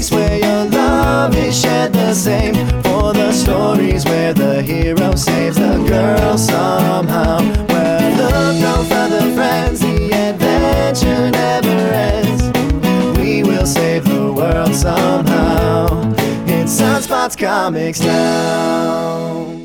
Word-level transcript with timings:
comics 0.00 0.10
where 0.10 0.38
your 0.38 0.64
love 0.70 1.36
is 1.36 1.60
shared 1.60 1.92
the 1.92 2.14
same. 2.14 2.54
For 2.82 3.12
the 3.12 3.32
stories 3.32 4.04
where 4.04 4.32
the 4.32 4.62
hero 4.62 5.14
saves 5.14 5.56
the 5.56 5.84
girl 5.86 6.38
somehow. 6.38 7.40
Where 7.68 8.16
look 8.16 8.56
no 8.60 8.84
further, 8.88 9.34
friends, 9.34 9.80
the 9.80 10.12
adventure 10.12 11.30
never 11.30 11.92
ends. 11.92 13.18
We 13.18 13.42
will 13.42 13.66
save 13.66 14.04
the 14.04 14.32
world 14.32 14.74
somehow. 14.74 16.14
It's 16.46 16.80
Sunspots 16.80 17.36
Comics 17.36 18.00
now. 18.00 19.59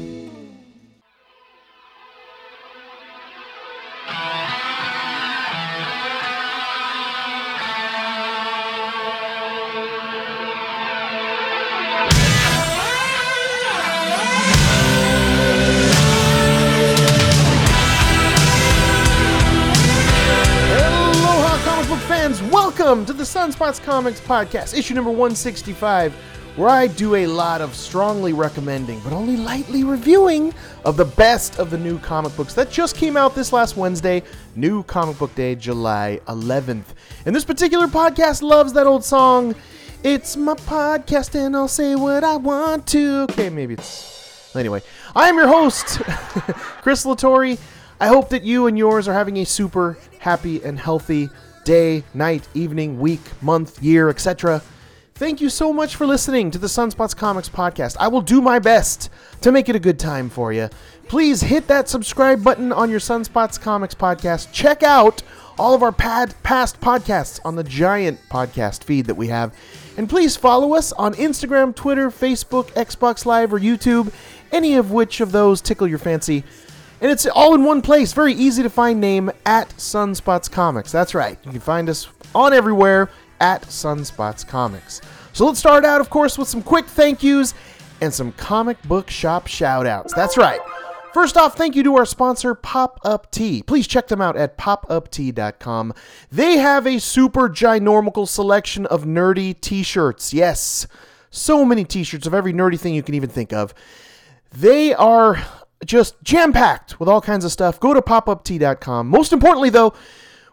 The 23.26 23.40
Sunspots 23.40 23.82
Comics 23.82 24.20
Podcast, 24.22 24.78
issue 24.78 24.94
number 24.94 25.10
165, 25.10 26.14
where 26.58 26.70
I 26.70 26.86
do 26.86 27.16
a 27.16 27.26
lot 27.26 27.60
of 27.60 27.74
strongly 27.74 28.34
recommending, 28.34 29.00
but 29.00 29.14
only 29.14 29.36
lightly 29.36 29.84
reviewing, 29.84 30.54
of 30.84 30.96
the 30.96 31.06
best 31.06 31.58
of 31.58 31.72
the 31.72 31.78
new 31.78 31.98
comic 31.98 32.36
books 32.38 32.54
that 32.54 32.70
just 32.70 32.96
came 32.96 33.18
out 33.18 33.34
this 33.34 33.52
last 33.52 33.78
Wednesday, 33.78 34.22
New 34.56 34.84
Comic 34.84 35.18
Book 35.18 35.34
Day, 35.34 35.56
July 35.56 36.20
11th. 36.28 36.84
And 37.26 37.36
this 37.36 37.44
particular 37.44 37.88
podcast 37.88 38.44
loves 38.44 38.74
that 38.74 38.86
old 38.86 39.04
song, 39.04 39.56
It's 40.04 40.38
my 40.38 40.54
podcast 40.54 41.34
and 41.34 41.56
I'll 41.56 41.68
say 41.68 41.96
what 41.96 42.24
I 42.24 42.36
want 42.36 42.86
to. 42.90 43.26
Okay, 43.32 43.50
maybe 43.50 43.74
it's. 43.74 44.56
Anyway, 44.56 44.84
I 45.16 45.30
am 45.30 45.36
your 45.36 45.48
host, 45.48 46.00
Chris 46.84 47.06
Latore. 47.06 47.58
I 48.00 48.08
hope 48.08 48.30
that 48.30 48.44
you 48.44 48.68
and 48.68 48.78
yours 48.78 49.08
are 49.08 49.14
having 49.14 49.38
a 49.38 49.46
super 49.46 49.98
happy 50.20 50.64
and 50.64 50.78
healthy 50.78 51.30
day, 51.66 52.04
night, 52.14 52.48
evening, 52.54 53.00
week, 53.00 53.20
month, 53.42 53.84
year, 53.84 54.10
etc. 54.10 54.62
Thank 55.16 55.42
you 55.42 55.50
so 55.50 55.74
much 55.74 55.96
for 55.96 56.06
listening 56.06 56.52
to 56.52 56.58
the 56.58 56.68
Sunspots 56.68 57.16
Comics 57.16 57.50
podcast. 57.50 57.96
I 58.00 58.08
will 58.08 58.22
do 58.22 58.42
my 58.42 58.60
best 58.60 59.10
to 59.42 59.52
make 59.52 59.68
it 59.68 59.76
a 59.76 59.80
good 59.80 60.00
time 60.00 60.30
for 60.30 60.54
you. 60.54 60.70
Please 61.08 61.42
hit 61.42 61.68
that 61.68 61.88
subscribe 61.88 62.44
button 62.44 62.72
on 62.72 62.90
your 62.90 63.00
Sunspots 63.00 63.60
Comics 63.60 63.96
podcast. 63.96 64.52
Check 64.52 64.84
out 64.84 65.22
all 65.58 65.74
of 65.74 65.84
our 65.84 65.92
pad, 65.92 66.36
past 66.44 66.82
podcasts 66.82 67.40
on 67.46 67.56
the 67.56 67.64
giant 67.64 68.20
podcast 68.30 68.84
feed 68.84 69.06
that 69.06 69.16
we 69.16 69.28
have. 69.28 69.58
And 69.98 70.10
please 70.10 70.36
follow 70.36 70.74
us 70.74 70.92
on 70.94 71.14
Instagram, 71.14 71.74
Twitter, 71.74 72.10
Facebook, 72.10 72.72
Xbox 72.74 73.26
Live, 73.26 73.54
or 73.54 73.60
YouTube, 73.60 74.12
any 74.52 74.76
of 74.76 74.92
which 74.92 75.22
of 75.22 75.32
those 75.32 75.62
tickle 75.62 75.88
your 75.88 76.00
fancy. 76.00 76.44
And 77.06 77.12
it's 77.12 77.28
all 77.28 77.54
in 77.54 77.64
one 77.64 77.84
place. 77.84 78.14
Very 78.14 78.34
easy 78.34 78.64
to 78.64 78.70
find 78.72 79.00
name 79.00 79.30
at 79.46 79.70
Sunspots 79.78 80.50
Comics. 80.50 80.92
That's 80.92 81.14
right. 81.14 81.38
You 81.46 81.52
can 81.52 81.60
find 81.60 81.88
us 81.88 82.08
on 82.34 82.52
everywhere 82.52 83.12
at 83.40 83.62
Sunspots 83.62 84.48
Comics. 84.48 85.02
So 85.32 85.46
let's 85.46 85.60
start 85.60 85.86
out, 85.86 86.02
of 86.02 86.10
course, 86.10 86.36
with 86.36 86.48
some 86.48 86.64
quick 86.64 86.88
thank 86.88 87.22
yous 87.22 87.54
and 88.02 88.12
some 88.12 88.32
comic 88.32 88.82
book 88.88 89.12
shop 89.12 89.46
shout 89.46 89.86
outs. 89.86 90.16
That's 90.16 90.36
right. 90.36 90.60
First 91.14 91.38
off, 91.38 91.56
thank 91.56 91.76
you 91.76 91.84
to 91.84 91.96
our 91.96 92.08
sponsor, 92.08 92.56
Pop 92.56 93.00
Up 93.06 93.30
Tea. 93.30 93.62
Please 93.62 93.86
check 93.86 94.08
them 94.08 94.20
out 94.20 94.36
at 94.36 94.58
popuptea.com. 94.58 95.94
They 96.32 96.58
have 96.58 96.88
a 96.88 97.00
super 97.00 97.50
ginormical 97.50 98.28
selection 98.28 98.88
of 98.88 99.04
nerdy 99.04 99.62
t 99.62 99.84
shirts. 99.84 100.34
Yes, 100.34 100.88
so 101.30 101.66
many 101.66 101.84
t 101.84 102.04
shirts 102.04 102.26
of 102.26 102.34
every 102.34 102.52
nerdy 102.52 102.80
thing 102.80 102.96
you 102.96 103.04
can 103.04 103.14
even 103.14 103.30
think 103.30 103.54
of. 103.54 103.76
They 104.52 104.92
are 104.96 105.46
just 105.84 106.22
jam 106.24 106.54
packed 106.54 107.00
with 107.00 107.10
all 107.10 107.22
kinds 107.22 107.44
of 107.46 107.52
stuff. 107.52 107.80
Go 107.80 107.94
to 107.94 108.02
popuptea.com. 108.02 109.08
Most 109.08 109.34
importantly, 109.34 109.70
though, 109.70 109.94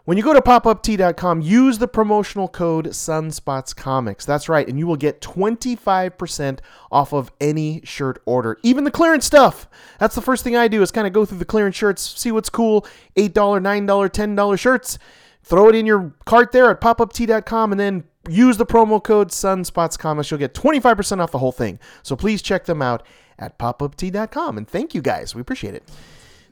when 0.05 0.17
you 0.17 0.23
go 0.23 0.33
to 0.33 0.41
popuptea.com, 0.41 1.39
use 1.39 1.77
the 1.77 1.87
promotional 1.87 2.49
code 2.49 2.87
SunspotsComics. 2.87 4.25
That's 4.25 4.49
right, 4.49 4.67
and 4.67 4.77
you 4.77 4.85
will 4.85 4.97
get 4.97 5.21
25% 5.21 6.59
off 6.91 7.13
of 7.13 7.31
any 7.39 7.79
shirt 7.85 8.21
order, 8.25 8.59
even 8.63 8.83
the 8.83 8.91
clearance 8.91 9.25
stuff. 9.25 9.65
That's 9.99 10.15
the 10.15 10.21
first 10.21 10.43
thing 10.43 10.57
I 10.57 10.67
do 10.67 10.81
is 10.81 10.91
kind 10.91 11.07
of 11.07 11.13
go 11.13 11.23
through 11.23 11.37
the 11.37 11.45
clearance 11.45 11.77
shirts, 11.77 12.01
see 12.19 12.33
what's 12.33 12.49
cool 12.49 12.85
$8, 13.15 13.31
$9, 13.31 13.85
$10 13.85 14.59
shirts, 14.59 14.99
throw 15.43 15.69
it 15.69 15.75
in 15.75 15.85
your 15.85 16.13
cart 16.25 16.51
there 16.51 16.69
at 16.69 16.81
popuptea.com, 16.81 17.71
and 17.71 17.79
then 17.79 18.03
use 18.29 18.57
the 18.57 18.65
promo 18.65 19.03
code 19.03 19.29
SunspotsComics. 19.29 20.31
You'll 20.31 20.39
get 20.39 20.53
25% 20.53 21.19
off 21.19 21.31
the 21.31 21.39
whole 21.39 21.51
thing. 21.51 21.79
So 22.01 22.15
please 22.15 22.41
check 22.41 22.65
them 22.65 22.81
out 22.81 23.03
at 23.37 23.57
popuptea.com. 23.59 24.57
And 24.57 24.67
thank 24.67 24.95
you 24.95 25.01
guys. 25.01 25.35
We 25.35 25.41
appreciate 25.41 25.75
it. 25.75 25.83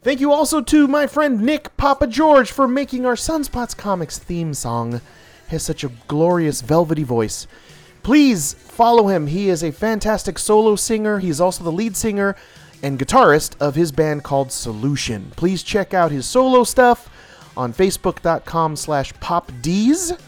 Thank 0.01 0.19
you 0.19 0.31
also 0.31 0.61
to 0.61 0.87
my 0.87 1.05
friend 1.05 1.41
Nick 1.41 1.77
Papa 1.77 2.07
George 2.07 2.51
for 2.51 2.67
making 2.67 3.05
our 3.05 3.13
Sunspots 3.13 3.77
Comics 3.77 4.17
theme 4.17 4.53
song. 4.53 4.93
He 4.93 5.51
has 5.51 5.63
such 5.63 5.83
a 5.83 5.91
glorious 6.07 6.61
velvety 6.61 7.03
voice. 7.03 7.45
Please 8.01 8.53
follow 8.53 9.07
him. 9.09 9.27
He 9.27 9.47
is 9.47 9.63
a 9.63 9.71
fantastic 9.71 10.39
solo 10.39 10.75
singer. 10.75 11.19
He's 11.19 11.39
also 11.39 11.63
the 11.63 11.71
lead 11.71 11.95
singer 11.95 12.35
and 12.81 12.97
guitarist 12.97 13.55
of 13.59 13.75
his 13.75 13.91
band 13.91 14.23
called 14.23 14.51
Solution. 14.51 15.31
Please 15.35 15.61
check 15.61 15.93
out 15.93 16.11
his 16.11 16.25
solo 16.25 16.63
stuff 16.63 17.09
on 17.55 17.73
facebook.com 17.73 18.75
slash 18.75 19.13
popds 19.13 20.19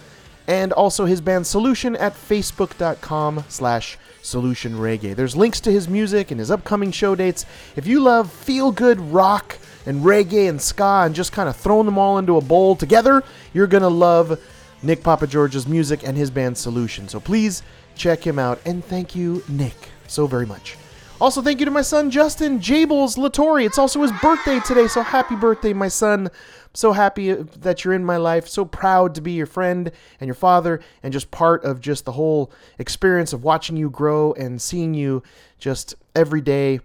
and 0.47 0.73
also 0.73 1.05
his 1.05 1.21
band 1.21 1.47
Solution 1.47 1.95
at 1.95 2.13
facebook.com 2.13 3.45
slash 3.47 3.97
solution 4.21 4.73
reggae. 4.73 5.15
There's 5.15 5.35
links 5.35 5.59
to 5.61 5.71
his 5.71 5.87
music 5.87 6.31
and 6.31 6.39
his 6.39 6.51
upcoming 6.51 6.91
show 6.91 7.15
dates. 7.15 7.45
If 7.75 7.87
you 7.87 7.99
love 7.99 8.31
feel 8.31 8.71
good 8.71 8.99
rock 8.99 9.57
and 9.85 10.03
reggae 10.03 10.49
and 10.49 10.61
ska 10.61 11.03
and 11.05 11.13
just 11.15 11.31
kind 11.31 11.49
of 11.49 11.55
throwing 11.55 11.85
them 11.85 11.97
all 11.97 12.17
into 12.17 12.37
a 12.37 12.41
bowl 12.41 12.75
together, 12.75 13.23
you're 13.53 13.67
going 13.67 13.83
to 13.83 13.89
love 13.89 14.39
Nick 14.81 15.03
Papa 15.03 15.27
George's 15.27 15.67
music 15.67 16.05
and 16.05 16.17
his 16.17 16.31
band 16.31 16.57
Solution. 16.57 17.07
So 17.07 17.19
please 17.19 17.63
check 17.95 18.25
him 18.25 18.39
out 18.39 18.59
and 18.65 18.83
thank 18.83 19.15
you, 19.15 19.43
Nick, 19.47 19.75
so 20.07 20.27
very 20.27 20.45
much. 20.45 20.77
Also, 21.23 21.41
thank 21.41 21.61
you 21.61 21.65
to 21.65 21.71
my 21.71 21.81
son 21.81 22.11
Justin 22.11 22.59
Jables 22.59 23.15
Latore. 23.15 23.65
It's 23.65 23.77
also 23.77 24.01
his 24.01 24.11
birthday 24.21 24.59
today, 24.59 24.89
so 24.89 25.01
happy 25.01 25.37
birthday, 25.37 25.71
my 25.71 25.87
son. 25.87 26.29
So 26.73 26.91
happy 26.91 27.31
that 27.31 27.85
you're 27.85 27.93
in 27.93 28.03
my 28.03 28.17
life. 28.17 28.45
So 28.45 28.65
proud 28.65 29.15
to 29.15 29.21
be 29.21 29.31
your 29.31 29.45
friend 29.45 29.89
and 30.19 30.27
your 30.27 30.35
father, 30.35 30.81
and 31.01 31.13
just 31.13 31.31
part 31.31 31.63
of 31.63 31.79
just 31.79 32.03
the 32.03 32.11
whole 32.11 32.51
experience 32.77 33.31
of 33.31 33.41
watching 33.41 33.77
you 33.77 33.89
grow 33.89 34.33
and 34.33 34.61
seeing 34.61 34.93
you 34.93 35.23
just 35.59 35.95
every 36.13 36.41
day 36.41 36.81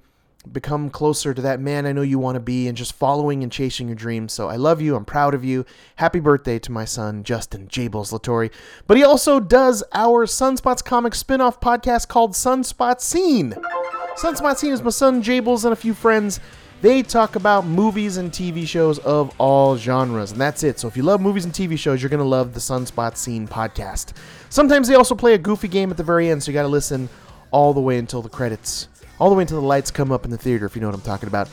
become 0.52 0.88
closer 0.88 1.34
to 1.34 1.42
that 1.42 1.60
man 1.60 1.84
I 1.84 1.92
know 1.92 2.02
you 2.02 2.18
want 2.20 2.36
to 2.36 2.40
be 2.40 2.68
and 2.68 2.76
just 2.76 2.92
following 2.92 3.42
and 3.42 3.50
chasing 3.50 3.88
your 3.88 3.96
dreams. 3.96 4.32
So 4.32 4.48
I 4.48 4.54
love 4.54 4.80
you. 4.80 4.94
I'm 4.94 5.04
proud 5.04 5.34
of 5.34 5.44
you. 5.44 5.66
Happy 5.96 6.20
birthday 6.20 6.60
to 6.60 6.72
my 6.72 6.84
son, 6.84 7.24
Justin 7.24 7.66
Jables 7.66 8.12
Latore. 8.12 8.52
But 8.86 8.96
he 8.96 9.02
also 9.02 9.40
does 9.40 9.82
our 9.92 10.26
Sunspots 10.26 10.84
comic 10.84 11.16
spin 11.16 11.40
off 11.40 11.60
podcast 11.60 12.06
called 12.06 12.32
Sunspot 12.32 13.00
Scene. 13.00 13.54
Sunspot 14.18 14.56
Scene 14.56 14.72
is 14.72 14.82
my 14.82 14.90
son, 14.90 15.22
Jables, 15.22 15.62
and 15.62 15.72
a 15.72 15.76
few 15.76 15.94
friends. 15.94 16.40
They 16.80 17.04
talk 17.04 17.36
about 17.36 17.64
movies 17.64 18.16
and 18.16 18.32
TV 18.32 18.66
shows 18.66 18.98
of 18.98 19.32
all 19.38 19.76
genres, 19.76 20.32
and 20.32 20.40
that's 20.40 20.64
it. 20.64 20.80
So 20.80 20.88
if 20.88 20.96
you 20.96 21.04
love 21.04 21.20
movies 21.20 21.44
and 21.44 21.54
TV 21.54 21.78
shows, 21.78 22.02
you're 22.02 22.10
going 22.10 22.18
to 22.18 22.26
love 22.26 22.52
the 22.52 22.58
Sunspot 22.58 23.16
Scene 23.16 23.46
podcast. 23.46 24.14
Sometimes 24.50 24.88
they 24.88 24.96
also 24.96 25.14
play 25.14 25.34
a 25.34 25.38
goofy 25.38 25.68
game 25.68 25.92
at 25.92 25.96
the 25.96 26.02
very 26.02 26.30
end, 26.30 26.42
so 26.42 26.50
you 26.50 26.54
got 26.54 26.62
to 26.62 26.68
listen 26.68 27.08
all 27.52 27.72
the 27.72 27.80
way 27.80 27.96
until 27.96 28.20
the 28.20 28.28
credits, 28.28 28.88
all 29.20 29.30
the 29.30 29.36
way 29.36 29.42
until 29.42 29.60
the 29.60 29.66
lights 29.66 29.92
come 29.92 30.10
up 30.10 30.24
in 30.24 30.32
the 30.32 30.36
theater, 30.36 30.66
if 30.66 30.74
you 30.74 30.80
know 30.80 30.88
what 30.88 30.96
I'm 30.96 31.00
talking 31.02 31.28
about. 31.28 31.48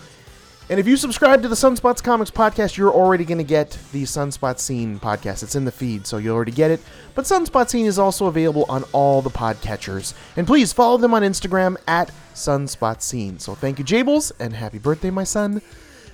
And 0.68 0.80
if 0.80 0.88
you 0.88 0.98
subscribe 0.98 1.44
to 1.44 1.48
the 1.48 1.54
Sunspots 1.54 2.02
Comics 2.02 2.32
podcast, 2.32 2.76
you're 2.76 2.92
already 2.92 3.24
going 3.24 3.38
to 3.38 3.44
get 3.44 3.78
the 3.92 4.02
Sunspot 4.02 4.58
Scene 4.58 5.00
podcast. 5.00 5.44
It's 5.44 5.54
in 5.54 5.64
the 5.64 5.72
feed, 5.72 6.08
so 6.08 6.18
you 6.18 6.34
already 6.34 6.52
get 6.52 6.72
it. 6.72 6.80
But 7.14 7.26
Sunspot 7.26 7.70
Scene 7.70 7.86
is 7.86 8.00
also 8.00 8.26
available 8.26 8.66
on 8.68 8.84
all 8.92 9.22
the 9.22 9.30
podcatchers. 9.30 10.16
And 10.36 10.48
please 10.48 10.74
follow 10.74 10.98
them 10.98 11.14
on 11.14 11.22
Instagram 11.22 11.78
at 11.88 12.10
Sunspot 12.34 13.04
Scene. 13.04 13.38
So 13.38 13.54
thank 13.54 13.78
you, 13.78 13.86
Jables, 13.86 14.32
and 14.40 14.56
happy 14.56 14.80
birthday, 14.80 15.12
my 15.12 15.24
son. 15.24 15.62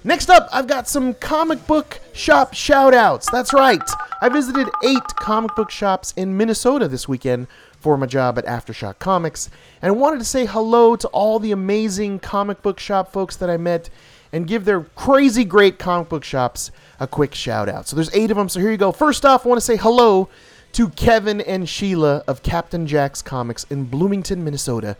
Next 0.03 0.29
up, 0.29 0.49
I've 0.51 0.67
got 0.67 0.89
some 0.89 1.13
comic 1.13 1.65
book 1.65 2.01
shop 2.11 2.53
shout 2.53 2.93
outs. 2.93 3.31
That's 3.31 3.53
right. 3.53 3.81
I 4.19 4.27
visited 4.27 4.67
eight 4.83 5.15
comic 5.15 5.55
book 5.55 5.71
shops 5.71 6.13
in 6.17 6.35
Minnesota 6.35 6.89
this 6.89 7.07
weekend 7.07 7.47
for 7.79 7.97
my 7.97 8.05
job 8.05 8.37
at 8.37 8.45
Aftershock 8.45 8.99
Comics, 8.99 9.49
and 9.81 9.89
I 9.89 9.95
wanted 9.95 10.19
to 10.19 10.25
say 10.25 10.45
hello 10.45 10.95
to 10.95 11.07
all 11.07 11.39
the 11.39 11.51
amazing 11.51 12.19
comic 12.19 12.61
book 12.61 12.79
shop 12.79 13.13
folks 13.13 13.35
that 13.37 13.49
I 13.49 13.57
met 13.57 13.89
and 14.33 14.47
give 14.47 14.65
their 14.65 14.81
crazy 14.95 15.43
great 15.43 15.77
comic 15.79 16.09
book 16.09 16.23
shops 16.23 16.71
a 16.99 17.07
quick 17.07 17.35
shout 17.35 17.67
out. 17.67 17.87
So 17.87 17.95
there's 17.95 18.13
eight 18.15 18.31
of 18.31 18.37
them, 18.37 18.49
so 18.49 18.59
here 18.59 18.71
you 18.71 18.77
go. 18.77 18.91
First 18.91 19.25
off, 19.25 19.45
I 19.45 19.49
want 19.49 19.57
to 19.57 19.65
say 19.65 19.77
hello 19.77 20.29
to 20.73 20.89
Kevin 20.89 21.41
and 21.41 21.67
Sheila 21.67 22.23
of 22.27 22.43
Captain 22.43 22.87
Jack's 22.87 23.21
Comics 23.21 23.65
in 23.65 23.85
Bloomington, 23.85 24.43
Minnesota. 24.43 24.95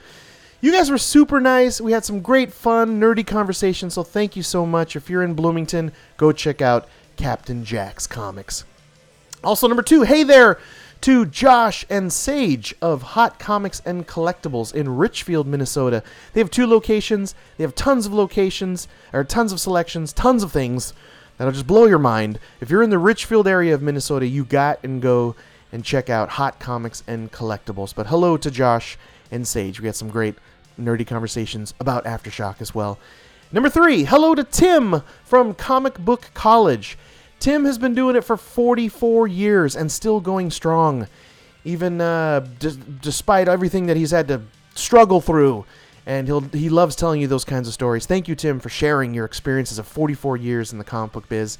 You 0.59 0.71
guys 0.71 0.91
were 0.91 0.97
super 0.97 1.39
nice. 1.39 1.81
We 1.81 1.91
had 1.91 2.05
some 2.05 2.19
great 2.19 2.53
fun, 2.53 2.99
nerdy 2.99 3.25
conversations, 3.25 3.93
so 3.93 4.03
thank 4.03 4.35
you 4.35 4.43
so 4.43 4.65
much. 4.65 4.95
If 4.95 5.09
you're 5.09 5.23
in 5.23 5.33
Bloomington, 5.33 5.91
go 6.17 6.31
check 6.31 6.61
out 6.61 6.87
Captain 7.15 7.63
Jack's 7.63 8.05
Comics. 8.05 8.65
Also, 9.43 9.67
number 9.67 9.81
two, 9.81 10.03
hey 10.03 10.23
there 10.23 10.59
to 11.01 11.25
Josh 11.25 11.83
and 11.89 12.13
Sage 12.13 12.75
of 12.81 13.01
Hot 13.01 13.39
Comics 13.39 13.81
and 13.85 14.07
Collectibles 14.07 14.73
in 14.73 14.97
Richfield, 14.97 15.47
Minnesota. 15.47 16.03
They 16.33 16.39
have 16.39 16.51
two 16.51 16.67
locations. 16.67 17.33
They 17.57 17.63
have 17.63 17.73
tons 17.73 18.05
of 18.05 18.13
locations, 18.13 18.87
or 19.11 19.23
tons 19.23 19.51
of 19.51 19.59
selections, 19.59 20.13
tons 20.13 20.43
of 20.43 20.51
things 20.51 20.93
that'll 21.37 21.53
just 21.53 21.65
blow 21.65 21.85
your 21.85 21.99
mind. 21.99 22.39
If 22.59 22.69
you're 22.69 22.83
in 22.83 22.91
the 22.91 22.99
Richfield 22.99 23.47
area 23.47 23.73
of 23.73 23.81
Minnesota, 23.81 24.27
you 24.27 24.45
got 24.45 24.83
and 24.83 25.01
go 25.01 25.35
and 25.71 25.83
check 25.83 26.09
out 26.09 26.29
Hot 26.29 26.59
Comics 26.59 27.03
and 27.07 27.31
Collectibles. 27.31 27.95
But 27.95 28.07
hello 28.07 28.37
to 28.37 28.51
Josh 28.51 28.97
and 29.31 29.47
Sage. 29.47 29.79
We 29.79 29.87
had 29.87 29.95
some 29.95 30.09
great 30.09 30.35
nerdy 30.79 31.07
conversations 31.07 31.73
about 31.79 32.05
Aftershock 32.05 32.61
as 32.61 32.75
well. 32.75 32.99
Number 33.51 33.69
three, 33.69 34.03
hello 34.03 34.35
to 34.35 34.43
Tim 34.43 35.01
from 35.25 35.55
Comic 35.55 35.97
Book 35.97 36.29
College. 36.33 36.97
Tim 37.41 37.65
has 37.65 37.79
been 37.79 37.95
doing 37.95 38.15
it 38.15 38.23
for 38.23 38.37
44 38.37 39.27
years 39.27 39.75
and 39.75 39.91
still 39.91 40.19
going 40.19 40.51
strong, 40.51 41.07
even 41.65 41.99
uh, 41.99 42.47
d- 42.59 42.77
despite 43.01 43.47
everything 43.47 43.87
that 43.87 43.97
he's 43.97 44.11
had 44.11 44.27
to 44.27 44.41
struggle 44.75 45.19
through. 45.21 45.65
And 46.05 46.27
he'll 46.27 46.41
he 46.41 46.69
loves 46.69 46.95
telling 46.95 47.19
you 47.19 47.27
those 47.27 47.43
kinds 47.43 47.67
of 47.67 47.73
stories. 47.73 48.05
Thank 48.05 48.27
you, 48.27 48.35
Tim, 48.35 48.59
for 48.59 48.69
sharing 48.69 49.15
your 49.15 49.25
experiences 49.25 49.79
of 49.79 49.87
44 49.87 50.37
years 50.37 50.71
in 50.71 50.77
the 50.77 50.83
comic 50.83 51.13
book 51.13 51.27
biz. 51.29 51.57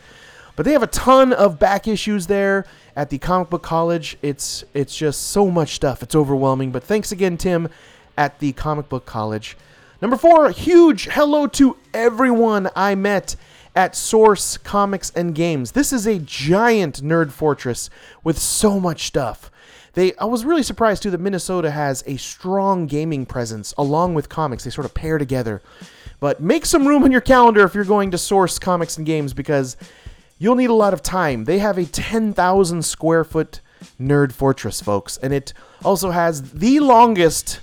But 0.56 0.66
they 0.66 0.74
have 0.74 0.84
a 0.84 0.88
ton 0.88 1.34
of 1.34 1.58
back 1.58 1.88
issues 1.88 2.28
there 2.28 2.66
at 2.96 3.10
the 3.10 3.18
Comic 3.18 3.50
Book 3.50 3.64
College. 3.64 4.18
It's 4.22 4.64
it's 4.76 4.96
just 4.96 5.30
so 5.30 5.50
much 5.50 5.74
stuff. 5.74 6.04
It's 6.04 6.14
overwhelming. 6.14 6.72
But 6.72 6.84
thanks 6.84 7.12
again, 7.12 7.38
Tim, 7.38 7.70
at 8.18 8.38
the 8.38 8.52
Comic 8.54 8.88
Book 8.88 9.08
College. 9.08 9.58
Number 10.00 10.18
four, 10.18 10.52
huge 10.52 11.06
hello 11.06 11.48
to 11.48 11.78
everyone 11.92 12.70
I 12.76 12.94
met 12.94 13.36
at 13.76 13.96
Source 13.96 14.58
Comics 14.58 15.12
and 15.16 15.34
Games. 15.34 15.72
This 15.72 15.94
is 15.94 16.06
a 16.06 16.20
giant 16.20 17.02
nerd 17.02 17.32
fortress 17.32 17.90
with 18.24 18.38
so 18.38 18.80
much 18.80 19.08
stuff. 19.08 19.52
They 19.94 20.16
I 20.16 20.26
was 20.26 20.46
really 20.46 20.64
surprised 20.64 21.04
too 21.04 21.12
that 21.12 21.20
Minnesota 21.20 21.72
has 21.72 22.04
a 22.08 22.18
strong 22.18 22.88
gaming 22.88 23.26
presence 23.26 23.74
along 23.78 24.14
with 24.14 24.30
comics. 24.30 24.64
They 24.64 24.70
sort 24.70 24.86
of 24.86 24.94
pair 24.94 25.18
together. 25.18 25.62
But 26.20 26.40
make 26.40 26.66
some 26.66 26.88
room 26.88 27.04
on 27.04 27.12
your 27.12 27.22
calendar 27.22 27.64
if 27.64 27.74
you're 27.74 27.84
going 27.84 28.12
to 28.12 28.18
Source 28.18 28.60
Comics 28.60 28.98
and 28.98 29.06
Games 29.06 29.34
because 29.34 29.76
you'll 30.38 30.56
need 30.56 30.70
a 30.70 30.74
lot 30.74 30.94
of 30.94 31.02
time. 31.02 31.46
They 31.46 31.58
have 31.60 31.80
a 31.80 31.86
10,000 31.86 32.86
square 32.86 33.24
foot 33.24 33.60
nerd 34.00 34.32
fortress, 34.32 34.82
folks, 34.82 35.18
and 35.18 35.34
it 35.34 35.54
also 35.84 36.12
has 36.12 36.52
the 36.52 36.80
longest 36.80 37.60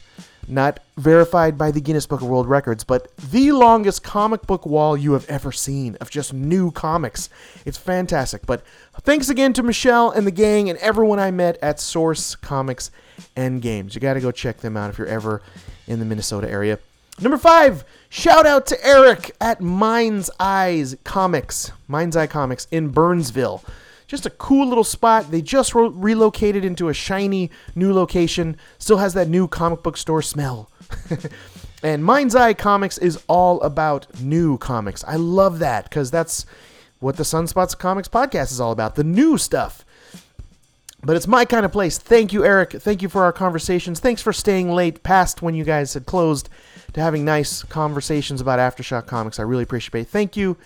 not 0.49 0.81
verified 0.97 1.57
by 1.57 1.71
the 1.71 1.81
Guinness 1.81 2.07
Book 2.07 2.21
of 2.21 2.29
World 2.29 2.49
Records, 2.49 2.85
but 2.85 3.15
the 3.17 3.53
longest 3.53 4.03
comic 4.03 4.47
book 4.47 4.67
wall 4.67 4.97
you 4.97 5.13
have 5.13 5.29
ever 5.29 5.53
seen 5.53 5.97
of 6.01 6.11
just 6.11 6.33
new 6.33 6.71
comics. 6.71 7.29
It's 7.65 7.79
fantastic. 7.79 8.47
But 8.47 8.63
thanks 9.03 9.29
again 9.29 9.53
to 9.55 9.63
Michelle 9.63 10.11
and 10.11 10.27
the 10.27 10.33
gang 10.33 10.69
and 10.69 10.79
everyone 10.81 11.19
I 11.19 11.31
met 11.31 11.59
at 11.63 11.81
Source 11.81 12.35
Comics 12.37 12.91
and 13.37 13.63
Games. 13.63 13.95
You 13.95 14.01
got 14.01 14.15
to 14.15 14.21
go 14.21 14.31
check 14.31 14.59
them 14.59 14.77
out 14.77 14.91
if 14.91 14.99
you're 14.99 15.07
ever 15.07 15.43
in 15.87 15.99
the 15.99 16.05
Minnesota 16.05 16.51
area. 16.51 16.79
Number 17.21 17.39
five, 17.39 17.85
shout 18.09 18.47
out 18.47 18.67
to 18.67 18.87
Eric 18.87 19.33
at 19.41 19.61
Mind's 19.61 20.31
Eyes 20.39 20.97
Comics, 21.03 21.73
Mind's 21.89 22.17
Eye 22.17 22.29
Comics 22.29 22.69
in 22.71 22.91
Burnsville 22.91 23.65
just 24.09 24.27
a 24.27 24.31
cool 24.31 24.67
little 24.67 24.83
spot. 24.83 25.31
They 25.31 25.43
just 25.43 25.75
re- 25.75 25.91
relocated 25.93 26.65
into 26.65 26.89
a 26.89 26.95
shiny 26.95 27.51
new 27.77 27.93
location. 27.93 28.57
Still 28.79 28.97
has 28.97 29.15
that 29.15 29.29
new 29.29 29.47
comic 29.47 29.83
book 29.85 29.97
store 29.97 30.23
smell. 30.23 30.71
and 31.83 32.03
Mind's 32.03 32.35
Eye 32.35 32.55
Comics 32.55 32.99
is 32.99 33.23
all 33.29 33.61
about 33.61 34.21
new 34.21 34.59
comics. 34.59 35.05
I 35.05 35.17
love 35.17 35.61
that 35.61 35.85
because 35.85 36.11
that's 36.11 36.47
what 37.01 37.17
the 37.17 37.23
Sunspots 37.23 37.79
Comics 37.79 38.09
podcast 38.09 38.51
is 38.51 38.61
all 38.61 38.73
about 38.73 38.97
the 38.97 39.05
new 39.05 39.39
stuff. 39.39 39.85
But 41.05 41.15
it's 41.15 41.29
my 41.29 41.45
kind 41.45 41.65
of 41.65 41.71
place. 41.71 41.99
Thank 41.99 42.33
you, 42.33 42.45
Eric. 42.45 42.73
Thank 42.73 43.03
you 43.03 43.09
for 43.09 43.23
our 43.23 43.33
conversations. 43.33 44.01
Thanks 44.01 44.23
for 44.23 44.33
staying 44.33 44.73
late 44.73 45.05
past 45.05 45.43
when 45.43 45.55
you 45.55 45.63
guys 45.63 45.95
had 45.95 46.07
closed 46.07 46.49
to 46.95 47.01
having 47.01 47.25
nice 47.25 47.63
conversations 47.63 48.41
about 48.41 48.59
Aftershock 48.59 49.07
Comics. 49.07 49.39
I 49.39 49.43
really 49.43 49.63
appreciate 49.63 50.01
it. 50.01 50.09
Thank 50.09 50.37
you. 50.37 50.57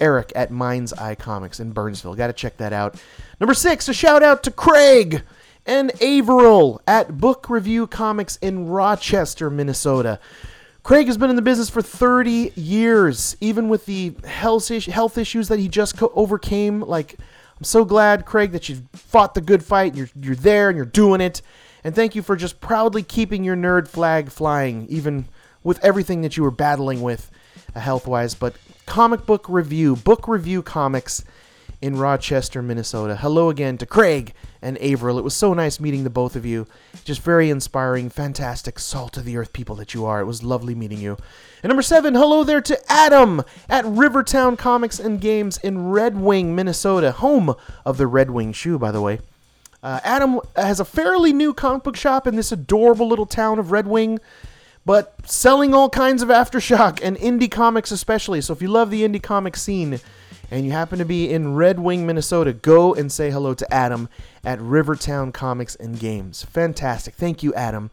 Eric 0.00 0.32
at 0.34 0.50
Mind's 0.50 0.92
Eye 0.92 1.14
Comics 1.14 1.60
in 1.60 1.72
Burnsville. 1.72 2.14
Got 2.14 2.28
to 2.28 2.32
check 2.32 2.56
that 2.58 2.72
out. 2.72 3.00
Number 3.40 3.54
six, 3.54 3.88
a 3.88 3.94
shout 3.94 4.22
out 4.22 4.42
to 4.44 4.50
Craig 4.50 5.22
and 5.66 5.90
Averill 6.02 6.80
at 6.86 7.18
Book 7.18 7.50
Review 7.50 7.86
Comics 7.86 8.36
in 8.36 8.68
Rochester, 8.68 9.50
Minnesota. 9.50 10.18
Craig 10.82 11.06
has 11.06 11.18
been 11.18 11.28
in 11.28 11.36
the 11.36 11.42
business 11.42 11.68
for 11.68 11.82
30 11.82 12.52
years, 12.56 13.36
even 13.40 13.68
with 13.68 13.84
the 13.84 14.14
health 14.24 14.70
issues 14.70 15.48
that 15.48 15.58
he 15.58 15.68
just 15.68 16.02
overcame. 16.02 16.80
Like, 16.80 17.16
I'm 17.58 17.64
so 17.64 17.84
glad, 17.84 18.24
Craig, 18.24 18.52
that 18.52 18.68
you 18.68 18.82
fought 18.94 19.34
the 19.34 19.42
good 19.42 19.62
fight. 19.62 19.94
You're, 19.94 20.08
you're 20.18 20.34
there 20.34 20.70
and 20.70 20.76
you're 20.76 20.86
doing 20.86 21.20
it. 21.20 21.42
And 21.84 21.94
thank 21.94 22.14
you 22.14 22.22
for 22.22 22.36
just 22.36 22.60
proudly 22.60 23.02
keeping 23.02 23.44
your 23.44 23.56
nerd 23.56 23.88
flag 23.88 24.30
flying, 24.30 24.86
even 24.88 25.26
with 25.62 25.84
everything 25.84 26.22
that 26.22 26.36
you 26.36 26.42
were 26.42 26.50
battling 26.50 27.02
with 27.02 27.30
uh, 27.74 27.80
health 27.80 28.06
wise. 28.06 28.34
But 28.34 28.54
comic 28.88 29.26
book 29.26 29.44
review, 29.50 29.94
book 29.94 30.26
review 30.26 30.62
comics 30.62 31.22
in 31.82 31.98
Rochester, 31.98 32.62
Minnesota. 32.62 33.16
Hello 33.16 33.50
again 33.50 33.76
to 33.76 33.84
Craig 33.84 34.32
and 34.62 34.78
Averill. 34.78 35.18
It 35.18 35.24
was 35.24 35.36
so 35.36 35.52
nice 35.52 35.78
meeting 35.78 36.04
the 36.04 36.10
both 36.10 36.34
of 36.34 36.46
you. 36.46 36.66
Just 37.04 37.20
very 37.20 37.50
inspiring, 37.50 38.08
fantastic, 38.08 38.78
salt 38.78 39.18
of 39.18 39.26
the 39.26 39.36
earth 39.36 39.52
people 39.52 39.76
that 39.76 39.92
you 39.92 40.06
are. 40.06 40.20
It 40.20 40.24
was 40.24 40.42
lovely 40.42 40.74
meeting 40.74 41.00
you. 41.00 41.18
And 41.62 41.68
number 41.68 41.82
seven, 41.82 42.14
hello 42.14 42.44
there 42.44 42.62
to 42.62 42.80
Adam 42.90 43.42
at 43.68 43.84
Rivertown 43.84 44.56
Comics 44.56 44.98
and 44.98 45.20
Games 45.20 45.58
in 45.58 45.90
Red 45.90 46.18
Wing, 46.18 46.56
Minnesota, 46.56 47.12
home 47.12 47.54
of 47.84 47.98
the 47.98 48.06
Red 48.06 48.30
Wing 48.30 48.54
shoe, 48.54 48.78
by 48.78 48.90
the 48.90 49.02
way. 49.02 49.20
Uh, 49.82 50.00
Adam 50.02 50.40
has 50.56 50.80
a 50.80 50.84
fairly 50.84 51.34
new 51.34 51.52
comic 51.52 51.84
book 51.84 51.94
shop 51.94 52.26
in 52.26 52.36
this 52.36 52.50
adorable 52.50 53.06
little 53.06 53.26
town 53.26 53.58
of 53.58 53.70
Red 53.70 53.86
Wing 53.86 54.18
but 54.88 55.12
selling 55.28 55.74
all 55.74 55.90
kinds 55.90 56.22
of 56.22 56.30
Aftershock 56.30 56.98
and 57.02 57.18
indie 57.18 57.50
comics 57.50 57.90
especially. 57.90 58.40
So 58.40 58.54
if 58.54 58.62
you 58.62 58.68
love 58.68 58.90
the 58.90 59.06
indie 59.06 59.22
comic 59.22 59.54
scene 59.54 60.00
and 60.50 60.64
you 60.64 60.72
happen 60.72 60.98
to 60.98 61.04
be 61.04 61.30
in 61.30 61.54
Red 61.54 61.78
Wing, 61.78 62.06
Minnesota, 62.06 62.54
go 62.54 62.94
and 62.94 63.12
say 63.12 63.30
hello 63.30 63.52
to 63.52 63.70
Adam 63.70 64.08
at 64.44 64.58
Rivertown 64.58 65.30
Comics 65.30 65.74
and 65.74 66.00
Games. 66.00 66.42
Fantastic. 66.42 67.16
Thank 67.16 67.42
you, 67.42 67.52
Adam. 67.52 67.90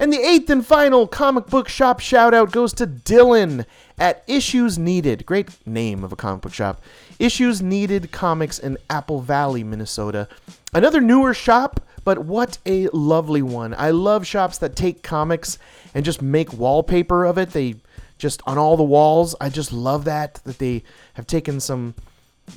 And 0.00 0.12
the 0.12 0.18
eighth 0.18 0.50
and 0.50 0.66
final 0.66 1.06
comic 1.06 1.46
book 1.46 1.68
shop 1.68 2.00
shout 2.00 2.34
out 2.34 2.50
goes 2.50 2.72
to 2.72 2.88
Dylan 2.88 3.64
at 3.96 4.24
Issues 4.26 4.76
Needed. 4.80 5.24
Great 5.24 5.64
name 5.64 6.02
of 6.02 6.12
a 6.12 6.16
comic 6.16 6.40
book 6.42 6.54
shop. 6.54 6.82
Issues 7.20 7.62
Needed 7.62 8.10
Comics 8.10 8.58
in 8.58 8.78
Apple 8.90 9.20
Valley, 9.20 9.62
Minnesota. 9.62 10.26
Another 10.74 11.00
newer 11.00 11.34
shop, 11.34 11.78
but 12.04 12.18
what 12.18 12.58
a 12.66 12.88
lovely 12.88 13.42
one. 13.42 13.74
I 13.76 13.90
love 13.90 14.26
shops 14.26 14.58
that 14.58 14.76
take 14.76 15.02
comics 15.02 15.58
and 15.94 16.04
just 16.04 16.22
make 16.22 16.52
wallpaper 16.52 17.24
of 17.24 17.38
it. 17.38 17.50
They 17.50 17.76
just 18.18 18.42
on 18.46 18.58
all 18.58 18.76
the 18.76 18.82
walls. 18.82 19.34
I 19.40 19.48
just 19.48 19.72
love 19.72 20.04
that 20.04 20.34
that 20.44 20.58
they 20.58 20.82
have 21.14 21.26
taken 21.26 21.60
some, 21.60 21.94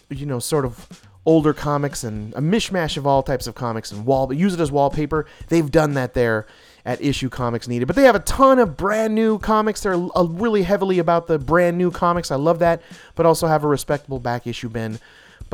you 0.10 0.26
know, 0.26 0.40
sort 0.40 0.66
of 0.66 1.08
older 1.26 1.54
comics 1.54 2.04
and 2.04 2.34
a 2.36 2.40
mishmash 2.40 2.98
of 2.98 3.08
all 3.08 3.24
types 3.24 3.48
of 3.48 3.56
comics 3.56 3.92
and 3.92 4.06
wall, 4.06 4.32
use 4.32 4.54
it 4.54 4.60
as 4.60 4.72
wallpaper. 4.72 5.26
They've 5.48 5.70
done 5.70 5.96
that 5.96 6.14
there 6.14 6.46
at 6.86 7.02
Issue 7.02 7.30
Comics 7.30 7.68
Needed. 7.68 7.88
But 7.88 7.96
they 7.96 8.04
have 8.04 8.16
a 8.16 8.20
ton 8.20 8.60
of 8.60 8.78
brand 8.78 9.16
new 9.16 9.40
comics. 9.40 9.82
They're 9.82 9.96
uh, 9.96 10.24
really 10.24 10.62
heavily 10.62 11.00
about 11.00 11.26
the 11.26 11.40
brand 11.40 11.78
new 11.80 11.90
comics. 11.90 12.30
I 12.30 12.36
love 12.36 12.60
that, 12.60 12.82
but 13.16 13.26
also 13.26 13.48
have 13.48 13.64
a 13.64 13.68
respectable 13.68 14.20
back 14.20 14.46
issue 14.46 14.70
bin 14.70 15.00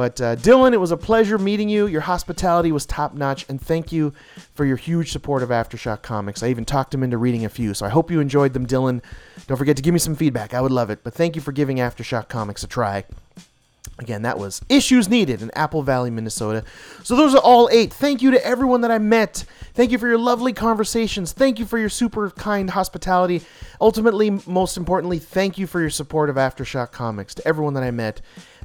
but 0.01 0.19
uh, 0.19 0.35
Dylan, 0.35 0.73
it 0.73 0.77
was 0.77 0.89
a 0.89 0.97
pleasure 0.97 1.37
meeting 1.37 1.69
you. 1.69 1.85
Your 1.85 2.01
hospitality 2.01 2.71
was 2.71 2.87
top 2.87 3.13
notch, 3.13 3.45
and 3.47 3.61
thank 3.61 3.91
you 3.91 4.13
for 4.55 4.65
your 4.65 4.75
huge 4.75 5.11
support 5.11 5.43
of 5.43 5.49
Aftershock 5.49 6.01
Comics. 6.01 6.41
I 6.41 6.47
even 6.47 6.65
talked 6.65 6.91
him 6.91 7.03
into 7.03 7.19
reading 7.19 7.45
a 7.45 7.49
few, 7.49 7.75
so 7.75 7.85
I 7.85 7.89
hope 7.89 8.09
you 8.09 8.19
enjoyed 8.19 8.53
them, 8.53 8.65
Dylan. 8.65 9.03
Don't 9.45 9.57
forget 9.57 9.77
to 9.77 9.83
give 9.83 9.93
me 9.93 9.99
some 9.99 10.15
feedback. 10.15 10.55
I 10.55 10.61
would 10.61 10.71
love 10.71 10.89
it. 10.89 11.03
But 11.03 11.13
thank 11.13 11.35
you 11.35 11.41
for 11.43 11.51
giving 11.51 11.77
Aftershock 11.77 12.29
Comics 12.29 12.63
a 12.63 12.67
try. 12.67 13.03
Again, 13.99 14.23
that 14.23 14.39
was 14.39 14.59
Issues 14.69 15.07
Needed 15.07 15.43
in 15.43 15.51
Apple 15.53 15.83
Valley, 15.83 16.09
Minnesota. 16.09 16.63
So 17.03 17.15
those 17.15 17.35
are 17.35 17.41
all 17.41 17.69
eight. 17.71 17.93
Thank 17.93 18.23
you 18.23 18.31
to 18.31 18.43
everyone 18.43 18.81
that 18.81 18.89
I 18.89 18.97
met. 18.97 19.45
Thank 19.75 19.91
you 19.91 19.99
for 19.99 20.07
your 20.07 20.17
lovely 20.17 20.53
conversations. 20.53 21.31
Thank 21.31 21.59
you 21.59 21.67
for 21.67 21.77
your 21.77 21.89
super 21.89 22.31
kind 22.31 22.71
hospitality. 22.71 23.43
Ultimately, 23.79 24.31
most 24.47 24.77
importantly, 24.77 25.19
thank 25.19 25.59
you 25.59 25.67
for 25.67 25.79
your 25.79 25.91
support 25.91 26.31
of 26.31 26.37
Aftershock 26.37 26.91
Comics 26.91 27.35
to 27.35 27.47
everyone 27.47 27.75
that 27.75 27.83
I 27.83 27.91
met 27.91 28.21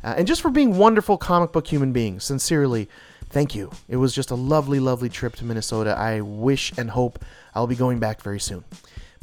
uh, 0.07 0.15
and 0.17 0.27
just 0.27 0.41
for 0.41 0.51
being 0.51 0.77
wonderful 0.79 1.19
comic 1.19 1.51
book 1.51 1.67
human 1.67 1.93
beings. 1.93 2.23
Sincerely, 2.23 2.89
thank 3.29 3.57
you. 3.57 3.73
It 3.89 3.97
was 3.97 4.15
just 4.15 4.31
a 4.31 4.37
lovely, 4.37 4.79
lovely 4.79 5.09
trip 5.09 5.35
to 5.37 5.45
Minnesota. 5.45 5.97
I 5.99 6.21
wish 6.21 6.73
and 6.79 6.91
hope 6.91 7.19
I'll 7.57 7.67
be 7.67 7.75
going 7.75 7.99
back 7.99 8.23
very 8.23 8.39
soon. 8.39 8.63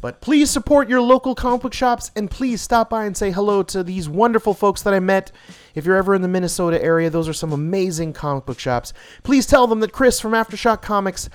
But 0.02 0.20
please 0.20 0.50
support 0.50 0.90
your 0.90 1.00
local 1.00 1.36
comic 1.36 1.62
book 1.62 1.74
shops 1.74 2.12
and 2.18 2.30
please 2.30 2.62
stop 2.62 2.90
by 2.90 3.06
and 3.06 3.16
say 3.16 3.32
hello 3.32 3.64
to 3.64 3.82
these 3.82 4.10
wonderful 4.10 4.54
folks 4.54 4.82
that 4.82 4.94
I 4.94 5.00
met. 5.00 5.32
If 5.74 5.86
you're 5.86 5.96
ever 5.96 6.14
in 6.14 6.22
the 6.22 6.28
Minnesota 6.28 6.84
area, 6.84 7.10
those 7.10 7.30
are 7.30 7.34
some 7.34 7.54
amazing 7.54 8.12
comic 8.12 8.46
book 8.46 8.60
shops. 8.60 8.92
Please 9.24 9.46
tell 9.46 9.68
them 9.68 9.80
that 9.80 9.94
Chris 9.94 10.20
from 10.20 10.34
Aftershock 10.34 10.82
Comics 10.82 11.30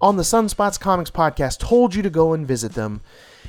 on 0.00 0.16
the 0.16 0.22
Sunspots 0.22 0.80
Comics 0.80 1.10
podcast 1.10 1.58
told 1.58 1.94
you 1.94 2.00
to 2.00 2.08
go 2.08 2.32
and 2.32 2.46
visit 2.46 2.72
them. 2.72 3.02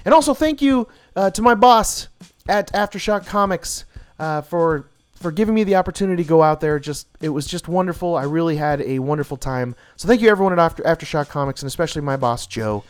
And 0.04 0.14
also, 0.14 0.34
thank 0.34 0.62
you 0.62 0.90
uh, 1.16 1.30
to 1.30 1.42
my 1.42 1.56
boss 1.56 2.10
at 2.50 2.74
Aftershock 2.74 3.26
Comics 3.26 3.86
uh, 4.20 4.42
for 4.42 4.90
for 5.26 5.32
giving 5.32 5.56
me 5.56 5.64
the 5.64 5.74
opportunity 5.74 6.22
to 6.22 6.30
go 6.30 6.44
out 6.44 6.60
there. 6.60 6.78
Just 6.78 7.08
it 7.20 7.30
was 7.30 7.48
just 7.48 7.68
wonderful. 7.68 8.16
I 8.16 8.26
really 8.26 8.58
had 8.58 8.80
a 8.84 9.00
wonderful 9.00 9.38
time. 9.38 9.76
So 9.96 10.08
thank 10.08 10.22
you 10.22 10.30
everyone 10.30 10.54
at 10.54 10.60
After 10.60 10.84
Aftershock 10.84 11.30
Comics 11.30 11.64
and 11.64 11.68
especially 11.68 12.04
my 12.04 12.16
boss 12.16 12.46
Joe 12.46 12.84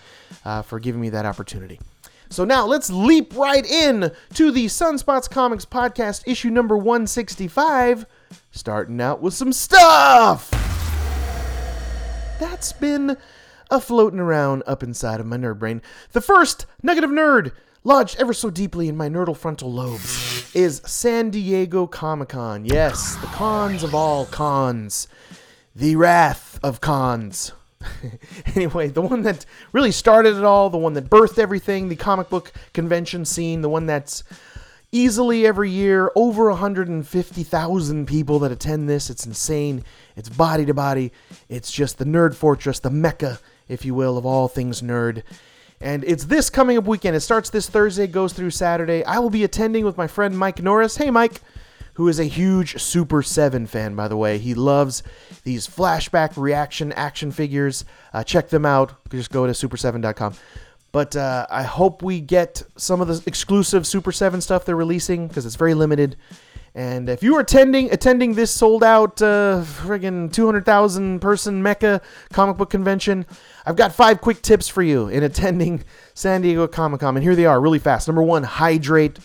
uh, 0.44 0.62
for 0.62 0.78
giving 0.82 1.00
me 1.00 1.08
that 1.12 1.26
opportunity. 1.26 1.80
So 2.30 2.44
now 2.44 2.66
let's 2.66 2.90
leap 2.90 3.34
right 3.38 3.66
in 3.66 4.12
to 4.34 4.52
the 4.52 4.66
Sunspots 4.66 5.30
Comics 5.30 5.64
podcast 5.64 6.24
issue 6.28 6.50
number 6.50 6.76
165, 6.76 8.06
starting 8.52 9.00
out 9.00 9.22
with 9.22 9.34
some 9.34 9.54
stuff 9.54 10.52
that's 12.38 12.74
been 12.74 13.16
a 13.72 13.80
floating 13.80 14.20
around 14.20 14.62
up 14.68 14.84
inside 14.84 15.22
of 15.22 15.26
my 15.26 15.38
nerd 15.38 15.58
brain. 15.58 15.82
The 16.12 16.20
first 16.20 16.66
nugget 16.84 17.06
of 17.06 17.12
nerd 17.12 17.54
lodged 17.86 18.20
ever 18.20 18.34
so 18.34 18.50
deeply 18.50 18.90
in 18.90 18.98
my 18.98 19.08
nerdal 19.08 19.38
frontal 19.38 19.72
lobes 19.72 20.54
is 20.54 20.82
San 20.86 21.30
Diego 21.30 21.88
Comic 21.88 22.30
Con. 22.30 22.66
Yes, 22.66 23.16
the 23.18 23.28
cons 23.28 23.84
of 23.84 23.96
all 23.96 24.26
cons. 24.26 25.08
The 25.76 25.96
wrath 25.96 26.60
of 26.64 26.82
cons. 26.82 27.54
anyway, 28.56 28.88
the 28.88 29.02
one 29.02 29.22
that 29.22 29.46
really 29.72 29.92
started 29.92 30.36
it 30.36 30.44
all, 30.44 30.70
the 30.70 30.78
one 30.78 30.94
that 30.94 31.10
birthed 31.10 31.38
everything, 31.38 31.88
the 31.88 31.96
comic 31.96 32.30
book 32.30 32.52
convention 32.74 33.24
scene, 33.24 33.62
the 33.62 33.70
one 33.70 33.86
that's 33.86 34.24
easily 34.92 35.46
every 35.46 35.70
year 35.70 36.12
over 36.16 36.50
150,000 36.50 38.08
people 38.08 38.40
that 38.40 38.52
attend 38.52 38.90
this. 38.90 39.12
It's 39.12 39.28
insane. 39.28 39.84
It's 40.16 40.30
body 40.30 40.66
to 40.66 40.74
body. 40.74 41.12
It's 41.50 41.72
just 41.72 42.00
the 42.00 42.06
nerd 42.06 42.34
fortress, 42.34 42.80
the 42.80 42.90
mecca, 42.90 43.40
if 43.68 43.86
you 43.86 43.94
will, 43.94 44.18
of 44.18 44.26
all 44.26 44.48
things 44.48 44.82
nerd. 44.82 45.22
And 45.86 46.04
it's 46.04 46.26
this 46.26 46.50
coming 46.50 46.80
up 46.80 46.86
weekend. 46.86 47.16
It 47.16 47.20
starts 47.20 47.52
this 47.52 47.70
Thursday, 47.70 48.08
goes 48.08 48.34
through 48.34 48.50
Saturday. 48.50 49.04
I 49.04 49.20
will 49.20 49.30
be 49.30 49.44
attending 49.44 49.86
with 49.86 49.98
my 49.98 50.08
friend 50.08 50.36
Mike 50.36 50.60
Norris. 50.60 50.98
Hey, 50.98 51.12
Mike, 51.12 51.42
who 51.94 52.08
is 52.08 52.20
a 52.20 52.24
huge 52.24 52.82
Super 52.82 53.22
7 53.22 53.68
fan, 53.68 53.94
by 53.94 54.08
the 54.08 54.18
way. 54.18 54.40
He 54.40 54.56
loves 54.56 55.04
these 55.44 55.68
flashback 55.68 56.38
reaction 56.38 56.92
action 56.94 57.32
figures. 57.32 57.86
Uh, 58.12 58.24
check 58.24 58.50
them 58.50 58.66
out. 58.66 58.96
Just 59.12 59.30
go 59.30 59.46
to 59.46 59.54
super7.com. 59.54 60.34
But 60.92 61.16
uh, 61.16 61.46
I 61.52 61.62
hope 61.62 62.02
we 62.02 62.20
get 62.20 62.64
some 62.76 63.00
of 63.00 63.08
the 63.08 63.22
exclusive 63.28 63.86
Super 63.86 64.12
7 64.12 64.42
stuff 64.42 64.66
they're 64.66 64.76
releasing 64.76 65.28
because 65.28 65.46
it's 65.46 65.56
very 65.56 65.76
limited. 65.76 66.16
And 66.76 67.08
if 67.08 67.24
you 67.24 67.36
are 67.38 67.40
attending 67.40 67.90
attending 67.92 68.34
this 68.34 68.52
sold 68.52 68.84
out 68.84 69.22
uh, 69.22 69.64
friggin' 69.64 70.34
200,000 70.34 71.22
person 71.22 71.64
Mecca 71.64 72.02
comic 72.34 72.58
book 72.58 72.70
convention, 72.70 73.26
I've 73.66 73.76
got 73.76 73.94
five 73.94 74.22
quick 74.22 74.42
tips 74.42 74.68
for 74.68 74.84
you 74.84 75.08
in 75.08 75.24
attending 75.24 75.84
San 76.14 76.42
Diego 76.42 76.68
Comic 76.68 77.00
Con. 77.00 77.18
And 77.18 77.24
here 77.24 77.36
they 77.36 77.46
are 77.46 77.60
really 77.60 77.80
fast. 77.80 78.08
Number 78.08 78.22
one, 78.22 78.44
hydrate, 78.44 79.18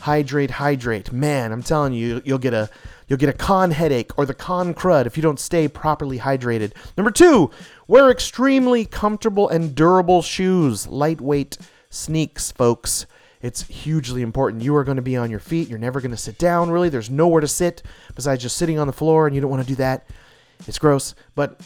hydrate, 0.00 0.50
hydrate. 0.50 1.12
Man, 1.12 1.52
I'm 1.52 1.62
telling 1.62 1.92
you, 1.92 2.20
you'll 2.24 2.38
get 2.38 2.54
a 2.54 2.68
you'll 3.06 3.18
get 3.18 3.28
a 3.28 3.34
con 3.34 3.70
headache 3.70 4.18
or 4.18 4.26
the 4.26 4.34
con 4.34 4.74
crud 4.74 5.06
if 5.06 5.16
you 5.16 5.22
don't 5.22 5.38
stay 5.38 5.68
properly 5.68 6.18
hydrated. 6.18 6.72
Number 6.96 7.10
two, 7.10 7.50
wear 7.86 8.10
extremely 8.10 8.84
comfortable 8.84 9.48
and 9.48 9.74
durable 9.74 10.22
shoes, 10.22 10.86
lightweight 10.88 11.58
sneaks, 11.88 12.50
folks. 12.50 13.06
It's 13.42 13.62
hugely 13.64 14.22
important. 14.22 14.62
You 14.62 14.74
are 14.74 14.84
going 14.84 14.96
to 14.96 15.02
be 15.02 15.18
on 15.18 15.30
your 15.30 15.38
feet. 15.38 15.68
You're 15.68 15.78
never 15.78 16.00
going 16.00 16.12
to 16.12 16.16
sit 16.16 16.38
down, 16.38 16.70
really. 16.70 16.88
There's 16.88 17.10
nowhere 17.10 17.42
to 17.42 17.48
sit 17.48 17.82
besides 18.14 18.42
just 18.42 18.56
sitting 18.56 18.78
on 18.78 18.86
the 18.86 18.92
floor, 18.92 19.26
and 19.26 19.36
you 19.36 19.42
don't 19.42 19.50
want 19.50 19.62
to 19.62 19.68
do 19.68 19.76
that. 19.76 20.08
It's 20.66 20.78
gross, 20.78 21.14
but 21.34 21.60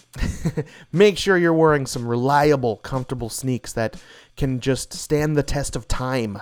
make 0.93 1.19
sure 1.19 1.39
you're 1.39 1.53
wearing 1.53 1.87
some 1.87 2.07
reliable, 2.07 2.77
comfortable 2.77 3.29
sneaks 3.29 3.73
that 3.75 3.97
can 4.37 4.61
just 4.61 4.93
stand 4.93 5.37
the 5.37 5.43
test 5.43 5.77
of 5.77 5.87
time. 5.87 6.41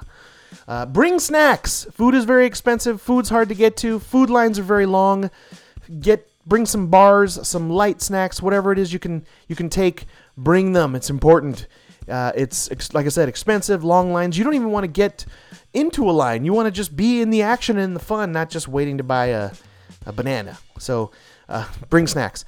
Uh, 0.67 0.87
bring 0.87 1.19
snacks. 1.19 1.87
Food 1.93 2.15
is 2.15 2.25
very 2.25 2.47
expensive. 2.47 3.01
Food's 3.01 3.29
hard 3.29 3.49
to 3.49 3.55
get 3.55 3.77
to. 3.79 3.99
Food 3.99 4.31
lines 4.31 4.59
are 4.59 4.63
very 4.65 4.87
long. 4.87 5.31
Get 6.01 6.29
bring 6.47 6.65
some 6.65 6.87
bars, 6.87 7.47
some 7.47 7.69
light 7.69 8.01
snacks, 8.01 8.41
whatever 8.41 8.73
it 8.73 8.79
is 8.79 8.93
you 8.93 8.99
can 8.99 9.27
you 9.49 9.57
can 9.57 9.69
take. 9.69 10.07
Bring 10.37 10.73
them. 10.73 10.95
It's 10.95 11.11
important. 11.11 11.67
Uh, 12.09 12.33
it's 12.37 12.71
ex- 12.71 12.95
like 12.95 13.07
I 13.07 13.09
said, 13.09 13.29
expensive, 13.29 13.83
long 13.83 14.13
lines. 14.13 14.39
You 14.39 14.45
don't 14.45 14.55
even 14.55 14.71
want 14.71 14.85
to 14.85 14.89
get 14.89 15.27
into 15.75 16.09
a 16.09 16.13
line. 16.13 16.45
You 16.45 16.53
want 16.53 16.67
to 16.67 16.71
just 16.71 16.97
be 16.97 17.21
in 17.21 17.31
the 17.31 17.43
action 17.43 17.79
and 17.79 17.97
the 17.97 18.01
fun, 18.01 18.33
not 18.33 18.49
just 18.49 18.69
waiting 18.69 18.99
to 18.99 19.05
buy 19.05 19.27
a, 19.27 19.51
a 20.05 20.13
banana. 20.13 20.59
So 20.79 21.11
uh, 21.49 21.69
bring 21.89 22.07
snacks. 22.07 22.45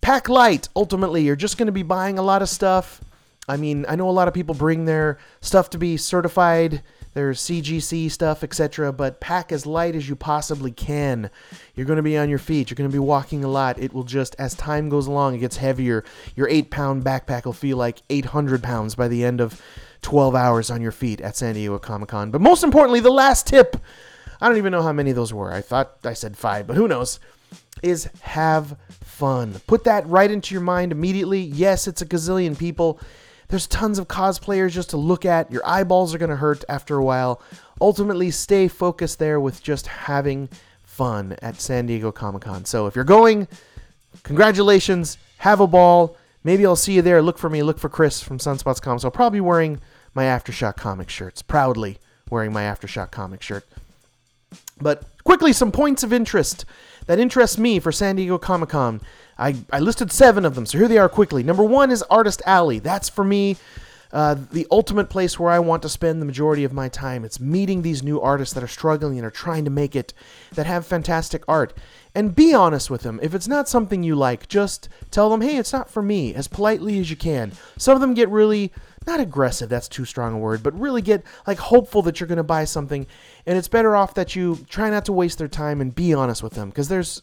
Pack 0.00 0.28
light. 0.28 0.68
Ultimately, 0.76 1.22
you're 1.22 1.36
just 1.36 1.58
going 1.58 1.66
to 1.66 1.72
be 1.72 1.82
buying 1.82 2.18
a 2.18 2.22
lot 2.22 2.42
of 2.42 2.48
stuff. 2.48 3.00
I 3.48 3.56
mean, 3.56 3.86
I 3.88 3.96
know 3.96 4.08
a 4.08 4.10
lot 4.10 4.28
of 4.28 4.34
people 4.34 4.54
bring 4.54 4.84
their 4.84 5.18
stuff 5.40 5.70
to 5.70 5.78
be 5.78 5.96
certified 5.96 6.82
there's 7.16 7.40
CGC 7.40 8.10
stuff, 8.10 8.44
etc. 8.44 8.92
But 8.92 9.20
pack 9.20 9.50
as 9.50 9.64
light 9.64 9.96
as 9.96 10.06
you 10.06 10.14
possibly 10.14 10.70
can. 10.70 11.30
You're 11.74 11.86
going 11.86 11.96
to 11.96 12.02
be 12.02 12.18
on 12.18 12.28
your 12.28 12.38
feet. 12.38 12.68
You're 12.68 12.76
going 12.76 12.90
to 12.90 12.94
be 12.94 12.98
walking 12.98 13.42
a 13.42 13.48
lot. 13.48 13.78
It 13.78 13.94
will 13.94 14.04
just, 14.04 14.36
as 14.38 14.54
time 14.54 14.90
goes 14.90 15.06
along, 15.06 15.34
it 15.34 15.38
gets 15.38 15.56
heavier. 15.56 16.04
Your 16.34 16.46
eight 16.50 16.70
pound 16.70 17.04
backpack 17.04 17.46
will 17.46 17.54
feel 17.54 17.78
like 17.78 18.02
800 18.10 18.62
pounds 18.62 18.94
by 18.94 19.08
the 19.08 19.24
end 19.24 19.40
of 19.40 19.62
12 20.02 20.34
hours 20.34 20.70
on 20.70 20.82
your 20.82 20.92
feet 20.92 21.22
at 21.22 21.36
San 21.36 21.54
Diego 21.54 21.78
Comic 21.78 22.10
Con. 22.10 22.30
But 22.30 22.42
most 22.42 22.62
importantly, 22.62 23.00
the 23.00 23.08
last 23.08 23.46
tip 23.46 23.78
I 24.38 24.48
don't 24.48 24.58
even 24.58 24.72
know 24.72 24.82
how 24.82 24.92
many 24.92 25.08
of 25.08 25.16
those 25.16 25.32
were. 25.32 25.50
I 25.50 25.62
thought 25.62 25.96
I 26.04 26.12
said 26.12 26.36
five, 26.36 26.66
but 26.66 26.76
who 26.76 26.86
knows? 26.86 27.18
Is 27.82 28.08
have 28.22 28.76
fun. 29.02 29.60
Put 29.66 29.84
that 29.84 30.06
right 30.06 30.30
into 30.30 30.54
your 30.54 30.62
mind 30.62 30.92
immediately. 30.92 31.40
Yes, 31.40 31.86
it's 31.86 32.02
a 32.02 32.06
gazillion 32.06 32.58
people. 32.58 33.00
There's 33.48 33.66
tons 33.66 33.98
of 33.98 34.08
cosplayers 34.08 34.70
just 34.70 34.90
to 34.90 34.96
look 34.96 35.24
at. 35.24 35.52
Your 35.52 35.66
eyeballs 35.66 36.14
are 36.14 36.18
going 36.18 36.30
to 36.30 36.36
hurt 36.36 36.64
after 36.68 36.96
a 36.96 37.04
while. 37.04 37.40
Ultimately, 37.80 38.30
stay 38.30 38.66
focused 38.66 39.18
there 39.18 39.38
with 39.38 39.62
just 39.62 39.86
having 39.86 40.48
fun 40.82 41.36
at 41.42 41.60
San 41.60 41.86
Diego 41.86 42.10
Comic 42.10 42.42
Con. 42.42 42.64
So 42.64 42.86
if 42.86 42.96
you're 42.96 43.04
going, 43.04 43.46
congratulations. 44.22 45.18
Have 45.38 45.60
a 45.60 45.66
ball. 45.66 46.16
Maybe 46.42 46.64
I'll 46.64 46.76
see 46.76 46.94
you 46.94 47.02
there. 47.02 47.22
Look 47.22 47.38
for 47.38 47.50
me. 47.50 47.62
Look 47.62 47.78
for 47.78 47.88
Chris 47.88 48.22
from 48.22 48.38
Sunspots 48.38 48.80
Comics. 48.80 49.04
I'll 49.04 49.10
probably 49.10 49.38
be 49.38 49.42
wearing 49.42 49.80
my 50.14 50.24
Aftershock 50.24 50.76
comic 50.76 51.10
shirts. 51.10 51.42
Proudly 51.42 51.98
wearing 52.30 52.52
my 52.52 52.62
Aftershock 52.62 53.10
comic 53.10 53.42
shirt. 53.42 53.66
But 54.80 55.04
quickly, 55.24 55.52
some 55.52 55.70
points 55.70 56.02
of 56.02 56.12
interest 56.12 56.64
that 57.06 57.18
interests 57.18 57.58
me 57.58 57.78
for 57.78 57.92
San 57.92 58.16
Diego 58.16 58.38
Comic 58.38 58.70
Con. 58.70 59.00
I, 59.38 59.56
I 59.72 59.80
listed 59.80 60.12
seven 60.12 60.44
of 60.44 60.54
them, 60.54 60.66
so 60.66 60.78
here 60.78 60.88
they 60.88 60.98
are 60.98 61.08
quickly. 61.08 61.42
Number 61.42 61.64
one 61.64 61.90
is 61.90 62.02
Artist 62.04 62.42
Alley. 62.46 62.78
That's 62.78 63.08
for 63.08 63.24
me 63.24 63.56
uh, 64.12 64.36
the 64.52 64.66
ultimate 64.70 65.10
place 65.10 65.38
where 65.38 65.50
I 65.50 65.58
want 65.58 65.82
to 65.82 65.88
spend 65.88 66.22
the 66.22 66.26
majority 66.26 66.64
of 66.64 66.72
my 66.72 66.88
time. 66.88 67.24
It's 67.24 67.40
meeting 67.40 67.82
these 67.82 68.02
new 68.02 68.20
artists 68.20 68.54
that 68.54 68.62
are 68.62 68.68
struggling 68.68 69.18
and 69.18 69.26
are 69.26 69.30
trying 69.30 69.64
to 69.64 69.70
make 69.70 69.94
it, 69.94 70.14
that 70.54 70.66
have 70.66 70.86
fantastic 70.86 71.42
art. 71.46 71.76
And 72.14 72.34
be 72.34 72.54
honest 72.54 72.88
with 72.88 73.02
them. 73.02 73.20
If 73.22 73.34
it's 73.34 73.48
not 73.48 73.68
something 73.68 74.02
you 74.02 74.14
like, 74.14 74.48
just 74.48 74.88
tell 75.10 75.28
them, 75.28 75.42
hey, 75.42 75.56
it's 75.56 75.72
not 75.72 75.90
for 75.90 76.02
me, 76.02 76.34
as 76.34 76.48
politely 76.48 76.98
as 76.98 77.10
you 77.10 77.16
can. 77.16 77.52
Some 77.76 77.94
of 77.94 78.00
them 78.00 78.14
get 78.14 78.30
really, 78.30 78.72
not 79.06 79.20
aggressive, 79.20 79.68
that's 79.68 79.88
too 79.88 80.04
strong 80.04 80.34
a 80.34 80.38
word, 80.38 80.62
but 80.62 80.78
really 80.78 81.02
get 81.02 81.24
like 81.46 81.58
hopeful 81.58 82.02
that 82.02 82.20
you're 82.20 82.26
going 82.26 82.36
to 82.36 82.42
buy 82.42 82.64
something. 82.64 83.06
And 83.46 83.56
it's 83.56 83.68
better 83.68 83.94
off 83.94 84.14
that 84.14 84.34
you 84.34 84.58
try 84.68 84.90
not 84.90 85.04
to 85.06 85.12
waste 85.12 85.38
their 85.38 85.48
time 85.48 85.80
and 85.80 85.94
be 85.94 86.12
honest 86.12 86.42
with 86.42 86.54
them 86.54 86.70
because 86.70 86.88
there's 86.88 87.22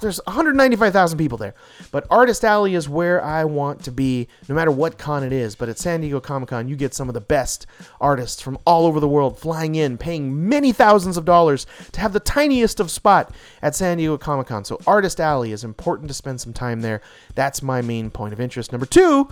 there's 0.00 0.20
195,000 0.26 1.18
people 1.18 1.38
there. 1.38 1.54
But 1.90 2.06
Artist 2.10 2.44
Alley 2.44 2.74
is 2.74 2.88
where 2.88 3.22
I 3.22 3.44
want 3.44 3.82
to 3.84 3.92
be, 3.92 4.28
no 4.48 4.54
matter 4.54 4.70
what 4.70 4.98
con 4.98 5.24
it 5.24 5.32
is. 5.32 5.56
But 5.56 5.68
at 5.68 5.78
San 5.78 6.00
Diego 6.00 6.20
Comic 6.20 6.50
Con, 6.50 6.68
you 6.68 6.76
get 6.76 6.94
some 6.94 7.08
of 7.08 7.14
the 7.14 7.20
best 7.20 7.66
artists 8.00 8.40
from 8.40 8.58
all 8.64 8.86
over 8.86 9.00
the 9.00 9.08
world 9.08 9.38
flying 9.38 9.74
in, 9.74 9.98
paying 9.98 10.48
many 10.48 10.72
thousands 10.72 11.16
of 11.16 11.24
dollars 11.24 11.66
to 11.92 12.00
have 12.00 12.12
the 12.12 12.20
tiniest 12.20 12.80
of 12.80 12.90
spot 12.90 13.34
at 13.62 13.74
San 13.74 13.98
Diego 13.98 14.16
Comic 14.16 14.46
Con. 14.46 14.64
So 14.64 14.78
Artist 14.86 15.20
Alley 15.20 15.52
is 15.52 15.64
important 15.64 16.08
to 16.08 16.14
spend 16.14 16.40
some 16.40 16.52
time 16.52 16.80
there. 16.80 17.00
That's 17.34 17.62
my 17.62 17.82
main 17.82 18.10
point 18.10 18.32
of 18.32 18.40
interest. 18.40 18.72
Number 18.72 18.86
two 18.86 19.28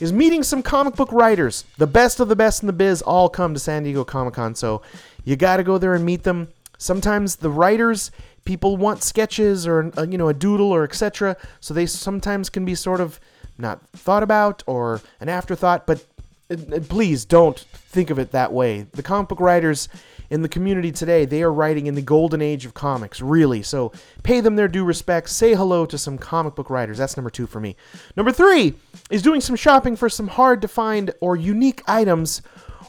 is 0.00 0.12
meeting 0.12 0.42
some 0.42 0.62
comic 0.62 0.94
book 0.94 1.12
writers. 1.12 1.64
The 1.76 1.86
best 1.86 2.20
of 2.20 2.28
the 2.28 2.36
best 2.36 2.62
in 2.62 2.66
the 2.66 2.72
biz 2.72 3.02
all 3.02 3.28
come 3.28 3.54
to 3.54 3.60
San 3.60 3.82
Diego 3.82 4.04
Comic 4.04 4.34
Con. 4.34 4.54
So 4.54 4.82
you 5.24 5.36
got 5.36 5.56
to 5.58 5.64
go 5.64 5.78
there 5.78 5.94
and 5.94 6.04
meet 6.04 6.22
them. 6.22 6.48
Sometimes 6.78 7.36
the 7.36 7.50
writers 7.50 8.10
people 8.44 8.78
want 8.78 9.02
sketches 9.02 9.66
or 9.66 9.92
uh, 9.98 10.06
you 10.08 10.16
know 10.16 10.28
a 10.28 10.34
doodle 10.34 10.70
or 10.70 10.84
etc. 10.84 11.36
So 11.60 11.74
they 11.74 11.86
sometimes 11.86 12.48
can 12.48 12.64
be 12.64 12.74
sort 12.74 13.00
of 13.00 13.20
not 13.58 13.86
thought 13.90 14.22
about 14.22 14.62
or 14.66 15.00
an 15.20 15.28
afterthought. 15.28 15.86
But 15.86 16.06
uh, 16.50 16.56
uh, 16.76 16.80
please 16.80 17.24
don't 17.24 17.58
think 17.58 18.10
of 18.10 18.18
it 18.18 18.32
that 18.32 18.52
way. 18.52 18.86
The 18.92 19.02
comic 19.02 19.28
book 19.28 19.40
writers 19.40 19.88
in 20.30 20.42
the 20.42 20.48
community 20.48 20.92
today, 20.92 21.24
they 21.24 21.42
are 21.42 21.52
writing 21.52 21.86
in 21.86 21.94
the 21.94 22.02
golden 22.02 22.42
age 22.42 22.66
of 22.66 22.74
comics, 22.74 23.20
really. 23.20 23.62
So 23.62 23.92
pay 24.22 24.40
them 24.40 24.56
their 24.56 24.68
due 24.68 24.84
respect. 24.84 25.28
Say 25.28 25.54
hello 25.54 25.86
to 25.86 25.98
some 25.98 26.18
comic 26.18 26.54
book 26.54 26.70
writers. 26.70 26.98
That's 26.98 27.16
number 27.16 27.30
two 27.30 27.46
for 27.46 27.60
me. 27.60 27.76
Number 28.16 28.32
three 28.32 28.74
is 29.10 29.22
doing 29.22 29.40
some 29.40 29.56
shopping 29.56 29.96
for 29.96 30.08
some 30.08 30.28
hard 30.28 30.60
to 30.62 30.68
find 30.68 31.12
or 31.20 31.36
unique 31.36 31.82
items 31.86 32.42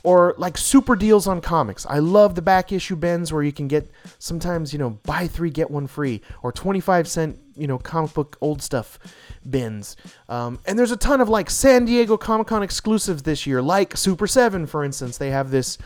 or 0.03 0.34
like 0.38 0.58
super 0.58 0.96
deals 0.96 1.27
on 1.27 1.41
comics. 1.41 1.86
I 1.86 2.00
love 2.00 2.36
the 2.36 2.41
back 2.41 2.72
issue 2.72 2.96
bins 2.96 3.34
where 3.34 3.43
you 3.43 3.51
can 3.51 3.67
get 3.67 3.89
sometimes, 4.17 4.72
you 4.72 4.79
know, 4.79 4.91
buy 5.03 5.27
three, 5.27 5.50
get 5.50 5.69
one 5.69 5.88
free, 5.88 6.22
or 6.41 6.51
25 6.51 7.08
cent 7.08 7.39
you 7.60 7.67
know 7.67 7.77
comic 7.77 8.13
book 8.13 8.38
old 8.41 8.62
stuff 8.62 8.98
bins. 9.48 9.96
Um, 10.27 10.60
and 10.65 10.79
there's 10.79 10.91
a 10.91 10.98
ton 10.98 11.22
of 11.22 11.29
like 11.29 11.50
San 11.50 11.86
Diego 11.86 12.17
Comic 12.17 12.48
Con 12.48 12.63
exclusives 12.63 13.24
this 13.24 13.46
year, 13.46 13.62
like 13.62 13.96
Super 13.98 14.25
Seven, 14.25 14.65
for 14.65 14.84
instance. 14.84 15.17
They 15.17 15.29
have 15.31 15.51
this 15.51 15.77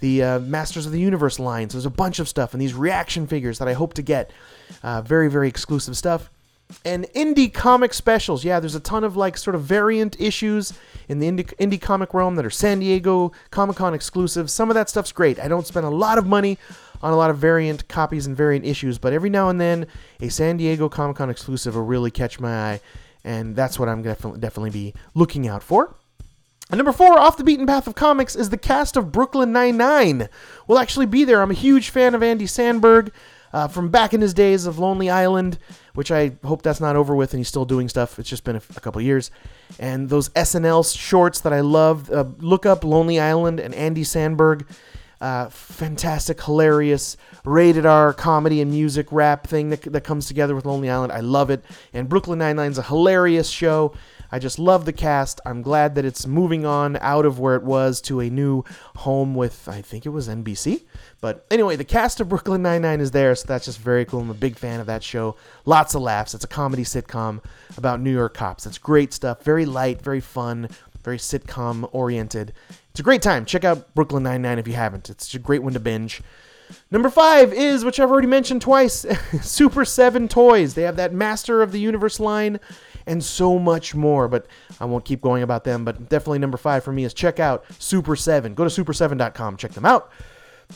the 0.00 0.22
uh, 0.22 0.38
Masters 0.40 0.86
of 0.86 0.92
the 0.92 1.00
Universe 1.00 1.38
line. 1.38 1.70
So 1.70 1.78
there's 1.78 1.86
a 1.86 1.90
bunch 1.90 2.18
of 2.18 2.28
stuff 2.28 2.52
and 2.52 2.60
these 2.60 2.74
reaction 2.74 3.26
figures 3.26 3.58
that 3.58 3.68
I 3.68 3.72
hope 3.72 3.94
to 3.94 4.02
get. 4.02 4.30
Uh, 4.82 5.02
very 5.02 5.28
very 5.28 5.48
exclusive 5.48 5.96
stuff 5.96 6.30
and 6.84 7.04
indie 7.14 7.52
comic 7.52 7.94
specials. 7.94 8.44
Yeah, 8.44 8.60
there's 8.60 8.74
a 8.74 8.80
ton 8.80 9.04
of 9.04 9.16
like 9.16 9.36
sort 9.36 9.54
of 9.54 9.62
variant 9.62 10.20
issues 10.20 10.72
in 11.08 11.18
the 11.18 11.30
indie, 11.30 11.54
indie 11.56 11.80
comic 11.80 12.14
realm 12.14 12.36
that 12.36 12.44
are 12.44 12.50
San 12.50 12.80
Diego 12.80 13.32
Comic 13.50 13.76
Con 13.76 13.94
exclusive. 13.94 14.50
Some 14.50 14.70
of 14.70 14.74
that 14.74 14.88
stuff's 14.88 15.12
great. 15.12 15.38
I 15.38 15.48
don't 15.48 15.66
spend 15.66 15.86
a 15.86 15.90
lot 15.90 16.18
of 16.18 16.26
money 16.26 16.58
on 17.02 17.12
a 17.12 17.16
lot 17.16 17.30
of 17.30 17.38
variant 17.38 17.86
copies 17.88 18.26
and 18.26 18.36
variant 18.36 18.64
issues, 18.64 18.98
but 18.98 19.12
every 19.12 19.30
now 19.30 19.48
and 19.48 19.60
then 19.60 19.86
a 20.20 20.28
San 20.28 20.56
Diego 20.56 20.88
Comic 20.88 21.16
Con 21.16 21.30
exclusive 21.30 21.74
will 21.76 21.84
really 21.84 22.10
catch 22.10 22.40
my 22.40 22.72
eye, 22.72 22.80
and 23.24 23.54
that's 23.54 23.78
what 23.78 23.88
I'm 23.88 24.02
definitely 24.02 24.40
definitely 24.40 24.70
be 24.70 24.94
looking 25.14 25.46
out 25.46 25.62
for. 25.62 25.94
And 26.70 26.78
number 26.78 26.92
four, 26.92 27.18
off 27.18 27.36
the 27.36 27.44
beaten 27.44 27.66
path 27.66 27.86
of 27.86 27.94
comics, 27.94 28.34
is 28.34 28.50
the 28.50 28.56
cast 28.56 28.96
of 28.96 29.12
Brooklyn 29.12 29.52
Nine 29.52 29.76
Nine. 29.76 30.28
Will 30.66 30.78
actually 30.78 31.06
be 31.06 31.24
there. 31.24 31.42
I'm 31.42 31.50
a 31.50 31.54
huge 31.54 31.90
fan 31.90 32.14
of 32.14 32.22
Andy 32.22 32.46
Samberg 32.46 33.10
uh, 33.52 33.68
from 33.68 33.90
back 33.90 34.14
in 34.14 34.20
his 34.20 34.34
days 34.34 34.66
of 34.66 34.78
Lonely 34.78 35.10
Island 35.10 35.58
which 35.94 36.10
I 36.10 36.32
hope 36.44 36.62
that's 36.62 36.80
not 36.80 36.96
over 36.96 37.14
with 37.14 37.32
and 37.32 37.40
he's 37.40 37.48
still 37.48 37.64
doing 37.64 37.88
stuff. 37.88 38.18
It's 38.18 38.28
just 38.28 38.44
been 38.44 38.56
a, 38.56 38.62
a 38.76 38.80
couple 38.80 39.00
years. 39.00 39.30
And 39.78 40.08
those 40.08 40.28
SNL 40.30 40.96
shorts 40.96 41.40
that 41.40 41.52
I 41.52 41.60
love, 41.60 42.10
uh, 42.10 42.24
look 42.38 42.66
up 42.66 42.84
Lonely 42.84 43.18
Island 43.18 43.60
and 43.60 43.74
Andy 43.74 44.02
Samberg. 44.02 44.66
Uh, 45.20 45.48
fantastic, 45.48 46.42
hilarious, 46.42 47.16
rated 47.44 47.86
R 47.86 48.12
comedy 48.12 48.60
and 48.60 48.70
music 48.70 49.06
rap 49.10 49.46
thing 49.46 49.70
that, 49.70 49.82
that 49.82 50.02
comes 50.02 50.26
together 50.26 50.54
with 50.54 50.66
Lonely 50.66 50.90
Island. 50.90 51.12
I 51.12 51.20
love 51.20 51.48
it. 51.48 51.64
And 51.94 52.08
Brooklyn 52.08 52.40
Nine-Nine's 52.40 52.76
a 52.76 52.82
hilarious 52.82 53.48
show. 53.48 53.94
I 54.34 54.40
just 54.40 54.58
love 54.58 54.84
the 54.84 54.92
cast. 54.92 55.40
I'm 55.46 55.62
glad 55.62 55.94
that 55.94 56.04
it's 56.04 56.26
moving 56.26 56.66
on 56.66 56.98
out 57.00 57.24
of 57.24 57.38
where 57.38 57.54
it 57.54 57.62
was 57.62 58.00
to 58.00 58.18
a 58.18 58.28
new 58.28 58.64
home 58.96 59.36
with, 59.36 59.68
I 59.68 59.80
think 59.80 60.06
it 60.06 60.08
was 60.08 60.26
NBC. 60.26 60.82
But 61.20 61.46
anyway, 61.52 61.76
the 61.76 61.84
cast 61.84 62.18
of 62.18 62.30
Brooklyn 62.30 62.60
Nine-Nine 62.60 63.00
is 63.00 63.12
there, 63.12 63.32
so 63.36 63.46
that's 63.46 63.66
just 63.66 63.78
very 63.78 64.04
cool. 64.04 64.22
I'm 64.22 64.30
a 64.30 64.34
big 64.34 64.56
fan 64.56 64.80
of 64.80 64.86
that 64.86 65.04
show. 65.04 65.36
Lots 65.66 65.94
of 65.94 66.02
laughs. 66.02 66.34
It's 66.34 66.42
a 66.42 66.48
comedy 66.48 66.82
sitcom 66.82 67.44
about 67.76 68.00
New 68.00 68.10
York 68.10 68.34
cops. 68.34 68.66
It's 68.66 68.76
great 68.76 69.12
stuff. 69.12 69.44
Very 69.44 69.66
light, 69.66 70.02
very 70.02 70.20
fun, 70.20 70.68
very 71.04 71.18
sitcom 71.18 71.88
oriented. 71.92 72.52
It's 72.90 72.98
a 72.98 73.04
great 73.04 73.22
time. 73.22 73.44
Check 73.44 73.62
out 73.62 73.94
Brooklyn 73.94 74.24
Nine-Nine 74.24 74.58
if 74.58 74.66
you 74.66 74.74
haven't. 74.74 75.10
It's 75.10 75.32
a 75.32 75.38
great 75.38 75.62
one 75.62 75.74
to 75.74 75.80
binge. 75.80 76.22
Number 76.90 77.08
five 77.08 77.52
is, 77.52 77.84
which 77.84 78.00
I've 78.00 78.10
already 78.10 78.26
mentioned 78.26 78.62
twice, 78.62 79.06
Super 79.42 79.84
7 79.84 80.26
Toys. 80.26 80.74
They 80.74 80.82
have 80.82 80.96
that 80.96 81.12
Master 81.12 81.62
of 81.62 81.70
the 81.70 81.78
Universe 81.78 82.18
line 82.18 82.58
and 83.06 83.22
so 83.22 83.58
much 83.58 83.94
more. 83.94 84.28
But 84.28 84.46
I 84.80 84.84
won't 84.84 85.04
keep 85.04 85.20
going 85.20 85.42
about 85.42 85.64
them. 85.64 85.84
But 85.84 86.08
definitely 86.08 86.38
number 86.38 86.56
five 86.56 86.84
for 86.84 86.92
me 86.92 87.04
is 87.04 87.14
check 87.14 87.40
out 87.40 87.64
Super 87.78 88.16
7. 88.16 88.54
Go 88.54 88.66
to 88.68 88.84
super7.com, 88.84 89.56
check 89.56 89.72
them 89.72 89.84
out. 89.84 90.10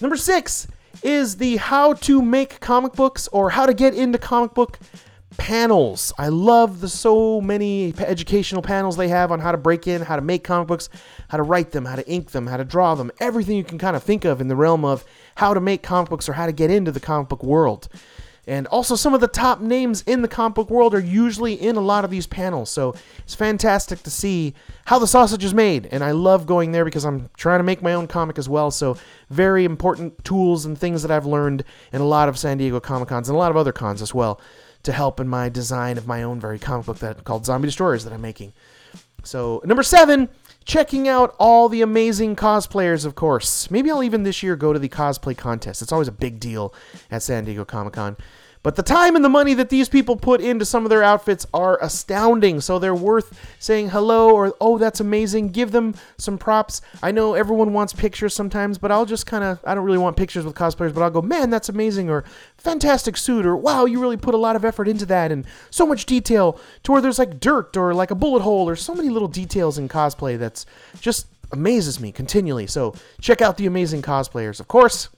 Number 0.01 0.17
six 0.17 0.69
is 1.03 1.37
the 1.37 1.57
how 1.57 1.95
to 1.95 2.23
make 2.23 2.61
comic 2.61 2.93
books 2.93 3.29
or 3.29 3.51
how 3.51 3.67
to 3.67 3.75
get 3.75 3.95
into 3.95 4.19
comic 4.19 4.55
book 4.55 4.79
panels. 5.37 6.13
I 6.19 6.29
love 6.29 6.81
the 6.81 6.89
so 6.89 7.41
many 7.41 7.95
educational 7.99 8.63
panels 8.63 8.97
they 8.97 9.09
have 9.09 9.31
on 9.31 9.41
how 9.41 9.53
to 9.53 9.59
break 9.59 9.87
in, 9.87 10.03
how 10.03 10.17
to 10.17 10.23
make 10.23 10.45
comic 10.45 10.69
books, 10.69 10.89
how 11.29 11.37
to 11.37 11.43
write 11.43 11.71
them, 11.71 11.85
how 11.85 11.97
to 11.97 12.09
ink 12.09 12.33
them, 12.33 12.47
how 12.47 12.57
to 12.57 12.65
draw 12.65 12.95
them, 12.95 13.11
everything 13.21 13.57
you 13.57 13.65
can 13.65 13.79
kind 13.79 13.97
of 13.97 14.03
think 14.03 14.25
of 14.25 14.41
in 14.41 14.49
the 14.49 14.57
realm 14.57 14.85
of 14.85 15.05
how 15.37 15.55
to 15.55 15.61
make 15.61 15.83
comic 15.83 16.11
books 16.11 16.29
or 16.29 16.33
how 16.35 16.47
to 16.47 16.53
get 16.53 16.71
into 16.71 16.91
the 16.91 17.01
comic 17.01 17.29
book 17.29 17.43
world. 17.43 17.89
And 18.49 18.67
also, 18.69 18.97
some 18.97 19.13
of 19.13 19.21
the 19.21 19.29
top 19.29 19.61
names 19.61 20.03
in 20.07 20.23
the 20.23 20.29
comic 20.29 20.55
book 20.55 20.71
world 20.71 20.95
are 20.95 21.01
usually 21.01 21.53
in 21.53 21.77
a 21.77 21.83
lot 21.83 22.07
of 22.07 22.11
these 22.11 22.27
panels. 22.27 22.71
So 22.71 22.95
it's 23.19 23.35
fantastic 23.35 24.03
to 24.05 24.11
see 24.11 24.55
how 24.87 24.99
the 24.99 25.07
sausage 25.07 25.45
is 25.45 25.53
made. 25.53 25.87
And 25.93 26.03
I 26.03 26.13
love 26.13 26.47
going 26.47 26.73
there 26.73 26.87
because 26.87 27.05
I'm 27.05 27.29
trying 27.37 27.59
to 27.59 27.65
make 27.65 27.83
my 27.83 27.93
own 27.93 28.07
comic 28.07 28.39
as 28.39 28.49
well. 28.49 28.71
So, 28.71 28.97
very 29.29 29.67
important 29.67 30.25
tools 30.25 30.65
and 30.65 30.79
things 30.79 31.03
that 31.03 31.11
I've 31.11 31.27
learned 31.27 31.63
in 31.93 32.01
a 32.01 32.07
lot 32.07 32.31
of 32.31 32.39
San 32.39 32.57
Diego 32.57 32.81
Comic 32.81 33.09
Cons 33.09 33.29
and 33.29 33.37
a 33.37 33.39
lot 33.39 33.51
of 33.51 33.59
other 33.59 33.73
cons 33.73 34.01
as 34.01 34.15
well 34.15 34.41
to 34.83 34.93
help 34.93 35.21
in 35.21 35.29
my 35.29 35.51
design 35.51 35.99
of 35.99 36.07
my 36.07 36.23
own 36.23 36.41
very 36.41 36.59
comic 36.59 36.87
book 36.87 37.01
that 37.01 37.25
called 37.25 37.45
Zombie 37.45 37.69
Destroyers 37.69 38.05
that 38.05 38.15
I'm 38.15 38.23
making. 38.23 38.55
So, 39.25 39.61
number 39.67 39.83
seven, 39.83 40.31
checking 40.69 41.09
out 41.09 41.35
all 41.39 41.71
the 41.71 41.81
amazing 41.81 42.37
cosplayers, 42.37 43.07
of 43.07 43.15
course. 43.15 43.71
Maybe 43.71 43.91
I'll 43.91 44.03
even 44.03 44.23
this 44.23 44.43
year 44.43 44.55
go 44.55 44.75
to 44.75 44.79
the 44.79 44.89
cosplay 44.89 45.37
contest. 45.37 45.81
It's 45.81 45.91
always 45.91 46.09
a 46.09 46.13
big 46.13 46.39
deal 46.39 46.75
at 47.11 47.23
San 47.23 47.47
Diego 47.47 47.65
Comic 47.65 47.95
Con. 47.95 48.19
But 48.63 48.77
the 48.77 48.83
time 48.83 49.17
and 49.17 49.25
the 49.25 49.29
money 49.29 49.55
that 49.55 49.69
these 49.69 49.89
people 49.89 50.17
put 50.17 50.41
into 50.41 50.65
some 50.65 50.85
of 50.85 50.91
their 50.91 51.03
outfits 51.03 51.47
are 51.55 51.79
astounding. 51.83 52.61
So 52.61 52.79
they're 52.79 52.95
worth 52.95 53.39
saying 53.59 53.91
hello 53.91 54.31
or, 54.31 54.55
oh, 54.61 54.79
that's 54.79 55.01
amazing. 55.01 55.49
Give 55.49 55.71
them 55.71 55.95
some 56.17 56.39
props. 56.39 56.81
I 57.03 57.11
know 57.11 57.35
everyone 57.35 57.73
wants 57.73 57.93
pictures 57.93 58.35
sometimes, 58.35 58.79
but 58.79 58.91
I'll 58.91 59.07
just 59.07 59.27
kind 59.27 59.45
of, 59.45 59.61
I 59.65 59.75
don't 59.75 59.85
really 59.85 59.99
want 59.99 60.17
pictures 60.17 60.45
with 60.45 60.55
cosplayers, 60.55 60.93
but 60.93 61.03
I'll 61.03 61.11
go, 61.11 61.23
man, 61.23 61.51
that's 61.51 61.69
amazing. 61.69 62.11
Or 62.11 62.25
fantastic 62.57 63.17
suit. 63.17 63.47
Or 63.47 63.57
wow, 63.57 63.85
you 63.85 64.01
really 64.01 64.17
put 64.17 64.35
a 64.35 64.39
lot 64.39 64.57
of 64.57 64.65
effort 64.65 64.89
into 64.89 65.07
that. 65.07 65.33
And 65.33 65.47
so 65.71 65.87
much 65.87 66.07
detail 66.07 66.61
to 66.83 66.93
where 66.93 67.01
there's 67.01 67.19
like 67.19 67.41
dirt 67.41 67.77
or 67.77 67.95
like 67.95 68.11
a 68.11 68.17
bullet 68.17 68.41
hole 68.43 68.69
or 68.69 68.77
so 68.77 68.95
many 68.95 69.09
little 69.09 69.29
details 69.29 69.79
in 69.79 69.89
cosplay 69.89 70.39
that's 70.39 70.67
just 71.01 71.29
amazes 71.53 72.01
me 72.01 72.13
continually. 72.13 72.67
So 72.67 72.95
check 73.21 73.41
out 73.41 73.57
the 73.57 73.67
amazing 73.67 74.03
cosplayers, 74.03 74.61
of 74.61 74.69
course. 74.69 75.09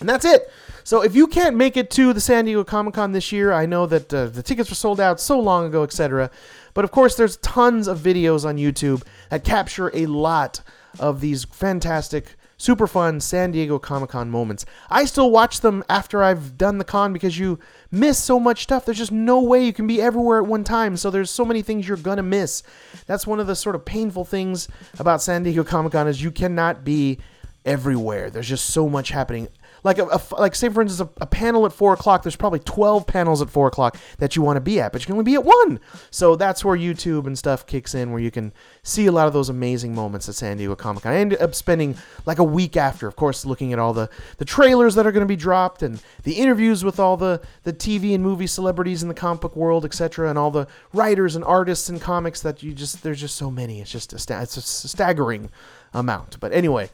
And 0.00 0.08
that's 0.08 0.24
it. 0.24 0.50
So 0.84 1.02
if 1.02 1.14
you 1.14 1.26
can't 1.26 1.56
make 1.56 1.76
it 1.76 1.90
to 1.92 2.12
the 2.12 2.20
San 2.20 2.44
Diego 2.44 2.64
Comic 2.64 2.94
Con 2.94 3.12
this 3.12 3.32
year, 3.32 3.52
I 3.52 3.66
know 3.66 3.86
that 3.86 4.12
uh, 4.14 4.26
the 4.26 4.42
tickets 4.42 4.70
were 4.70 4.74
sold 4.74 5.00
out 5.00 5.20
so 5.20 5.38
long 5.38 5.66
ago, 5.66 5.82
etc. 5.82 6.30
But 6.72 6.84
of 6.84 6.90
course, 6.90 7.16
there's 7.16 7.36
tons 7.38 7.88
of 7.88 7.98
videos 7.98 8.44
on 8.46 8.56
YouTube 8.56 9.02
that 9.30 9.44
capture 9.44 9.90
a 9.94 10.06
lot 10.06 10.62
of 10.98 11.20
these 11.20 11.44
fantastic, 11.44 12.36
super 12.56 12.86
fun 12.86 13.20
San 13.20 13.50
Diego 13.50 13.78
Comic 13.78 14.10
Con 14.10 14.30
moments. 14.30 14.64
I 14.88 15.04
still 15.04 15.30
watch 15.30 15.60
them 15.60 15.84
after 15.88 16.22
I've 16.22 16.56
done 16.56 16.78
the 16.78 16.84
con 16.84 17.12
because 17.12 17.38
you 17.38 17.58
miss 17.90 18.18
so 18.22 18.38
much 18.38 18.62
stuff. 18.62 18.84
There's 18.84 18.98
just 18.98 19.12
no 19.12 19.42
way 19.42 19.64
you 19.64 19.72
can 19.72 19.86
be 19.86 20.00
everywhere 20.00 20.38
at 20.38 20.46
one 20.46 20.64
time. 20.64 20.96
So 20.96 21.10
there's 21.10 21.30
so 21.30 21.44
many 21.44 21.62
things 21.62 21.88
you're 21.88 21.96
gonna 21.96 22.22
miss. 22.22 22.62
That's 23.06 23.26
one 23.26 23.40
of 23.40 23.46
the 23.46 23.56
sort 23.56 23.74
of 23.74 23.84
painful 23.84 24.24
things 24.24 24.68
about 24.98 25.22
San 25.22 25.42
Diego 25.42 25.64
Comic 25.64 25.92
Con 25.92 26.08
is 26.08 26.22
you 26.22 26.30
cannot 26.30 26.84
be 26.84 27.18
everywhere. 27.66 28.30
There's 28.30 28.48
just 28.48 28.66
so 28.66 28.88
much 28.88 29.10
happening 29.10 29.48
like 29.88 29.98
a, 29.98 30.04
a 30.04 30.20
like 30.38 30.54
say 30.54 30.68
for 30.68 30.82
instance 30.82 31.00
a, 31.00 31.22
a, 31.22 31.26
panel 31.26 31.66
at 31.66 31.72
four 31.72 31.92
o'clock 31.92 32.22
there's 32.22 32.36
probably 32.36 32.58
12 32.60 33.06
panels 33.06 33.42
at 33.42 33.50
four 33.50 33.66
o'clock 33.66 33.96
that 34.18 34.36
you 34.36 34.42
want 34.42 34.56
to 34.56 34.60
be 34.60 34.80
at 34.80 34.92
but 34.92 35.00
you 35.00 35.06
can 35.06 35.14
only 35.14 35.24
be 35.24 35.34
at 35.34 35.44
one. 35.44 35.80
So 36.10 36.36
that's 36.36 36.64
where 36.64 36.76
youtube 36.76 37.26
and 37.26 37.36
stuff 37.36 37.66
kicks 37.66 37.94
in 37.94 38.12
where 38.12 38.20
you 38.20 38.30
can 38.30 38.52
see 38.82 39.06
a 39.06 39.12
lot 39.12 39.26
of 39.26 39.32
those 39.32 39.48
amazing 39.48 39.94
moments 39.94 40.28
at 40.28 40.34
san 40.34 40.56
diego 40.56 40.74
comic-con 40.74 41.12
i 41.12 41.16
ended 41.16 41.40
up 41.40 41.54
spending 41.54 41.96
like 42.26 42.38
a 42.38 42.44
week 42.44 42.76
after 42.76 43.06
of 43.06 43.16
course 43.16 43.44
looking 43.44 43.72
at 43.72 43.78
all 43.78 43.92
the 43.92 44.08
the 44.38 44.44
trailers 44.44 44.94
that 44.94 45.06
are 45.06 45.12
going 45.12 45.24
to 45.24 45.26
be 45.26 45.36
dropped 45.36 45.82
and 45.82 46.02
the 46.22 46.34
interviews 46.34 46.84
with 46.84 47.00
all 47.00 47.16
the 47.16 47.40
the 47.64 47.72
tv 47.72 48.14
and 48.14 48.22
movie 48.22 48.46
celebrities 48.46 49.02
in 49.02 49.08
the 49.08 49.14
comic 49.14 49.40
book 49.40 49.56
world 49.56 49.84
etc 49.84 50.28
and 50.28 50.38
all 50.38 50.50
the 50.50 50.66
writers 50.92 51.36
and 51.36 51.44
artists 51.44 51.88
and 51.88 52.00
comics 52.00 52.40
that 52.40 52.62
you 52.62 52.72
just 52.72 53.02
there's 53.02 53.20
just 53.20 53.36
so 53.36 53.50
many. 53.50 53.80
It's 53.80 53.90
just 53.90 54.12
a, 54.12 54.42
it's 54.42 54.56
a 54.56 54.62
staggering 54.62 55.50
amount. 55.92 56.38
But 56.40 56.52
anyway 56.52 56.90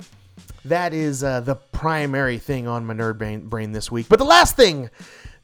that 0.64 0.94
is 0.94 1.22
uh, 1.22 1.40
the 1.40 1.56
primary 1.56 2.38
thing 2.38 2.66
on 2.66 2.86
my 2.86 2.94
nerd 2.94 3.18
brain, 3.18 3.48
brain 3.48 3.72
this 3.72 3.90
week. 3.90 4.08
But 4.08 4.18
the 4.18 4.24
last 4.24 4.56
thing 4.56 4.90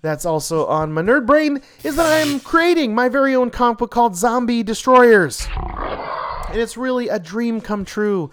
that's 0.03 0.25
also 0.25 0.67
on 0.67 0.93
my 0.93 1.03
nerd 1.03 1.27
brain 1.27 1.61
is 1.85 1.97
that 1.97 2.23
I'm 2.23 2.41
creating 2.41 2.95
my 2.95 3.09
very 3.09 3.35
own 3.35 3.51
comic 3.51 3.79
book 3.79 3.91
called 3.91 4.17
Zombie 4.17 4.63
Destroyers. 4.63 5.47
And 6.49 6.59
it's 6.59 6.77
really 6.77 7.09
a 7.09 7.19
dream 7.19 7.61
come 7.61 7.85
true. 7.85 8.31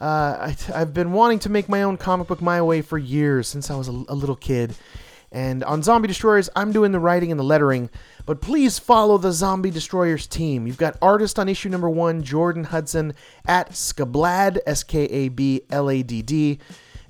Uh, 0.00 0.52
I, 0.74 0.78
have 0.78 0.92
been 0.92 1.12
wanting 1.12 1.38
to 1.40 1.48
make 1.48 1.68
my 1.68 1.82
own 1.82 1.96
comic 1.96 2.26
book 2.26 2.42
my 2.42 2.60
way 2.60 2.82
for 2.82 2.98
years 2.98 3.48
since 3.48 3.70
I 3.70 3.76
was 3.76 3.88
a, 3.88 3.92
a 4.08 4.14
little 4.14 4.36
kid. 4.36 4.74
And 5.34 5.64
on 5.64 5.82
Zombie 5.82 6.06
Destroyers, 6.06 6.48
I'm 6.54 6.70
doing 6.70 6.92
the 6.92 7.00
writing 7.00 7.32
and 7.32 7.40
the 7.40 7.44
lettering. 7.44 7.90
But 8.24 8.40
please 8.40 8.78
follow 8.78 9.18
the 9.18 9.32
Zombie 9.32 9.72
Destroyers 9.72 10.28
team. 10.28 10.64
You've 10.64 10.78
got 10.78 10.96
artist 11.02 11.40
on 11.40 11.48
issue 11.48 11.68
number 11.68 11.90
one, 11.90 12.22
Jordan 12.22 12.62
Hudson, 12.62 13.14
at 13.44 13.70
Skablad, 13.72 14.58
S 14.64 14.84
K 14.84 15.02
A 15.02 15.28
B 15.28 15.62
L 15.70 15.90
A 15.90 16.04
D 16.04 16.22
D. 16.22 16.60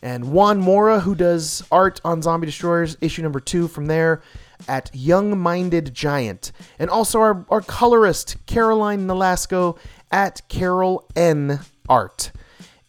And 0.01 0.33
Juan 0.33 0.59
Mora, 0.59 1.01
who 1.01 1.15
does 1.15 1.63
art 1.71 2.01
on 2.03 2.23
Zombie 2.23 2.47
Destroyers, 2.47 2.97
issue 3.03 3.23
number 3.23 3.41
two 3.41 3.69
from 3.69 3.87
there 3.87 4.23
at 4.69 4.91
Young 4.95 5.39
Minded 5.39 5.93
Giant. 5.93 6.51
And 6.79 6.89
also 6.89 7.21
our, 7.21 7.45
our 7.51 7.61
colorist, 7.61 8.37
Caroline 8.47 9.07
Nolasco, 9.07 9.77
at 10.11 10.41
Carol 10.49 11.07
N 11.15 11.61
Art. 11.91 12.33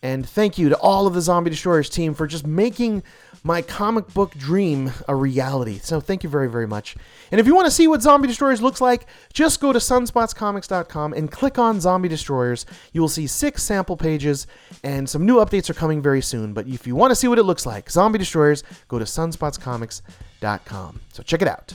And 0.02 0.28
thank 0.28 0.58
you 0.58 0.70
to 0.70 0.78
all 0.78 1.08
of 1.08 1.14
the 1.14 1.22
Zombie 1.22 1.50
Destroyers 1.50 1.90
team 1.90 2.14
for 2.14 2.28
just 2.28 2.46
making 2.46 3.04
my 3.46 3.62
comic 3.62 4.12
book 4.12 4.34
dream 4.34 4.92
a 5.08 5.16
reality. 5.16 5.78
So 5.78 6.02
thank 6.02 6.24
you 6.24 6.30
very, 6.30 6.50
very 6.50 6.66
much. 6.66 6.96
And 7.32 7.40
if 7.40 7.46
you 7.46 7.54
want 7.54 7.68
to 7.68 7.72
see 7.72 7.88
what 7.88 8.02
Zombie 8.02 8.28
Destroyers 8.28 8.60
looks 8.60 8.82
like, 8.82 9.06
just 9.34 9.62
go 9.62 9.72
to 9.72 9.78
sunspotscomics.com 9.78 11.14
and 11.14 11.32
click 11.32 11.60
on 11.60 11.80
Zombie 11.80 12.10
Destroyers. 12.10 12.66
You 12.92 13.02
will 13.02 13.08
see 13.08 13.28
six 13.28 13.62
sample 13.62 13.98
pages, 13.98 14.48
and 14.84 15.08
some 15.08 15.28
new 15.28 15.36
updates 15.36 15.70
are 15.70 15.76
coming 15.76 16.02
very 16.02 16.24
soon. 16.24 16.54
But 16.54 16.68
if 16.68 16.88
you 16.88 16.96
want 16.96 17.12
to 17.12 17.16
see 17.16 17.28
what 17.28 17.38
it 17.38 17.44
looks 17.44 17.68
like, 17.68 17.92
Zombie 17.92 18.18
Destroyers, 18.18 18.64
go 18.88 18.98
to 18.98 19.06
sunspotscomics.com. 19.06 21.00
So 21.14 21.22
check 21.22 21.44
it 21.44 21.48
out. 21.48 21.72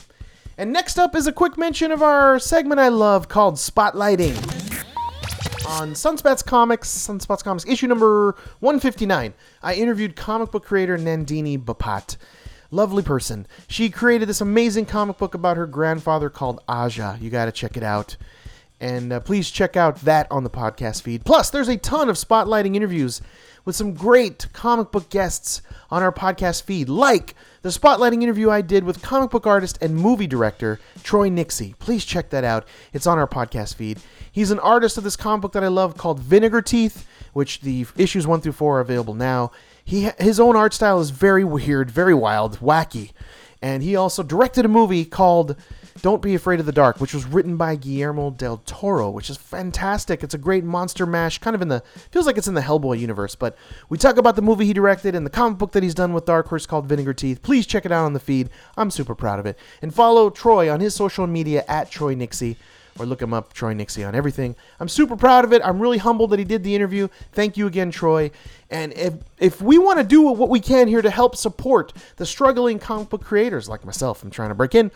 And 0.58 0.72
next 0.72 0.98
up 0.98 1.14
is 1.14 1.28
a 1.28 1.32
quick 1.32 1.56
mention 1.56 1.92
of 1.92 2.02
our 2.02 2.40
segment 2.40 2.80
I 2.80 2.88
love 2.88 3.28
called 3.28 3.54
Spotlighting. 3.54 4.89
On 5.66 5.92
Sunspots 5.92 6.44
Comics, 6.44 6.88
Sunspots 6.88 7.44
Comics, 7.44 7.66
issue 7.66 7.86
number 7.86 8.34
159, 8.60 9.34
I 9.62 9.74
interviewed 9.74 10.16
comic 10.16 10.50
book 10.50 10.64
creator 10.64 10.96
Nandini 10.98 11.62
Bapat. 11.62 12.16
Lovely 12.70 13.02
person. 13.02 13.46
She 13.68 13.90
created 13.90 14.28
this 14.28 14.40
amazing 14.40 14.86
comic 14.86 15.18
book 15.18 15.34
about 15.34 15.56
her 15.56 15.66
grandfather 15.66 16.30
called 16.30 16.60
Aja. 16.68 17.18
You 17.20 17.30
got 17.30 17.46
to 17.46 17.52
check 17.52 17.76
it 17.76 17.82
out. 17.82 18.16
And 18.80 19.12
uh, 19.12 19.20
please 19.20 19.50
check 19.50 19.76
out 19.76 19.96
that 20.02 20.26
on 20.30 20.44
the 20.44 20.50
podcast 20.50 21.02
feed. 21.02 21.24
Plus, 21.24 21.50
there's 21.50 21.68
a 21.68 21.76
ton 21.76 22.08
of 22.08 22.16
spotlighting 22.16 22.74
interviews 22.74 23.20
with 23.64 23.76
some 23.76 23.92
great 23.92 24.46
comic 24.52 24.90
book 24.90 25.10
guests 25.10 25.60
on 25.90 26.02
our 26.02 26.12
podcast 26.12 26.62
feed, 26.62 26.88
like 26.88 27.34
the 27.62 27.68
spotlighting 27.68 28.22
interview 28.22 28.50
I 28.50 28.62
did 28.62 28.84
with 28.84 29.02
comic 29.02 29.30
book 29.30 29.46
artist 29.46 29.78
and 29.82 29.94
movie 29.94 30.26
director 30.26 30.80
Troy 31.02 31.28
Nixey. 31.28 31.78
Please 31.78 32.06
check 32.06 32.30
that 32.30 32.44
out. 32.44 32.66
It's 32.94 33.06
on 33.06 33.18
our 33.18 33.28
podcast 33.28 33.74
feed. 33.74 33.98
He's 34.32 34.50
an 34.50 34.58
artist 34.60 34.96
of 34.96 35.04
this 35.04 35.16
comic 35.16 35.42
book 35.42 35.52
that 35.52 35.64
I 35.64 35.68
love 35.68 35.96
called 35.96 36.20
Vinegar 36.20 36.62
Teeth, 36.62 37.06
which 37.32 37.60
the 37.60 37.86
issues 37.96 38.26
1 38.26 38.40
through 38.40 38.52
4 38.52 38.78
are 38.78 38.80
available 38.80 39.14
now. 39.14 39.50
He 39.84 40.10
his 40.18 40.38
own 40.38 40.56
art 40.56 40.72
style 40.72 41.00
is 41.00 41.10
very 41.10 41.44
weird, 41.44 41.90
very 41.90 42.14
wild, 42.14 42.60
wacky. 42.60 43.12
And 43.62 43.82
he 43.82 43.94
also 43.94 44.22
directed 44.22 44.64
a 44.64 44.68
movie 44.68 45.04
called 45.04 45.56
don't 46.00 46.22
Be 46.22 46.34
Afraid 46.34 46.60
of 46.60 46.66
the 46.66 46.72
Dark, 46.72 46.98
which 46.98 47.12
was 47.12 47.26
written 47.26 47.56
by 47.56 47.76
Guillermo 47.76 48.30
del 48.30 48.62
Toro, 48.64 49.10
which 49.10 49.28
is 49.28 49.36
fantastic. 49.36 50.22
It's 50.22 50.32
a 50.32 50.38
great 50.38 50.64
monster 50.64 51.04
mash, 51.04 51.38
kind 51.38 51.54
of 51.54 51.60
in 51.60 51.68
the 51.68 51.82
feels 52.10 52.24
like 52.24 52.38
it's 52.38 52.48
in 52.48 52.54
the 52.54 52.62
Hellboy 52.62 52.98
universe. 52.98 53.34
But 53.34 53.56
we 53.88 53.98
talk 53.98 54.16
about 54.16 54.36
the 54.36 54.42
movie 54.42 54.64
he 54.64 54.72
directed 54.72 55.14
and 55.14 55.26
the 55.26 55.30
comic 55.30 55.58
book 55.58 55.72
that 55.72 55.82
he's 55.82 55.94
done 55.94 56.12
with 56.12 56.24
Dark 56.24 56.48
Horse 56.48 56.64
called 56.64 56.86
Vinegar 56.86 57.12
Teeth. 57.12 57.42
Please 57.42 57.66
check 57.66 57.84
it 57.84 57.92
out 57.92 58.06
on 58.06 58.14
the 58.14 58.20
feed. 58.20 58.48
I'm 58.76 58.90
super 58.90 59.14
proud 59.14 59.38
of 59.38 59.46
it. 59.46 59.58
And 59.82 59.94
follow 59.94 60.30
Troy 60.30 60.72
on 60.72 60.80
his 60.80 60.94
social 60.94 61.26
media 61.26 61.64
at 61.68 61.90
Troy 61.90 62.14
Nixey 62.14 62.56
or 62.98 63.06
look 63.06 63.22
him 63.22 63.32
up, 63.32 63.52
Troy 63.52 63.74
Nixey, 63.74 64.06
on 64.06 64.14
everything. 64.14 64.56
I'm 64.78 64.88
super 64.88 65.16
proud 65.16 65.44
of 65.44 65.52
it. 65.52 65.62
I'm 65.64 65.80
really 65.80 65.98
humbled 65.98 66.30
that 66.30 66.38
he 66.38 66.44
did 66.44 66.62
the 66.62 66.74
interview. 66.74 67.08
Thank 67.32 67.56
you 67.56 67.66
again, 67.66 67.90
Troy. 67.90 68.30
And 68.70 68.92
if, 68.94 69.14
if 69.38 69.62
we 69.62 69.78
want 69.78 69.98
to 69.98 70.04
do 70.04 70.22
what 70.22 70.48
we 70.48 70.60
can 70.60 70.88
here 70.88 71.02
to 71.02 71.10
help 71.10 71.36
support 71.36 71.92
the 72.16 72.26
struggling 72.26 72.78
comic 72.78 73.08
book 73.08 73.24
creators 73.24 73.68
like 73.68 73.84
myself, 73.84 74.22
I'm 74.22 74.30
trying 74.30 74.50
to 74.50 74.54
break 74.54 74.74
in, 74.74 74.90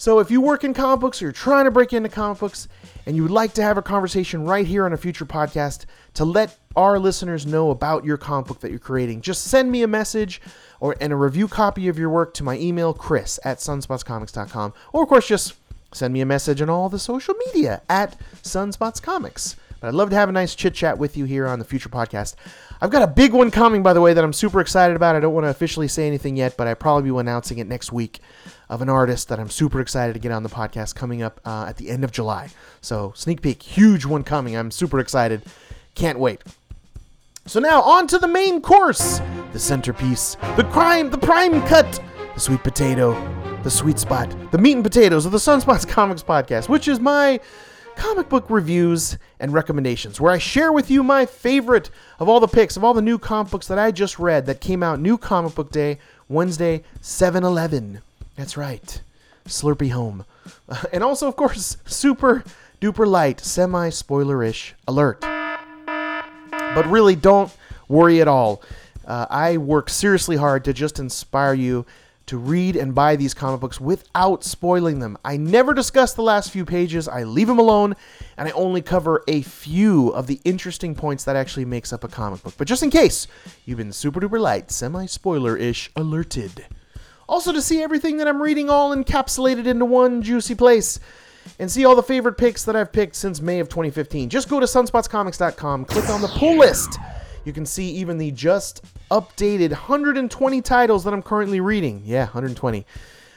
so 0.00 0.18
if 0.18 0.30
you 0.30 0.40
work 0.40 0.64
in 0.64 0.72
comic 0.72 1.00
books 1.00 1.20
or 1.20 1.26
you're 1.26 1.32
trying 1.32 1.66
to 1.66 1.70
break 1.70 1.92
into 1.92 2.08
comic 2.08 2.38
books 2.38 2.68
and 3.04 3.14
you 3.14 3.22
would 3.22 3.30
like 3.30 3.52
to 3.52 3.62
have 3.62 3.76
a 3.76 3.82
conversation 3.82 4.44
right 4.46 4.66
here 4.66 4.86
on 4.86 4.94
a 4.94 4.96
future 4.96 5.26
podcast 5.26 5.84
to 6.14 6.24
let 6.24 6.58
our 6.74 6.98
listeners 6.98 7.44
know 7.44 7.70
about 7.70 8.02
your 8.02 8.16
comic 8.16 8.46
book 8.46 8.60
that 8.60 8.70
you're 8.70 8.78
creating, 8.78 9.20
just 9.20 9.44
send 9.44 9.70
me 9.70 9.82
a 9.82 9.86
message 9.86 10.40
or 10.80 10.96
and 11.02 11.12
a 11.12 11.16
review 11.16 11.46
copy 11.48 11.86
of 11.86 11.98
your 11.98 12.08
work 12.08 12.32
to 12.32 12.42
my 12.42 12.56
email, 12.56 12.94
chris 12.94 13.38
at 13.44 13.58
sunspotscomics.com. 13.58 14.72
Or 14.94 15.02
of 15.02 15.08
course 15.10 15.28
just 15.28 15.52
send 15.92 16.12
me 16.12 16.20
a 16.20 16.26
message 16.26 16.60
on 16.62 16.70
all 16.70 16.88
the 16.88 16.98
social 16.98 17.34
media 17.46 17.82
at 17.88 18.18
sunspotscomics. 18.42 19.56
But 19.80 19.88
I'd 19.88 19.94
love 19.94 20.10
to 20.10 20.16
have 20.16 20.28
a 20.28 20.32
nice 20.32 20.54
chit 20.54 20.74
chat 20.74 20.98
with 20.98 21.16
you 21.16 21.24
here 21.24 21.46
on 21.46 21.58
the 21.58 21.64
future 21.64 21.88
podcast. 21.88 22.34
I've 22.82 22.90
got 22.90 23.02
a 23.02 23.06
big 23.06 23.32
one 23.32 23.50
coming, 23.50 23.82
by 23.82 23.92
the 23.92 24.00
way, 24.00 24.12
that 24.12 24.22
I'm 24.22 24.32
super 24.32 24.60
excited 24.60 24.94
about. 24.94 25.16
I 25.16 25.20
don't 25.20 25.34
want 25.34 25.44
to 25.44 25.50
officially 25.50 25.88
say 25.88 26.06
anything 26.06 26.36
yet, 26.36 26.56
but 26.56 26.66
I 26.66 26.74
probably 26.74 27.10
be 27.10 27.16
announcing 27.16 27.58
it 27.58 27.66
next 27.66 27.90
week 27.92 28.20
of 28.68 28.82
an 28.82 28.88
artist 28.88 29.28
that 29.28 29.40
I'm 29.40 29.50
super 29.50 29.80
excited 29.80 30.12
to 30.12 30.18
get 30.18 30.32
on 30.32 30.42
the 30.42 30.48
podcast 30.48 30.94
coming 30.94 31.22
up 31.22 31.40
uh, 31.44 31.66
at 31.68 31.76
the 31.76 31.90
end 31.90 32.04
of 32.04 32.12
July. 32.12 32.50
So, 32.80 33.12
sneak 33.16 33.42
peek, 33.42 33.62
huge 33.62 34.04
one 34.04 34.22
coming. 34.22 34.56
I'm 34.56 34.70
super 34.70 35.00
excited. 35.00 35.42
Can't 35.94 36.18
wait. 36.18 36.42
So, 37.46 37.58
now 37.58 37.82
on 37.82 38.06
to 38.08 38.18
the 38.18 38.28
main 38.28 38.60
course 38.60 39.20
the 39.52 39.58
centerpiece, 39.58 40.36
the 40.56 40.68
crime, 40.70 41.10
the 41.10 41.18
prime 41.18 41.60
cut, 41.66 42.00
the 42.40 42.44
sweet 42.44 42.62
potato, 42.62 43.60
the 43.64 43.70
sweet 43.70 43.98
spot, 43.98 44.34
the 44.50 44.56
meat 44.56 44.72
and 44.72 44.82
potatoes 44.82 45.26
of 45.26 45.32
the 45.32 45.36
Sunspots 45.36 45.86
Comics 45.88 46.22
Podcast, 46.22 46.70
which 46.70 46.88
is 46.88 46.98
my 46.98 47.38
comic 47.96 48.30
book 48.30 48.46
reviews 48.48 49.18
and 49.40 49.52
recommendations, 49.52 50.18
where 50.18 50.32
I 50.32 50.38
share 50.38 50.72
with 50.72 50.90
you 50.90 51.02
my 51.02 51.26
favorite 51.26 51.90
of 52.18 52.30
all 52.30 52.40
the 52.40 52.48
picks 52.48 52.78
of 52.78 52.82
all 52.82 52.94
the 52.94 53.02
new 53.02 53.18
comic 53.18 53.52
books 53.52 53.66
that 53.66 53.78
I 53.78 53.90
just 53.90 54.18
read 54.18 54.46
that 54.46 54.62
came 54.62 54.82
out 54.82 55.00
new 55.00 55.18
comic 55.18 55.54
book 55.54 55.70
day, 55.70 55.98
Wednesday, 56.30 56.82
7 57.02 57.44
11. 57.44 58.00
That's 58.36 58.56
right. 58.56 59.02
Slurpee 59.44 59.90
home. 59.90 60.24
and 60.94 61.04
also, 61.04 61.28
of 61.28 61.36
course, 61.36 61.76
super 61.84 62.42
duper 62.80 63.06
light, 63.06 63.40
semi 63.40 63.90
spoiler 63.90 64.42
ish 64.42 64.74
alert. 64.88 65.20
But 65.20 66.86
really, 66.86 67.16
don't 67.16 67.54
worry 67.86 68.22
at 68.22 68.28
all. 68.28 68.62
Uh, 69.04 69.26
I 69.28 69.58
work 69.58 69.90
seriously 69.90 70.36
hard 70.36 70.64
to 70.64 70.72
just 70.72 70.98
inspire 70.98 71.52
you 71.52 71.84
to 72.30 72.38
read 72.38 72.76
and 72.76 72.94
buy 72.94 73.16
these 73.16 73.34
comic 73.34 73.60
books 73.60 73.80
without 73.80 74.44
spoiling 74.44 75.00
them. 75.00 75.18
I 75.24 75.36
never 75.36 75.74
discuss 75.74 76.14
the 76.14 76.22
last 76.22 76.52
few 76.52 76.64
pages, 76.64 77.08
I 77.08 77.24
leave 77.24 77.48
them 77.48 77.58
alone, 77.58 77.96
and 78.36 78.46
I 78.46 78.52
only 78.52 78.82
cover 78.82 79.24
a 79.26 79.42
few 79.42 80.10
of 80.10 80.28
the 80.28 80.40
interesting 80.44 80.94
points 80.94 81.24
that 81.24 81.34
actually 81.34 81.64
makes 81.64 81.92
up 81.92 82.04
a 82.04 82.08
comic 82.08 82.44
book. 82.44 82.54
But 82.56 82.68
just 82.68 82.84
in 82.84 82.90
case, 82.90 83.26
you've 83.64 83.78
been 83.78 83.92
super 83.92 84.20
duper 84.20 84.38
light, 84.38 84.70
semi 84.70 85.06
spoiler 85.06 85.56
ish 85.56 85.90
alerted. 85.96 86.66
Also, 87.28 87.52
to 87.52 87.60
see 87.60 87.82
everything 87.82 88.18
that 88.18 88.28
I'm 88.28 88.40
reading 88.40 88.70
all 88.70 88.94
encapsulated 88.94 89.66
into 89.66 89.84
one 89.84 90.22
juicy 90.22 90.54
place 90.54 91.00
and 91.58 91.68
see 91.68 91.84
all 91.84 91.96
the 91.96 92.02
favorite 92.02 92.38
picks 92.38 92.64
that 92.64 92.76
I've 92.76 92.92
picked 92.92 93.16
since 93.16 93.40
May 93.40 93.58
of 93.58 93.68
2015. 93.68 94.28
Just 94.28 94.48
go 94.48 94.60
to 94.60 94.66
sunspotscomics.com, 94.66 95.84
click 95.86 96.08
on 96.08 96.22
the 96.22 96.28
pull 96.28 96.58
list. 96.58 96.96
You 97.44 97.52
can 97.52 97.66
see 97.66 97.90
even 97.90 98.18
the 98.18 98.30
just 98.30 98.84
updated 99.10 99.70
120 99.70 100.62
titles 100.62 101.04
that 101.04 101.12
I'm 101.12 101.22
currently 101.22 101.60
reading. 101.60 102.02
Yeah, 102.04 102.24
120. 102.24 102.86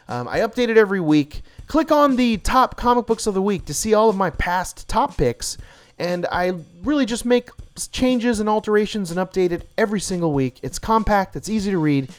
Um, 0.08 0.28
I 0.28 0.40
update 0.40 0.70
it 0.70 0.78
every 0.78 1.00
week. 1.00 1.42
Click 1.68 1.92
on 1.92 2.16
the 2.16 2.38
top 2.38 2.76
comic 2.76 3.06
books 3.06 3.26
of 3.26 3.34
the 3.34 3.42
week 3.42 3.66
to 3.66 3.74
see 3.74 3.94
all 3.94 4.10
of 4.10 4.16
my 4.16 4.30
past 4.30 4.88
top 4.88 5.18
picks. 5.18 5.58
And 5.98 6.26
I 6.32 6.54
really 6.84 7.06
just 7.06 7.26
make 7.26 7.50
changes 7.92 8.40
and 8.40 8.50
alterations 8.50 9.12
and 9.12 9.20
update 9.20 9.52
it 9.52 9.70
every 9.78 10.00
single 10.00 10.34
week. 10.34 10.60
It's 10.62 10.80
compact, 10.80 11.36
it's 11.36 11.50
easy 11.50 11.72
to 11.72 11.78
read, 11.78 12.10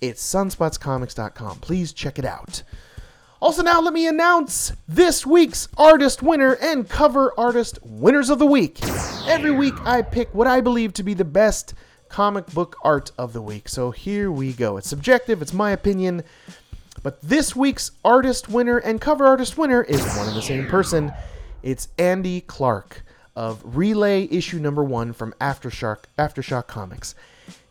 it's 0.00 0.22
sunspotscomics.com. 0.22 1.58
Please 1.58 1.92
check 1.92 2.18
it 2.18 2.24
out. 2.24 2.62
Also, 3.40 3.62
now 3.62 3.80
let 3.80 3.92
me 3.92 4.06
announce 4.06 4.72
this 4.86 5.26
week's 5.26 5.66
artist 5.76 6.22
winner 6.22 6.52
and 6.62 6.88
cover 6.88 7.32
artist 7.36 7.80
winners 7.82 8.30
of 8.30 8.38
the 8.38 8.46
week. 8.46 8.78
Every 9.26 9.50
week, 9.50 9.74
I 9.84 10.02
pick 10.02 10.32
what 10.32 10.46
I 10.46 10.60
believe 10.60 10.92
to 10.94 11.02
be 11.02 11.12
the 11.12 11.24
best 11.24 11.74
comic 12.12 12.46
book 12.48 12.76
art 12.84 13.10
of 13.16 13.32
the 13.32 13.40
week. 13.40 13.68
So 13.68 13.90
here 13.90 14.30
we 14.30 14.52
go. 14.52 14.76
It's 14.76 14.88
subjective, 14.88 15.40
it's 15.40 15.54
my 15.54 15.70
opinion. 15.70 16.22
But 17.02 17.20
this 17.22 17.56
week's 17.56 17.90
artist 18.04 18.50
winner 18.50 18.76
and 18.78 19.00
cover 19.00 19.26
artist 19.26 19.56
winner 19.56 19.82
is 19.82 20.00
one 20.16 20.28
and 20.28 20.36
the 20.36 20.42
same 20.42 20.66
person. 20.66 21.10
It's 21.62 21.88
Andy 21.98 22.42
Clarke 22.42 23.02
of 23.34 23.62
Relay 23.64 24.28
issue 24.30 24.58
number 24.58 24.84
one 24.84 25.14
from 25.14 25.32
Aftershock, 25.40 26.04
Aftershock 26.18 26.66
Comics. 26.66 27.14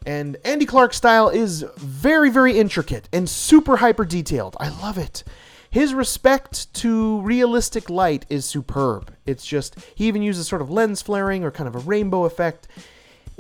And 0.08 0.38
Andy 0.43 0.65
Clarke's 0.65 0.97
style 0.97 1.30
is 1.30 1.63
very, 1.77 2.32
very 2.32 2.58
intricate 2.58 3.08
and 3.13 3.30
super 3.30 3.77
hyper 3.77 4.06
detailed. 4.06 4.58
I 4.60 4.69
love 4.69 4.97
it. 4.97 5.23
His 5.69 5.93
respect 5.93 6.73
to 6.75 7.21
realistic 7.21 7.91
light 7.91 8.25
is 8.27 8.43
superb. 8.43 9.13
It's 9.27 9.45
just, 9.45 9.75
he 9.93 10.08
even 10.08 10.23
uses 10.23 10.47
sort 10.47 10.63
of 10.63 10.71
lens 10.71 11.04
flaring 11.04 11.43
or 11.43 11.51
kind 11.51 11.67
of 11.67 11.75
a 11.75 11.80
rainbow 11.80 12.25
effect. 12.25 12.67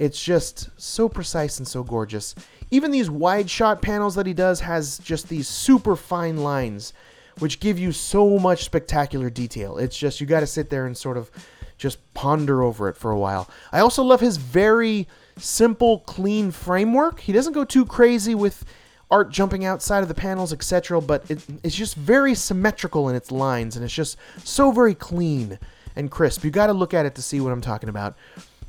It's 0.01 0.19
just 0.19 0.71
so 0.81 1.07
precise 1.07 1.59
and 1.59 1.67
so 1.67 1.83
gorgeous. 1.83 2.33
Even 2.71 2.89
these 2.89 3.07
wide 3.07 3.47
shot 3.51 3.83
panels 3.83 4.15
that 4.15 4.25
he 4.25 4.33
does 4.33 4.61
has 4.61 4.97
just 4.97 5.29
these 5.29 5.47
super 5.47 5.95
fine 5.95 6.37
lines 6.37 6.91
which 7.37 7.59
give 7.59 7.77
you 7.77 7.91
so 7.91 8.39
much 8.39 8.63
spectacular 8.63 9.29
detail. 9.29 9.77
It's 9.77 9.95
just 9.95 10.19
you 10.19 10.25
got 10.25 10.39
to 10.39 10.47
sit 10.47 10.71
there 10.71 10.87
and 10.87 10.97
sort 10.97 11.17
of 11.17 11.29
just 11.77 11.99
ponder 12.15 12.63
over 12.63 12.89
it 12.89 12.97
for 12.97 13.11
a 13.11 13.19
while. 13.19 13.47
I 13.71 13.79
also 13.81 14.01
love 14.01 14.21
his 14.21 14.37
very 14.37 15.07
simple, 15.37 15.99
clean 15.99 16.49
framework. 16.49 17.19
He 17.19 17.31
doesn't 17.31 17.53
go 17.53 17.63
too 17.63 17.85
crazy 17.85 18.33
with 18.33 18.65
art 19.11 19.29
jumping 19.29 19.65
outside 19.65 20.01
of 20.01 20.07
the 20.07 20.15
panels, 20.15 20.51
etc., 20.51 20.99
but 20.99 21.29
it, 21.29 21.45
it's 21.61 21.75
just 21.75 21.93
very 21.93 22.33
symmetrical 22.33 23.07
in 23.07 23.15
its 23.15 23.29
lines, 23.29 23.75
and 23.75 23.85
it's 23.85 23.93
just 23.93 24.17
so 24.43 24.71
very 24.71 24.95
clean 24.95 25.59
and 25.95 26.09
crisp. 26.09 26.43
You 26.43 26.49
got 26.49 26.67
to 26.67 26.73
look 26.73 26.95
at 26.95 27.05
it 27.05 27.13
to 27.15 27.21
see 27.21 27.39
what 27.39 27.53
I'm 27.53 27.61
talking 27.61 27.89
about. 27.89 28.17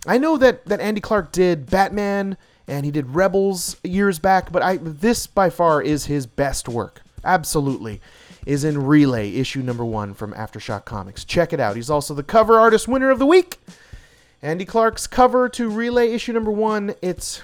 I 0.07 0.19
know 0.19 0.37
that 0.37 0.67
that 0.67 0.81
Andy 0.81 1.01
Clarke 1.01 1.33
did 1.33 1.71
Batman 1.71 2.37
and 2.67 2.85
he 2.85 2.91
did 2.91 3.15
Rebels 3.15 3.77
years 3.83 4.19
back, 4.19 4.53
but 4.53 4.63
I 4.63 4.79
this 4.79 5.27
by 5.27 5.51
far 5.51 5.83
is 5.83 6.07
his 6.07 6.27
best 6.27 6.69
work. 6.69 7.03
Absolutely. 7.25 8.01
Is 8.45 8.65
in 8.65 8.85
Relay 8.85 9.37
issue 9.37 9.63
number 9.63 9.85
1 9.85 10.15
from 10.15 10.33
Aftershock 10.33 10.85
Comics. 10.85 11.25
Check 11.25 11.53
it 11.53 11.61
out. 11.61 11.77
He's 11.77 11.91
also 11.91 12.13
the 12.13 12.25
cover 12.25 12.59
artist 12.59 12.89
winner 12.89 13.11
of 13.11 13.21
the 13.21 13.27
week 13.27 13.59
Andy 14.43 14.65
Clarke's 14.65 15.07
cover 15.07 15.49
to 15.51 15.71
Relay 15.71 16.13
issue 16.13 16.33
number 16.33 16.51
one. 16.51 16.97
It's 17.01 17.43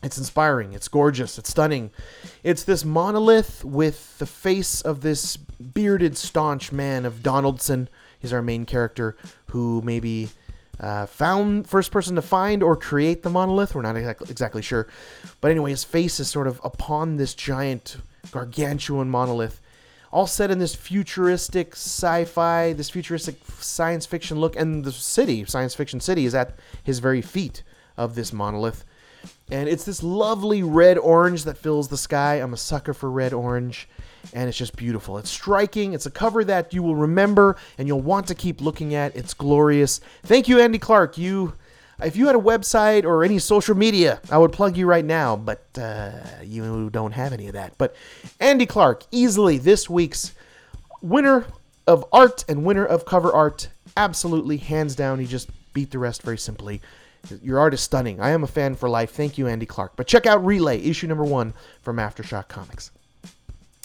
it's 0.00 0.16
inspiring. 0.16 0.72
It's 0.72 0.86
gorgeous. 0.86 1.38
It's 1.38 1.50
stunning. 1.50 1.90
It's 2.44 2.62
this 2.62 2.84
monolith 2.84 3.64
with 3.64 4.16
the 4.18 4.26
face 4.26 4.80
of 4.80 5.00
this 5.00 5.36
bearded, 5.36 6.16
staunch 6.16 6.70
man 6.70 7.04
of 7.04 7.24
Donaldson. 7.24 7.88
He's 8.16 8.32
our 8.32 8.42
main 8.42 8.64
character 8.64 9.16
who 9.48 9.82
maybe 9.84 10.28
uh, 10.80 11.06
found 11.06 11.68
first 11.68 11.90
person 11.90 12.14
to 12.16 12.22
find 12.22 12.62
or 12.62 12.76
create 12.76 13.22
the 13.22 13.30
monolith. 13.30 13.74
We're 13.74 13.82
not 13.82 13.96
exactly, 13.96 14.30
exactly 14.30 14.62
sure, 14.62 14.86
but 15.40 15.50
anyway, 15.50 15.70
his 15.70 15.84
face 15.84 16.20
is 16.20 16.28
sort 16.28 16.46
of 16.46 16.60
upon 16.62 17.16
this 17.16 17.34
giant, 17.34 17.96
gargantuan 18.30 19.10
monolith. 19.10 19.60
all 20.10 20.26
set 20.26 20.50
in 20.50 20.58
this 20.58 20.74
futuristic 20.74 21.72
sci-fi, 21.72 22.72
this 22.72 22.90
futuristic 22.90 23.36
science 23.58 24.06
fiction 24.06 24.40
look, 24.40 24.56
and 24.56 24.84
the 24.84 24.92
city, 24.92 25.44
science 25.44 25.74
fiction 25.74 26.00
city, 26.00 26.24
is 26.24 26.34
at 26.34 26.58
his 26.82 26.98
very 26.98 27.20
feet 27.20 27.62
of 27.96 28.14
this 28.14 28.32
monolith. 28.32 28.84
And 29.50 29.68
it's 29.68 29.84
this 29.84 30.02
lovely 30.02 30.62
red 30.62 30.96
orange 30.96 31.44
that 31.44 31.58
fills 31.58 31.88
the 31.88 31.96
sky. 31.96 32.36
I'm 32.36 32.54
a 32.54 32.58
sucker 32.58 32.94
for 32.94 33.10
red 33.10 33.32
orange, 33.32 33.88
and 34.32 34.48
it's 34.48 34.58
just 34.58 34.76
beautiful. 34.76 35.18
It's 35.18 35.30
striking. 35.30 35.92
It's 35.92 36.06
a 36.06 36.10
cover 36.10 36.44
that 36.44 36.72
you 36.74 36.82
will 36.82 36.96
remember 36.96 37.56
and 37.76 37.88
you'll 37.88 38.00
want 38.00 38.26
to 38.28 38.34
keep 38.34 38.60
looking 38.60 38.94
at. 38.94 39.16
It's 39.16 39.34
glorious. 39.34 40.00
Thank 40.22 40.48
you, 40.48 40.60
Andy 40.60 40.78
Clarke. 40.78 41.18
You, 41.18 41.54
if 42.02 42.16
you 42.16 42.26
had 42.26 42.36
a 42.36 42.40
website 42.40 43.04
or 43.04 43.24
any 43.24 43.38
social 43.38 43.74
media, 43.74 44.20
I 44.30 44.38
would 44.38 44.52
plug 44.52 44.76
you 44.76 44.86
right 44.86 45.04
now, 45.04 45.36
but 45.36 45.66
uh, 45.78 46.12
you 46.42 46.90
don't 46.90 47.12
have 47.12 47.32
any 47.32 47.46
of 47.46 47.54
that. 47.54 47.76
But 47.78 47.94
Andy 48.40 48.66
Clarke, 48.66 49.04
easily 49.10 49.58
this 49.58 49.88
week's 49.88 50.34
winner 51.02 51.46
of 51.86 52.04
art 52.12 52.44
and 52.48 52.64
winner 52.64 52.84
of 52.84 53.04
cover 53.04 53.32
art. 53.32 53.68
Absolutely, 53.96 54.58
hands 54.58 54.94
down. 54.94 55.18
He 55.18 55.26
just 55.26 55.50
beat 55.72 55.90
the 55.90 55.98
rest 55.98 56.22
very 56.22 56.38
simply. 56.38 56.80
Your 57.42 57.58
art 57.58 57.74
is 57.74 57.80
stunning. 57.80 58.20
I 58.20 58.30
am 58.30 58.44
a 58.44 58.46
fan 58.46 58.76
for 58.76 58.88
life. 58.88 59.10
Thank 59.10 59.38
you, 59.38 59.48
Andy 59.48 59.66
Clarke. 59.66 59.96
But 59.96 60.06
check 60.06 60.26
out 60.26 60.44
Relay, 60.44 60.80
issue 60.80 61.08
number 61.08 61.24
one 61.24 61.52
from 61.82 61.96
Aftershock 61.96 62.48
Comics. 62.48 62.90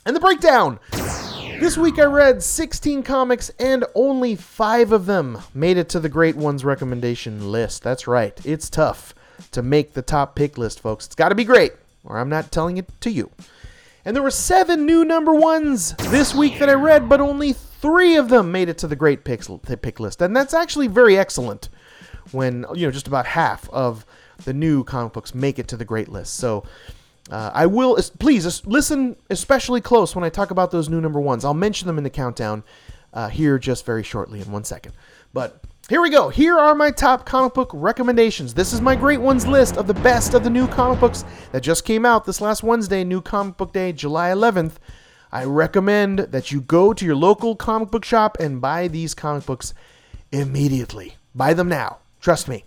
And 0.06 0.16
the 0.16 0.20
breakdown. 0.20 0.80
This 0.92 1.78
week 1.78 1.98
I 1.98 2.04
read 2.04 2.44
16 2.44 3.04
comics 3.04 3.50
and 3.58 3.86
only 3.96 4.36
five 4.36 4.92
of 4.92 5.06
them 5.06 5.38
made 5.54 5.78
it 5.78 5.88
to 5.90 6.00
the 6.02 6.10
Great 6.10 6.36
Ones 6.36 6.66
recommendation 6.66 7.52
list. 7.54 7.84
That's 7.84 8.06
right. 8.06 8.38
It's 8.46 8.70
tough 8.70 9.16
to 9.52 9.62
make 9.62 9.94
the 9.94 10.02
top 10.02 10.36
pick 10.36 10.58
list, 10.58 10.82
folks. 10.82 11.06
It's 11.06 11.16
got 11.16 11.30
to 11.30 11.36
be 11.36 11.46
great, 11.46 11.72
or 12.04 12.18
I'm 12.18 12.28
not 12.28 12.52
telling 12.52 12.76
it 12.76 12.90
to 13.02 13.12
you. 13.12 13.32
And 14.04 14.14
there 14.14 14.24
were 14.24 14.32
seven 14.32 14.86
new 14.86 15.06
number 15.06 15.34
ones 15.34 15.94
this 16.10 16.36
week 16.36 16.60
that 16.60 16.70
I 16.70 16.74
read, 16.74 17.08
but 17.08 17.22
only 17.22 17.54
three 17.54 18.18
of 18.18 18.28
them 18.28 18.52
made 18.52 18.68
it 18.68 18.78
to 18.80 18.88
the 18.88 18.98
Great 18.98 19.24
Picks, 19.24 19.50
pick 19.82 20.02
list. 20.02 20.22
And 20.22 20.36
that's 20.36 20.54
actually 20.54 20.88
very 20.88 21.18
excellent 21.18 21.70
when 22.32 22.66
you 22.74 22.86
know 22.86 22.92
just 22.92 23.08
about 23.08 23.26
half 23.26 23.70
of 23.70 24.06
the 24.44 24.54
new 24.54 24.84
comic 24.84 25.14
books 25.14 25.34
make 25.34 25.60
it 25.60 25.70
to 25.70 25.78
the 25.78 25.86
great 25.86 26.10
list. 26.10 26.34
So 26.34 26.66
uh, 27.32 27.52
I 27.54 27.66
will 27.66 27.98
please 28.20 28.66
listen 28.66 29.16
especially 29.30 29.82
close 29.82 30.16
when 30.16 30.24
I 30.24 30.30
talk 30.30 30.52
about 30.52 30.72
those 30.72 30.90
new 30.90 31.00
number 31.00 31.20
ones. 31.20 31.46
I'll 31.46 31.54
mention 31.54 31.88
them 31.88 31.98
in 31.98 32.04
the 32.04 32.10
countdown 32.10 32.64
uh, 33.14 33.30
here 33.30 33.58
just 33.58 33.86
very 33.86 34.04
shortly 34.04 34.42
in 34.42 34.52
one 34.52 34.64
second. 34.64 34.94
But 35.34 35.64
here 35.90 36.02
we 36.02 36.10
go. 36.10 36.30
Here 36.30 36.58
are 36.58 36.76
my 36.76 36.92
top 36.92 37.26
comic 37.26 37.54
book 37.54 37.70
recommendations. 37.74 38.54
This 38.54 38.74
is 38.74 38.82
my 38.82 38.96
great 38.96 39.22
ones 39.22 39.46
list 39.48 39.78
of 39.78 39.88
the 39.88 39.94
best 39.94 40.34
of 40.34 40.44
the 40.44 40.50
new 40.50 40.68
comic 40.68 41.00
books 41.00 41.24
that 41.52 41.62
just 41.62 41.86
came 41.86 42.06
out 42.06 42.26
this 42.26 42.42
last 42.42 42.64
Wednesday, 42.64 43.04
New 43.04 43.22
Comic 43.22 43.58
Book 43.58 43.74
Day, 43.74 43.92
July 43.92 44.30
11th. 44.30 44.74
I 45.32 45.46
recommend 45.46 46.20
that 46.20 46.52
you 46.52 46.62
go 46.62 46.94
to 46.94 47.06
your 47.06 47.16
local 47.16 47.56
comic 47.56 47.90
book 47.90 48.06
shop 48.06 48.38
and 48.40 48.62
buy 48.62 48.88
these 48.88 49.14
comic 49.14 49.46
books 49.46 49.74
immediately. 50.32 51.16
Buy 51.34 51.54
them 51.54 51.70
now. 51.70 51.98
Trust 52.22 52.48
me. 52.48 52.66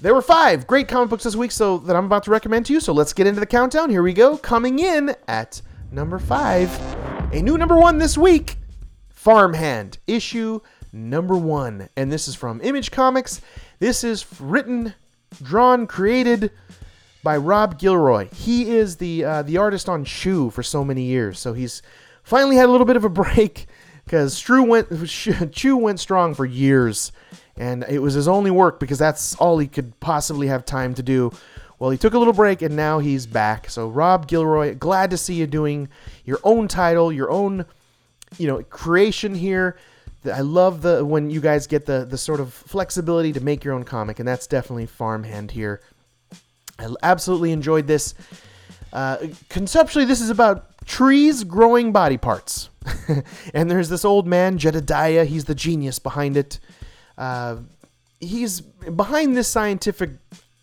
There 0.00 0.12
were 0.12 0.22
five 0.22 0.66
great 0.66 0.88
comic 0.88 1.08
books 1.08 1.24
this 1.24 1.36
week, 1.36 1.50
so 1.50 1.78
that 1.78 1.96
I'm 1.96 2.04
about 2.04 2.24
to 2.24 2.30
recommend 2.30 2.66
to 2.66 2.72
you. 2.74 2.80
So 2.80 2.92
let's 2.92 3.14
get 3.14 3.26
into 3.26 3.40
the 3.40 3.46
countdown. 3.46 3.88
Here 3.88 4.02
we 4.02 4.12
go. 4.12 4.36
Coming 4.36 4.78
in 4.78 5.14
at 5.26 5.62
number 5.90 6.18
five, 6.18 6.70
a 7.32 7.40
new 7.40 7.56
number 7.56 7.76
one 7.76 7.96
this 7.96 8.18
week, 8.18 8.56
Farmhand 9.08 9.98
issue 10.06 10.60
number 10.92 11.36
one, 11.36 11.88
and 11.96 12.12
this 12.12 12.28
is 12.28 12.34
from 12.34 12.60
Image 12.62 12.90
Comics. 12.90 13.40
This 13.78 14.04
is 14.04 14.26
written, 14.38 14.94
drawn, 15.42 15.86
created 15.86 16.50
by 17.22 17.38
Rob 17.38 17.78
Guillory. 17.78 18.32
He 18.34 18.70
is 18.76 18.96
the 18.96 19.24
uh, 19.24 19.42
the 19.42 19.56
artist 19.56 19.88
on 19.88 20.04
Chew 20.04 20.50
for 20.50 20.62
so 20.62 20.84
many 20.84 21.04
years, 21.04 21.38
so 21.38 21.54
he's 21.54 21.80
finally 22.22 22.56
had 22.56 22.66
a 22.66 22.72
little 22.72 22.86
bit 22.86 22.96
of 22.96 23.04
a 23.04 23.08
break 23.24 23.66
because 24.04 24.38
Chew 24.38 24.62
went 24.62 24.88
Chew 25.52 25.76
went 25.78 26.00
strong 26.00 26.34
for 26.34 26.44
years 26.44 27.12
and 27.56 27.84
it 27.88 28.00
was 28.00 28.14
his 28.14 28.28
only 28.28 28.50
work 28.50 28.80
because 28.80 28.98
that's 28.98 29.34
all 29.36 29.58
he 29.58 29.66
could 29.66 29.98
possibly 30.00 30.48
have 30.48 30.64
time 30.64 30.94
to 30.94 31.02
do. 31.02 31.32
Well, 31.78 31.90
he 31.90 31.98
took 31.98 32.14
a 32.14 32.18
little 32.18 32.32
break 32.32 32.62
and 32.62 32.74
now 32.74 32.98
he's 33.00 33.26
back. 33.26 33.68
So, 33.68 33.88
Rob 33.88 34.26
Guillory, 34.28 34.78
glad 34.78 35.10
to 35.10 35.16
see 35.16 35.34
you 35.34 35.46
doing 35.46 35.88
your 36.24 36.38
own 36.42 36.68
title, 36.68 37.12
your 37.12 37.30
own, 37.30 37.66
you 38.38 38.46
know, 38.46 38.62
creation 38.62 39.34
here. 39.34 39.76
I 40.32 40.40
love 40.40 40.82
the 40.82 41.04
when 41.04 41.30
you 41.30 41.40
guys 41.40 41.66
get 41.66 41.86
the 41.86 42.04
the 42.04 42.18
sort 42.18 42.40
of 42.40 42.52
flexibility 42.52 43.32
to 43.32 43.40
make 43.40 43.62
your 43.62 43.74
own 43.74 43.84
comic, 43.84 44.18
and 44.18 44.26
that's 44.26 44.46
definitely 44.46 44.86
farmhand 44.86 45.52
here. 45.52 45.80
I 46.78 46.88
absolutely 47.02 47.52
enjoyed 47.52 47.86
this. 47.86 48.14
Uh, 48.92 49.18
conceptually, 49.48 50.04
this 50.04 50.20
is 50.20 50.30
about 50.30 50.76
trees 50.84 51.44
growing 51.44 51.92
body 51.92 52.16
parts, 52.16 52.70
and 53.54 53.70
there's 53.70 53.88
this 53.88 54.04
old 54.04 54.26
man 54.26 54.58
Jedediah. 54.58 55.24
He's 55.24 55.44
the 55.44 55.54
genius 55.54 55.98
behind 55.98 56.36
it. 56.36 56.58
Uh, 57.16 57.56
he's 58.20 58.60
behind 58.60 59.36
this 59.36 59.48
scientific 59.48 60.10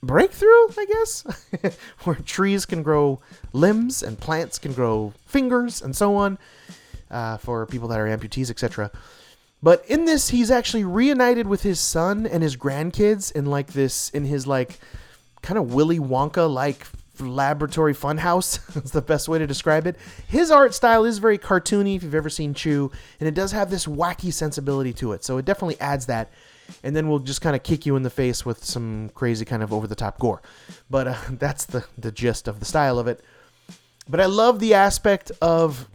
breakthrough, 0.01 0.67
I 0.77 0.85
guess, 0.87 1.77
where 2.03 2.15
trees 2.15 2.65
can 2.65 2.83
grow 2.83 3.21
limbs 3.53 4.03
and 4.03 4.19
plants 4.19 4.59
can 4.59 4.73
grow 4.73 5.13
fingers 5.25 5.81
and 5.81 5.95
so 5.95 6.15
on 6.15 6.37
uh, 7.09 7.37
for 7.37 7.65
people 7.65 7.87
that 7.89 7.99
are 7.99 8.07
amputees, 8.07 8.49
etc. 8.49 8.91
But 9.61 9.85
in 9.87 10.05
this, 10.05 10.29
he's 10.29 10.51
actually 10.51 10.83
reunited 10.83 11.47
with 11.47 11.63
his 11.63 11.79
son 11.79 12.27
and 12.27 12.43
his 12.43 12.57
grandkids 12.57 13.31
in 13.31 13.45
like 13.45 13.73
this, 13.73 14.09
in 14.09 14.25
his 14.25 14.45
like 14.45 14.79
kind 15.41 15.57
of 15.57 15.73
Willy 15.73 15.99
Wonka 15.99 16.51
like 16.51 16.85
laboratory 17.19 17.93
funhouse. 17.93 18.65
That's 18.73 18.91
the 18.91 19.01
best 19.01 19.27
way 19.27 19.39
to 19.39 19.47
describe 19.47 19.87
it. 19.87 19.97
His 20.27 20.51
art 20.51 20.73
style 20.73 21.05
is 21.05 21.17
very 21.19 21.37
cartoony 21.37 21.95
if 21.95 22.03
you've 22.03 22.15
ever 22.15 22.29
seen 22.29 22.53
Chew, 22.53 22.91
and 23.19 23.27
it 23.27 23.35
does 23.35 23.51
have 23.51 23.69
this 23.69 23.85
wacky 23.85 24.33
sensibility 24.33 24.93
to 24.93 25.11
it. 25.13 25.23
So 25.23 25.37
it 25.37 25.45
definitely 25.45 25.79
adds 25.79 26.07
that. 26.07 26.31
And 26.83 26.95
then 26.95 27.09
we'll 27.09 27.19
just 27.19 27.41
kind 27.41 27.55
of 27.55 27.63
kick 27.63 27.85
you 27.85 27.95
in 27.95 28.03
the 28.03 28.09
face 28.09 28.45
with 28.45 28.63
some 28.63 29.09
crazy 29.13 29.45
kind 29.45 29.61
of 29.61 29.73
over 29.73 29.85
the 29.85 29.95
top 29.95 30.17
gore. 30.19 30.41
But 30.89 31.07
uh, 31.07 31.17
that's 31.31 31.65
the, 31.65 31.85
the 31.97 32.11
gist 32.11 32.47
of 32.47 32.59
the 32.59 32.65
style 32.65 32.99
of 32.99 33.07
it. 33.07 33.21
But 34.07 34.19
I 34.19 34.25
love 34.25 34.59
the 34.59 34.73
aspect 34.73 35.31
of 35.41 35.87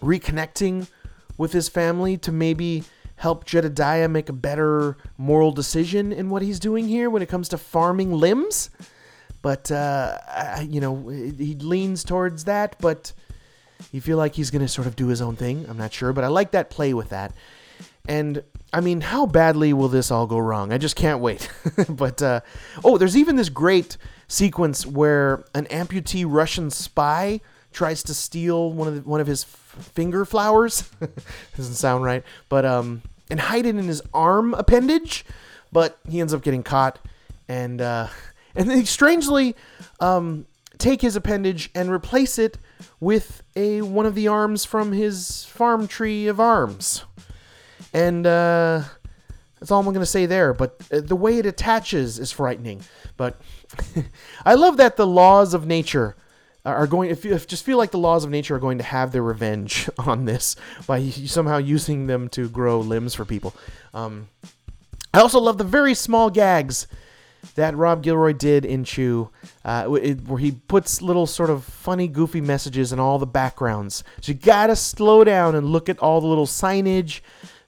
reconnecting 0.00 0.88
with 1.36 1.52
his 1.52 1.68
family 1.68 2.16
to 2.18 2.32
maybe 2.32 2.84
help 3.16 3.44
Jedediah 3.44 4.08
make 4.08 4.28
a 4.28 4.32
better 4.32 4.96
moral 5.16 5.52
decision 5.52 6.12
in 6.12 6.30
what 6.30 6.42
he's 6.42 6.58
doing 6.58 6.88
here 6.88 7.08
when 7.08 7.22
it 7.22 7.28
comes 7.28 7.48
to 7.50 7.58
farming 7.58 8.12
limbs 8.12 8.70
but 9.44 9.70
uh, 9.70 10.16
you 10.66 10.80
know, 10.80 11.06
he 11.06 11.54
leans 11.56 12.02
towards 12.02 12.44
that, 12.44 12.76
but 12.80 13.12
you 13.92 14.00
feel 14.00 14.16
like 14.16 14.34
he's 14.34 14.50
going 14.50 14.62
to 14.62 14.68
sort 14.68 14.86
of 14.86 14.96
do 14.96 15.08
his 15.08 15.20
own 15.20 15.36
thing. 15.36 15.66
I'm 15.68 15.76
not 15.76 15.92
sure, 15.92 16.14
but 16.14 16.24
I 16.24 16.28
like 16.28 16.52
that 16.52 16.70
play 16.70 16.94
with 16.94 17.10
that. 17.10 17.34
And 18.08 18.42
I 18.72 18.80
mean, 18.80 19.02
how 19.02 19.26
badly 19.26 19.74
will 19.74 19.88
this 19.88 20.10
all 20.10 20.26
go 20.26 20.38
wrong? 20.38 20.72
I 20.72 20.78
just 20.78 20.96
can't 20.96 21.20
wait. 21.20 21.50
but 21.90 22.22
uh, 22.22 22.40
oh, 22.82 22.96
there's 22.96 23.18
even 23.18 23.36
this 23.36 23.50
great 23.50 23.98
sequence 24.28 24.86
where 24.86 25.44
an 25.54 25.66
amputee 25.66 26.24
Russian 26.26 26.70
spy 26.70 27.42
tries 27.70 28.02
to 28.04 28.14
steal 28.14 28.72
one 28.72 28.88
of 28.88 28.94
the, 28.94 29.00
one 29.02 29.20
of 29.20 29.26
his 29.26 29.44
finger 29.44 30.24
flowers. 30.24 30.88
Doesn't 31.58 31.74
sound 31.74 32.02
right, 32.02 32.22
but 32.48 32.64
um, 32.64 33.02
and 33.28 33.38
hide 33.38 33.66
it 33.66 33.76
in 33.76 33.88
his 33.88 34.00
arm 34.14 34.54
appendage. 34.54 35.26
But 35.70 35.98
he 36.08 36.20
ends 36.20 36.32
up 36.32 36.40
getting 36.40 36.62
caught, 36.62 36.98
and 37.46 37.82
uh, 37.82 38.06
and 38.54 38.70
they 38.70 38.84
strangely 38.84 39.56
um, 40.00 40.46
take 40.78 41.00
his 41.00 41.16
appendage 41.16 41.70
and 41.74 41.90
replace 41.90 42.38
it 42.38 42.58
with 43.00 43.42
a 43.56 43.82
one 43.82 44.06
of 44.06 44.14
the 44.14 44.28
arms 44.28 44.64
from 44.64 44.92
his 44.92 45.44
farm 45.44 45.86
tree 45.86 46.26
of 46.26 46.40
arms. 46.40 47.04
And 47.92 48.26
uh, 48.26 48.82
that's 49.58 49.70
all 49.70 49.80
I'm 49.80 49.86
going 49.86 50.00
to 50.00 50.06
say 50.06 50.26
there. 50.26 50.52
But 50.52 50.80
uh, 50.92 51.00
the 51.00 51.16
way 51.16 51.38
it 51.38 51.46
attaches 51.46 52.18
is 52.18 52.32
frightening. 52.32 52.82
But 53.16 53.40
I 54.44 54.54
love 54.54 54.76
that 54.78 54.96
the 54.96 55.06
laws 55.06 55.54
of 55.54 55.66
nature 55.66 56.16
are 56.64 56.86
going 56.86 57.10
if 57.10 57.24
you 57.26 57.38
just 57.38 57.64
feel 57.64 57.76
like 57.76 57.90
the 57.90 57.98
laws 57.98 58.24
of 58.24 58.30
nature 58.30 58.56
are 58.56 58.58
going 58.58 58.78
to 58.78 58.84
have 58.84 59.12
their 59.12 59.22
revenge 59.22 59.88
on 59.98 60.24
this 60.24 60.56
by 60.86 61.08
somehow 61.10 61.58
using 61.58 62.06
them 62.06 62.28
to 62.30 62.48
grow 62.48 62.80
limbs 62.80 63.14
for 63.14 63.24
people. 63.24 63.54
Um, 63.92 64.28
I 65.12 65.20
also 65.20 65.38
love 65.38 65.58
the 65.58 65.64
very 65.64 65.94
small 65.94 66.30
gags 66.30 66.86
that 67.54 67.76
Rob 67.76 68.02
Guillory 68.02 68.36
did 68.36 68.64
in 68.64 68.84
Chew, 68.84 69.30
uh, 69.64 69.84
where 69.86 70.38
he 70.38 70.52
puts 70.52 71.02
little 71.02 71.26
sort 71.26 71.50
of 71.50 71.64
funny, 71.64 72.08
goofy 72.08 72.40
messages 72.40 72.92
in 72.92 72.98
all 72.98 73.18
the 73.18 73.26
backgrounds. 73.26 74.04
So 74.20 74.32
you 74.32 74.38
gotta 74.38 74.76
slow 74.76 75.24
down 75.24 75.54
and 75.54 75.66
look 75.66 75.88
at 75.88 75.98
all 75.98 76.20
the 76.20 76.26
little 76.26 76.46
signage, 76.46 77.20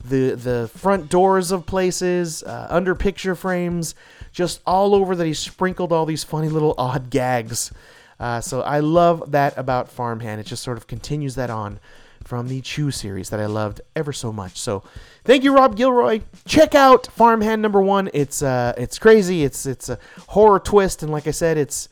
the 0.03 0.35
the 0.35 0.71
front 0.75 1.09
doors 1.09 1.53
of 1.53 1.67
places, 1.67 2.43
uh, 2.43 2.67
under 2.71 2.95
picture 2.95 3.35
frames, 3.35 3.95
just 4.33 4.61
all 4.67 4.95
over 4.95 5.17
that 5.17 5.27
he 5.27 5.35
sprinkled 5.35 5.93
all 5.93 6.07
these 6.07 6.25
funny 6.25 6.49
little 6.49 6.75
odd 6.79 7.11
gags. 7.11 7.73
Uh, 8.19 8.41
so 8.41 8.63
I 8.63 8.81
love 8.81 9.33
that 9.33 9.57
about 9.59 9.91
Farmhand. 9.91 10.41
It 10.41 10.47
just 10.47 10.63
sort 10.63 10.79
of 10.79 10.87
continues 10.87 11.35
that 11.35 11.51
on 11.51 11.81
from 12.25 12.49
the 12.49 12.61
Chew 12.61 12.91
series 12.91 13.31
that 13.31 13.41
I 13.41 13.47
loved 13.47 13.81
ever 13.95 14.13
so 14.13 14.33
much. 14.33 14.59
So 14.59 14.83
thank 15.27 15.45
you, 15.45 15.55
Rob 15.55 15.77
Guillory. 15.77 16.23
Check 16.47 16.75
out 16.75 17.07
Farmhand 17.09 17.61
number 17.61 17.83
one. 17.83 18.09
It's 18.15 18.43
uh, 18.43 18.73
it's 18.79 18.99
crazy. 18.99 19.45
It's 19.45 19.67
it's 19.67 19.89
a 19.89 19.99
horror 20.29 20.59
twist, 20.59 21.03
and 21.03 21.13
like 21.13 21.27
I 21.27 21.33
said, 21.33 21.59
it's 21.59 21.89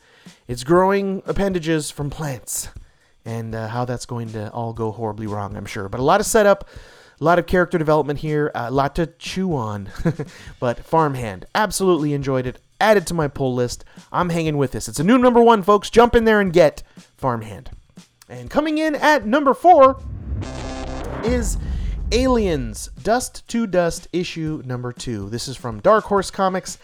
it's 0.47 0.63
growing 0.63 1.21
appendages 1.25 1.91
from 1.91 2.09
plants, 2.09 2.69
and 3.25 3.53
uh, 3.53 3.67
how 3.67 3.85
that's 3.85 4.05
going 4.05 4.29
to 4.29 4.51
all 4.51 4.73
go 4.73 4.91
horribly 4.91 5.27
wrong, 5.27 5.55
I'm 5.55 5.65
sure. 5.65 5.89
But 5.89 5.99
a 5.99 6.03
lot 6.03 6.19
of 6.19 6.25
setup, 6.25 6.67
a 7.19 7.23
lot 7.23 7.39
of 7.39 7.45
character 7.45 7.77
development 7.77 8.19
here, 8.19 8.51
a 8.55 8.71
lot 8.71 8.95
to 8.95 9.07
chew 9.07 9.55
on. 9.55 9.89
but 10.59 10.83
Farmhand, 10.83 11.45
absolutely 11.53 12.13
enjoyed 12.13 12.47
it. 12.47 12.59
Added 12.81 13.07
to 13.07 13.13
my 13.13 13.27
pull 13.27 13.55
list. 13.55 13.85
I'm 14.11 14.29
hanging 14.29 14.57
with 14.57 14.71
this. 14.71 14.87
It's 14.87 14.99
a 14.99 15.03
new 15.03 15.17
number 15.17 15.41
one, 15.41 15.63
folks. 15.63 15.89
Jump 15.89 16.13
in 16.15 16.25
there 16.25 16.41
and 16.41 16.51
get 16.51 16.83
Farmhand. 17.17 17.71
And 18.27 18.49
coming 18.49 18.77
in 18.77 18.95
at 18.95 19.25
number 19.25 19.53
four 19.53 20.01
is 21.23 21.57
Aliens 22.11 22.89
Dust 23.01 23.47
to 23.47 23.65
Dust 23.65 24.07
issue 24.13 24.61
number 24.65 24.93
two. 24.93 25.27
This 25.29 25.47
is 25.47 25.57
from 25.57 25.79
Dark 25.79 26.05
Horse 26.05 26.29
Comics. 26.29 26.77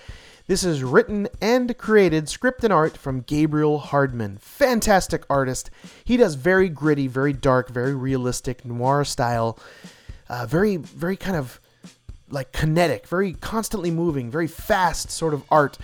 This 0.47 0.63
is 0.63 0.83
written 0.83 1.27
and 1.39 1.77
created, 1.77 2.27
script 2.27 2.63
and 2.63 2.73
art 2.73 2.97
from 2.97 3.21
Gabriel 3.21 3.77
Hardman. 3.77 4.37
Fantastic 4.37 5.23
artist. 5.29 5.69
He 6.03 6.17
does 6.17 6.33
very 6.35 6.69
gritty, 6.69 7.07
very 7.07 7.33
dark, 7.33 7.69
very 7.69 7.93
realistic 7.93 8.65
noir 8.65 9.05
style. 9.05 9.59
Uh, 10.27 10.47
very, 10.47 10.77
very 10.77 11.15
kind 11.15 11.37
of 11.37 11.59
like 12.29 12.51
kinetic, 12.51 13.07
very 13.07 13.33
constantly 13.33 13.91
moving, 13.91 14.31
very 14.31 14.47
fast 14.47 15.11
sort 15.11 15.33
of 15.33 15.43
art. 15.51 15.77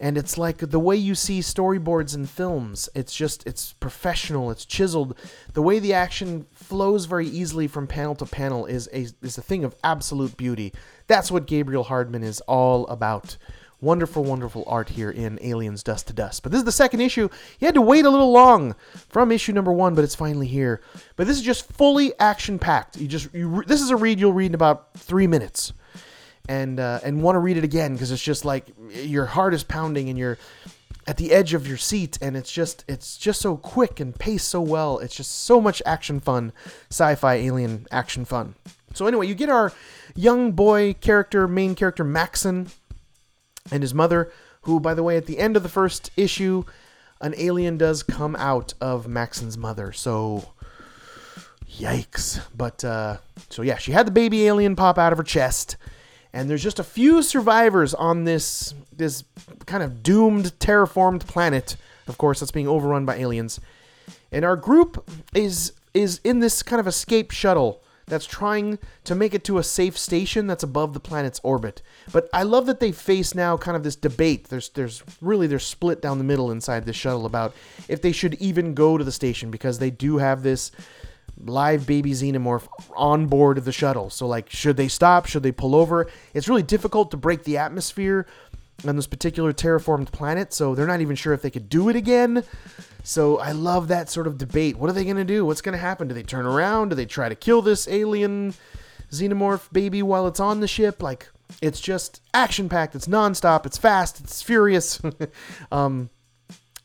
And 0.00 0.16
it's 0.16 0.38
like 0.38 0.58
the 0.58 0.80
way 0.80 0.96
you 0.96 1.14
see 1.14 1.40
storyboards 1.40 2.14
in 2.14 2.24
films. 2.24 2.88
It's 2.94 3.14
just, 3.14 3.46
it's 3.46 3.74
professional, 3.74 4.50
it's 4.50 4.64
chiseled. 4.64 5.14
The 5.52 5.60
way 5.60 5.78
the 5.78 5.92
action 5.92 6.46
flows 6.54 7.04
very 7.04 7.28
easily 7.28 7.68
from 7.68 7.86
panel 7.86 8.14
to 8.14 8.24
panel 8.24 8.64
is 8.64 8.88
a, 8.94 9.08
is 9.22 9.36
a 9.36 9.42
thing 9.42 9.62
of 9.62 9.76
absolute 9.84 10.38
beauty. 10.38 10.72
That's 11.06 11.30
what 11.30 11.46
Gabriel 11.46 11.84
Hardman 11.84 12.22
is 12.22 12.40
all 12.42 12.86
about. 12.86 13.36
Wonderful, 13.82 14.24
wonderful 14.24 14.64
art 14.66 14.90
here 14.90 15.10
in 15.10 15.38
Aliens 15.42 15.82
Dust 15.82 16.06
to 16.06 16.12
Dust. 16.14 16.42
But 16.42 16.52
this 16.52 16.60
is 16.60 16.64
the 16.66 16.72
second 16.72 17.02
issue. 17.02 17.28
You 17.58 17.66
had 17.66 17.74
to 17.74 17.82
wait 17.82 18.06
a 18.06 18.10
little 18.10 18.32
long 18.32 18.74
from 18.94 19.32
issue 19.32 19.52
number 19.52 19.72
one, 19.72 19.94
but 19.94 20.04
it's 20.04 20.14
finally 20.14 20.46
here. 20.46 20.80
But 21.16 21.26
this 21.26 21.36
is 21.36 21.42
just 21.42 21.70
fully 21.72 22.12
action 22.18 22.58
packed. 22.58 22.98
You 22.98 23.08
just 23.08 23.32
you, 23.34 23.64
this 23.66 23.80
is 23.80 23.90
a 23.90 23.96
read 23.96 24.20
you'll 24.20 24.34
read 24.34 24.50
in 24.50 24.54
about 24.54 24.94
three 24.98 25.26
minutes 25.26 25.72
and 26.50 26.80
uh, 26.80 26.98
and 27.04 27.22
want 27.22 27.36
to 27.36 27.38
read 27.38 27.56
it 27.56 27.62
again 27.62 27.92
because 27.92 28.10
it's 28.10 28.22
just 28.22 28.44
like 28.44 28.66
your 28.92 29.24
heart 29.24 29.54
is 29.54 29.62
pounding 29.62 30.08
and 30.08 30.18
you're 30.18 30.36
at 31.06 31.16
the 31.16 31.30
edge 31.30 31.54
of 31.54 31.66
your 31.66 31.76
seat 31.76 32.18
and 32.20 32.36
it's 32.36 32.50
just 32.50 32.84
it's 32.88 33.16
just 33.16 33.40
so 33.40 33.56
quick 33.56 34.00
and 34.00 34.18
paced 34.18 34.48
so 34.48 34.60
well. 34.60 34.98
It's 34.98 35.14
just 35.14 35.30
so 35.30 35.60
much 35.60 35.80
action 35.86 36.18
fun 36.18 36.52
sci-fi 36.90 37.36
alien 37.36 37.86
action 37.92 38.24
fun. 38.24 38.56
So 38.94 39.06
anyway 39.06 39.28
you 39.28 39.36
get 39.36 39.48
our 39.48 39.72
young 40.16 40.50
boy 40.50 40.94
character 40.94 41.46
main 41.46 41.76
character 41.76 42.02
maxon 42.02 42.66
and 43.70 43.84
his 43.84 43.94
mother 43.94 44.32
who 44.62 44.80
by 44.80 44.94
the 44.94 45.04
way 45.04 45.16
at 45.16 45.26
the 45.26 45.38
end 45.38 45.56
of 45.56 45.62
the 45.62 45.68
first 45.68 46.10
issue 46.16 46.64
an 47.20 47.32
alien 47.36 47.78
does 47.78 48.02
come 48.02 48.34
out 48.34 48.74
of 48.80 49.06
maxon's 49.06 49.56
mother. 49.56 49.92
So 49.92 50.48
yikes. 51.70 52.40
But 52.56 52.84
uh 52.84 53.18
so 53.50 53.62
yeah 53.62 53.78
she 53.78 53.92
had 53.92 54.08
the 54.08 54.10
baby 54.10 54.48
alien 54.48 54.74
pop 54.74 54.98
out 54.98 55.12
of 55.12 55.18
her 55.18 55.24
chest 55.24 55.76
and 56.32 56.48
there's 56.48 56.62
just 56.62 56.78
a 56.78 56.84
few 56.84 57.22
survivors 57.22 57.94
on 57.94 58.24
this 58.24 58.74
this 58.96 59.24
kind 59.66 59.82
of 59.82 60.02
doomed 60.02 60.58
terraformed 60.58 61.26
planet 61.26 61.76
of 62.10 62.18
course 62.18 62.40
that's 62.40 62.52
being 62.52 62.68
overrun 62.68 63.06
by 63.06 63.16
aliens. 63.16 63.60
And 64.30 64.44
our 64.44 64.56
group 64.56 65.08
is 65.34 65.72
is 65.94 66.20
in 66.22 66.40
this 66.40 66.62
kind 66.62 66.78
of 66.78 66.86
escape 66.86 67.30
shuttle 67.30 67.82
that's 68.06 68.26
trying 68.26 68.78
to 69.04 69.14
make 69.14 69.34
it 69.34 69.44
to 69.44 69.58
a 69.58 69.62
safe 69.62 69.96
station 69.96 70.48
that's 70.48 70.64
above 70.64 70.94
the 70.94 71.00
planet's 71.00 71.40
orbit. 71.44 71.80
But 72.12 72.28
i 72.32 72.42
love 72.42 72.66
that 72.66 72.80
they 72.80 72.92
face 72.92 73.34
now 73.34 73.56
kind 73.56 73.76
of 73.76 73.84
this 73.84 73.96
debate. 73.96 74.48
There's 74.48 74.68
there's 74.70 75.02
really 75.20 75.46
they're 75.46 75.58
split 75.58 76.02
down 76.02 76.18
the 76.18 76.24
middle 76.24 76.50
inside 76.50 76.84
this 76.84 76.96
shuttle 76.96 77.24
about 77.24 77.54
if 77.88 78.02
they 78.02 78.12
should 78.12 78.34
even 78.34 78.74
go 78.74 78.98
to 78.98 79.04
the 79.04 79.12
station 79.12 79.50
because 79.50 79.78
they 79.78 79.90
do 79.90 80.18
have 80.18 80.42
this 80.42 80.72
live 81.44 81.86
baby 81.86 82.12
xenomorph 82.12 82.68
on 82.96 83.26
board 83.26 83.64
the 83.64 83.72
shuttle. 83.72 84.10
So, 84.10 84.26
like, 84.26 84.50
should 84.50 84.76
they 84.76 84.88
stop? 84.88 85.26
Should 85.26 85.42
they 85.42 85.52
pull 85.52 85.74
over? 85.74 86.10
It's 86.34 86.48
really 86.48 86.62
difficult 86.62 87.10
to 87.10 87.16
break 87.16 87.44
the 87.44 87.58
atmosphere 87.58 88.26
on 88.86 88.96
this 88.96 89.06
particular 89.06 89.52
terraformed 89.52 90.10
planet, 90.10 90.54
so 90.54 90.74
they're 90.74 90.86
not 90.86 91.00
even 91.02 91.16
sure 91.16 91.34
if 91.34 91.42
they 91.42 91.50
could 91.50 91.68
do 91.68 91.88
it 91.88 91.96
again. 91.96 92.44
So, 93.02 93.38
I 93.38 93.52
love 93.52 93.88
that 93.88 94.10
sort 94.10 94.26
of 94.26 94.38
debate. 94.38 94.76
What 94.76 94.90
are 94.90 94.94
they 94.94 95.04
going 95.04 95.16
to 95.16 95.24
do? 95.24 95.44
What's 95.44 95.62
going 95.62 95.74
to 95.74 95.78
happen? 95.78 96.08
Do 96.08 96.14
they 96.14 96.22
turn 96.22 96.46
around? 96.46 96.90
Do 96.90 96.96
they 96.96 97.06
try 97.06 97.28
to 97.28 97.34
kill 97.34 97.62
this 97.62 97.88
alien 97.88 98.54
xenomorph 99.10 99.72
baby 99.72 100.02
while 100.02 100.26
it's 100.26 100.40
on 100.40 100.60
the 100.60 100.68
ship? 100.68 101.02
Like, 101.02 101.28
it's 101.62 101.80
just 101.80 102.22
action 102.32 102.68
packed. 102.68 102.94
It's 102.94 103.06
nonstop. 103.06 103.66
It's 103.66 103.78
fast. 103.78 104.20
It's 104.20 104.42
furious. 104.42 105.00
um, 105.72 106.10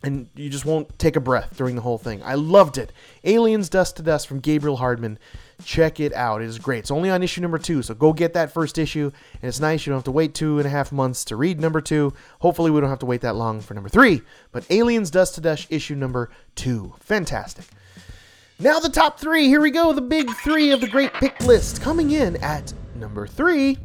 and 0.06 0.30
you 0.36 0.50
just 0.50 0.66
won't 0.66 1.00
take 1.00 1.16
a 1.16 1.20
breath 1.20 1.58
during 1.58 1.76
the 1.76 1.82
whole 1.82 1.98
thing. 1.98 2.22
I 2.22 2.36
loved 2.36 2.78
it. 2.78 2.92
Aliens 3.24 3.70
Dust 3.70 3.98
to 3.98 4.04
Dust 4.04 4.28
from 4.28 4.40
Gabriel 4.40 4.78
Hardman. 4.78 5.18
Check 5.64 6.00
it 6.00 6.14
out. 6.14 6.44
It 6.44 6.46
is 6.46 6.60
great. 6.60 6.80
It's 6.80 6.92
only 6.92 7.10
on 7.10 7.24
issue 7.24 7.42
number 7.42 7.58
two, 7.58 7.82
so 7.82 7.96
go 7.96 8.14
get 8.14 8.34
that 8.34 8.52
first 8.52 8.78
issue. 8.78 9.12
And 9.42 9.50
it's 9.50 9.60
nice. 9.60 9.84
You 9.84 9.92
don't 9.92 9.98
have 9.98 10.04
to 10.04 10.12
wait 10.12 10.36
two 10.36 10.60
and 10.60 10.68
a 10.68 10.70
half 10.70 10.92
months 10.92 11.26
to 11.26 11.36
read 11.36 11.60
number 11.60 11.82
two. 11.82 12.14
Hopefully, 12.42 12.70
we 12.70 12.80
don't 12.82 12.90
have 12.92 13.00
to 13.00 13.08
wait 13.08 13.22
that 13.22 13.36
long 13.36 13.62
for 13.62 13.74
number 13.74 13.90
three. 13.90 14.22
But 14.52 14.70
Aliens 14.70 15.10
Dust 15.10 15.36
to 15.36 15.42
Dust 15.42 15.66
issue 15.72 15.96
number 15.96 16.30
two. 16.54 16.94
Fantastic. 17.00 17.66
Now, 18.60 18.80
the 18.80 18.90
top 18.90 19.20
three. 19.20 19.48
Here 19.48 19.60
we 19.60 19.72
go. 19.72 19.92
The 19.92 20.02
big 20.02 20.30
three 20.44 20.72
of 20.72 20.82
the 20.82 20.88
great 20.88 21.14
pick 21.14 21.42
list. 21.42 21.82
Coming 21.82 22.12
in 22.12 22.36
at 22.44 22.74
number 22.94 23.26
three. 23.26 23.80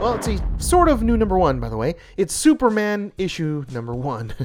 Well, 0.00 0.14
it's 0.14 0.26
a 0.26 0.44
sort 0.58 0.88
of 0.88 1.04
new 1.04 1.16
number 1.16 1.38
one, 1.38 1.60
by 1.60 1.68
the 1.68 1.76
way. 1.76 1.94
It's 2.16 2.34
Superman 2.34 3.12
issue 3.16 3.64
number 3.70 3.94
one. 3.94 4.34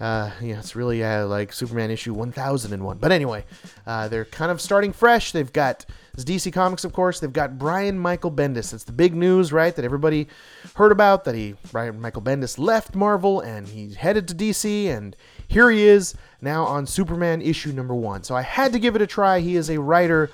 Uh, 0.00 0.30
yeah, 0.40 0.58
it's 0.58 0.74
really 0.74 1.04
uh, 1.04 1.26
like 1.26 1.52
Superman 1.52 1.90
issue 1.90 2.14
1001. 2.14 2.96
But 2.98 3.12
anyway, 3.12 3.44
uh, 3.86 4.08
they're 4.08 4.24
kind 4.24 4.50
of 4.50 4.58
starting 4.60 4.94
fresh. 4.94 5.32
They've 5.32 5.52
got 5.52 5.84
DC 6.16 6.52
Comics, 6.52 6.84
of 6.84 6.92
course. 6.92 7.20
They've 7.20 7.32
got 7.32 7.58
Brian 7.58 7.98
Michael 7.98 8.30
Bendis. 8.30 8.72
It's 8.72 8.84
the 8.84 8.92
big 8.92 9.14
news, 9.14 9.52
right? 9.52 9.76
That 9.76 9.84
everybody 9.84 10.28
heard 10.74 10.90
about. 10.90 11.24
That 11.24 11.34
he 11.34 11.54
Brian 11.70 12.00
Michael 12.00 12.22
Bendis 12.22 12.58
left 12.58 12.94
Marvel 12.94 13.40
and 13.40 13.68
he 13.68 13.92
headed 13.92 14.26
to 14.28 14.34
DC, 14.34 14.86
and 14.86 15.14
here 15.46 15.70
he 15.70 15.86
is 15.86 16.14
now 16.40 16.64
on 16.64 16.86
Superman 16.86 17.42
issue 17.42 17.72
number 17.72 17.94
one. 17.94 18.22
So 18.22 18.34
I 18.34 18.42
had 18.42 18.72
to 18.72 18.78
give 18.78 18.96
it 18.96 19.02
a 19.02 19.06
try. 19.06 19.40
He 19.40 19.56
is 19.56 19.68
a 19.68 19.80
writer, 19.80 20.30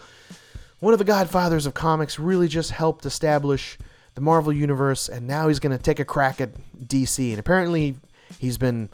one 0.78 0.92
of 0.92 0.98
the 0.98 1.04
godfathers 1.04 1.66
of 1.66 1.74
comics. 1.74 2.20
Really 2.20 2.46
just 2.46 2.70
helped 2.70 3.04
establish 3.04 3.78
the 4.14 4.20
Marvel 4.20 4.52
universe, 4.52 5.08
and 5.08 5.26
now 5.26 5.48
he's 5.48 5.58
going 5.58 5.76
to 5.76 5.82
take 5.82 5.98
a 5.98 6.04
crack 6.04 6.40
at 6.40 6.50
DC. 6.78 7.30
And 7.30 7.40
apparently, 7.40 7.96
he's 8.38 8.58
been 8.58 8.90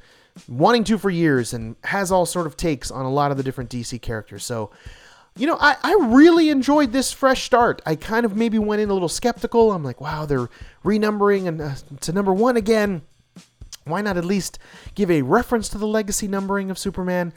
wanting 0.49 0.85
to 0.85 0.99
for 0.99 1.11
years 1.11 1.53
and 1.53 1.77
has 1.85 2.11
all 2.11 2.27
sort 2.27 2.47
of 2.47 2.57
takes 2.57 2.91
on 2.91 3.05
a 3.05 3.11
lot 3.11 3.31
of 3.31 3.37
the 3.37 3.43
different 3.43 3.71
DC 3.71 4.01
characters. 4.01 4.45
So, 4.45 4.71
you 5.37 5.47
know, 5.47 5.57
I, 5.61 5.77
I 5.83 5.97
really 6.01 6.49
enjoyed 6.51 6.93
this 6.93 7.13
fresh 7.13 7.45
start. 7.45 7.81
I 7.87 7.97
kind 7.97 8.25
of 8.27 8.37
maybe 8.37 8.59
went 8.59 8.81
in 8.83 8.91
a 8.91 8.93
little 8.93 9.09
skeptical. 9.09 9.73
I'm 9.73 9.83
like, 9.85 10.01
wow, 10.01 10.27
they're 10.27 10.49
renumbering 10.85 11.47
and 11.47 11.61
uh, 11.61 11.75
to 12.01 12.13
number 12.13 12.33
one 12.33 12.57
again. 12.57 13.03
Why 13.85 14.01
not 14.01 14.17
at 14.17 14.25
least 14.25 14.59
give 14.95 15.11
a 15.11 15.23
reference 15.23 15.69
to 15.71 15.79
the 15.79 15.87
legacy 15.89 16.29
numbering 16.29 16.71
of 16.71 16.79
Superman? 16.79 17.33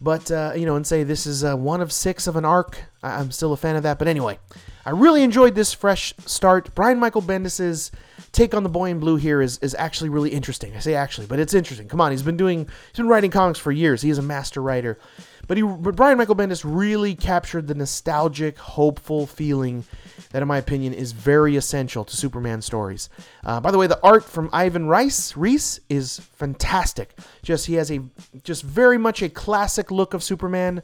But, 0.00 0.30
uh, 0.30 0.52
you 0.54 0.66
know, 0.66 0.76
and 0.76 0.86
say 0.86 1.04
this 1.04 1.26
is 1.26 1.42
uh, 1.44 1.56
one 1.56 1.80
of 1.80 1.90
six 1.92 2.26
of 2.26 2.36
an 2.36 2.44
arc. 2.44 2.82
I- 3.02 3.20
I'm 3.20 3.30
still 3.30 3.52
a 3.52 3.56
fan 3.56 3.76
of 3.76 3.82
that. 3.84 3.98
But 3.98 4.08
anyway, 4.08 4.38
I 4.84 4.90
really 4.90 5.22
enjoyed 5.22 5.54
this 5.54 5.72
fresh 5.72 6.12
start. 6.26 6.74
Brian 6.74 6.98
Michael 6.98 7.22
Bendis's 7.22 7.90
take 8.34 8.54
on 8.54 8.62
the 8.62 8.68
boy 8.68 8.90
in 8.90 8.98
blue 8.98 9.16
here 9.16 9.40
is, 9.40 9.58
is 9.58 9.74
actually 9.78 10.10
really 10.10 10.30
interesting. 10.30 10.74
I 10.76 10.80
say 10.80 10.94
actually, 10.94 11.26
but 11.26 11.38
it's 11.38 11.54
interesting. 11.54 11.88
Come 11.88 12.00
on, 12.00 12.10
he's 12.10 12.22
been 12.22 12.36
doing 12.36 12.66
he's 12.88 12.96
been 12.96 13.08
writing 13.08 13.30
comics 13.30 13.58
for 13.58 13.72
years. 13.72 14.02
He 14.02 14.10
is 14.10 14.18
a 14.18 14.22
master 14.22 14.60
writer. 14.60 14.98
But 15.46 15.56
he 15.56 15.62
but 15.62 15.96
Brian 15.96 16.18
Michael 16.18 16.36
Bendis 16.36 16.62
really 16.64 17.14
captured 17.14 17.66
the 17.66 17.74
nostalgic, 17.74 18.58
hopeful 18.58 19.26
feeling 19.26 19.84
that, 20.30 20.42
in 20.42 20.48
my 20.48 20.58
opinion, 20.58 20.94
is 20.94 21.12
very 21.12 21.56
essential 21.56 22.04
to 22.04 22.16
Superman 22.16 22.62
stories. 22.62 23.08
Uh, 23.44 23.60
by 23.60 23.70
the 23.70 23.78
way, 23.78 23.86
the 23.86 24.00
art 24.02 24.24
from 24.24 24.50
Ivan 24.52 24.88
Reis 24.88 25.36
Reis 25.36 25.80
is 25.88 26.18
fantastic. 26.18 27.16
Just 27.42 27.66
he 27.66 27.74
has 27.74 27.90
a 27.90 28.00
just 28.42 28.62
very 28.62 28.98
much 28.98 29.22
a 29.22 29.28
classic 29.28 29.90
look 29.90 30.14
of 30.14 30.22
Superman. 30.22 30.82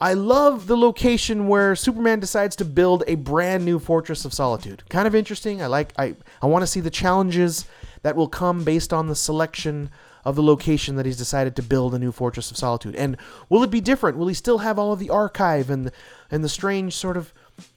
I 0.00 0.14
love 0.14 0.66
the 0.66 0.76
location 0.76 1.46
where 1.46 1.76
Superman 1.76 2.20
decides 2.20 2.56
to 2.56 2.64
build 2.64 3.04
a 3.06 3.14
brand 3.14 3.64
new 3.64 3.78
Fortress 3.78 4.24
of 4.24 4.34
Solitude. 4.34 4.82
Kind 4.88 5.06
of 5.06 5.14
interesting. 5.14 5.62
I 5.62 5.66
like 5.66 5.92
I 5.96 6.16
I 6.44 6.46
want 6.46 6.62
to 6.62 6.66
see 6.66 6.80
the 6.80 6.90
challenges 6.90 7.64
that 8.02 8.16
will 8.16 8.28
come 8.28 8.64
based 8.64 8.92
on 8.92 9.06
the 9.06 9.14
selection 9.14 9.88
of 10.26 10.36
the 10.36 10.42
location 10.42 10.96
that 10.96 11.06
he's 11.06 11.16
decided 11.16 11.56
to 11.56 11.62
build 11.62 11.94
a 11.94 11.98
new 11.98 12.12
Fortress 12.12 12.50
of 12.50 12.58
Solitude. 12.58 12.94
And 12.96 13.16
will 13.48 13.62
it 13.62 13.70
be 13.70 13.80
different? 13.80 14.18
Will 14.18 14.28
he 14.28 14.34
still 14.34 14.58
have 14.58 14.78
all 14.78 14.92
of 14.92 14.98
the 14.98 15.08
archive 15.08 15.70
and 15.70 15.90
and 16.30 16.44
the 16.44 16.48
strange 16.50 16.94
sort 16.94 17.16
of 17.16 17.32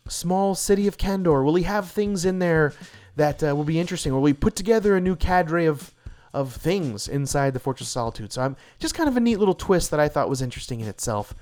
small 0.09 0.53
city 0.53 0.85
of 0.85 0.97
Kandor? 0.97 1.45
Will 1.45 1.55
he 1.55 1.63
have 1.63 1.89
things 1.89 2.25
in 2.25 2.39
there 2.39 2.73
that 3.15 3.41
uh, 3.41 3.55
will 3.55 3.63
be 3.63 3.79
interesting? 3.79 4.13
Will 4.13 4.25
he 4.25 4.33
put 4.33 4.57
together 4.57 4.97
a 4.97 5.01
new 5.01 5.15
cadre 5.15 5.65
of 5.65 5.93
of 6.33 6.53
things 6.53 7.07
inside 7.07 7.53
the 7.53 7.59
Fortress 7.61 7.87
of 7.87 7.93
Solitude? 7.93 8.33
So 8.33 8.41
I'm 8.41 8.57
just 8.79 8.95
kind 8.95 9.07
of 9.07 9.15
a 9.15 9.21
neat 9.21 9.39
little 9.39 9.53
twist 9.53 9.91
that 9.91 9.99
I 10.01 10.09
thought 10.09 10.27
was 10.27 10.41
interesting 10.41 10.81
in 10.81 10.89
itself. 10.89 11.33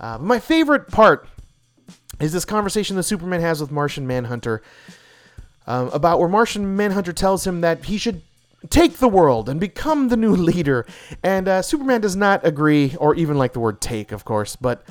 Uh, 0.00 0.18
my 0.18 0.40
favorite 0.40 0.88
part 0.88 1.28
is 2.18 2.32
this 2.32 2.44
conversation 2.44 2.96
that 2.96 3.04
Superman 3.04 3.40
has 3.40 3.60
with 3.60 3.70
Martian 3.70 4.08
Manhunter 4.08 4.60
um, 5.66 5.88
about 5.88 6.18
where 6.18 6.28
Martian 6.28 6.76
Manhunter 6.76 7.12
tells 7.12 7.46
him 7.46 7.60
that 7.62 7.84
he 7.86 7.98
should 7.98 8.22
take 8.70 8.98
the 8.98 9.08
world 9.08 9.48
and 9.48 9.60
become 9.60 10.08
the 10.08 10.16
new 10.16 10.34
leader. 10.36 10.86
And 11.22 11.48
uh, 11.48 11.62
Superman 11.62 12.00
does 12.00 12.16
not 12.16 12.46
agree, 12.46 12.96
or 12.98 13.14
even 13.14 13.36
like 13.38 13.52
the 13.52 13.60
word 13.60 13.80
take, 13.80 14.12
of 14.12 14.24
course. 14.24 14.56
But 14.56 14.84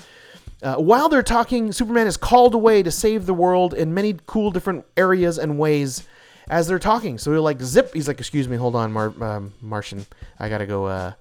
uh, 0.62 0.76
while 0.76 1.10
they're 1.10 1.24
talking, 1.24 1.72
Superman 1.72 2.08
is 2.08 2.18
called 2.18 2.54
away 2.54 2.84
to 2.84 2.92
save 2.92 3.26
the 3.26 3.34
world 3.34 3.74
in 3.74 3.94
many 3.94 4.16
cool 4.26 4.52
different 4.52 4.86
areas 4.96 5.38
and 5.38 5.58
ways 5.60 6.08
as 6.50 6.68
they're 6.68 6.80
talking. 6.80 7.18
So 7.18 7.32
he'll 7.32 7.42
like 7.42 7.62
zip. 7.62 7.94
He's 7.94 8.08
like, 8.08 8.20
"Excuse 8.20 8.48
me, 8.48 8.58
hold 8.58 8.76
on, 8.76 8.92
Mar- 8.92 9.14
um, 9.22 9.54
Martian. 9.62 10.06
I 10.40 10.50
gotta 10.50 10.66
go. 10.66 10.86
Uh, 10.86 11.14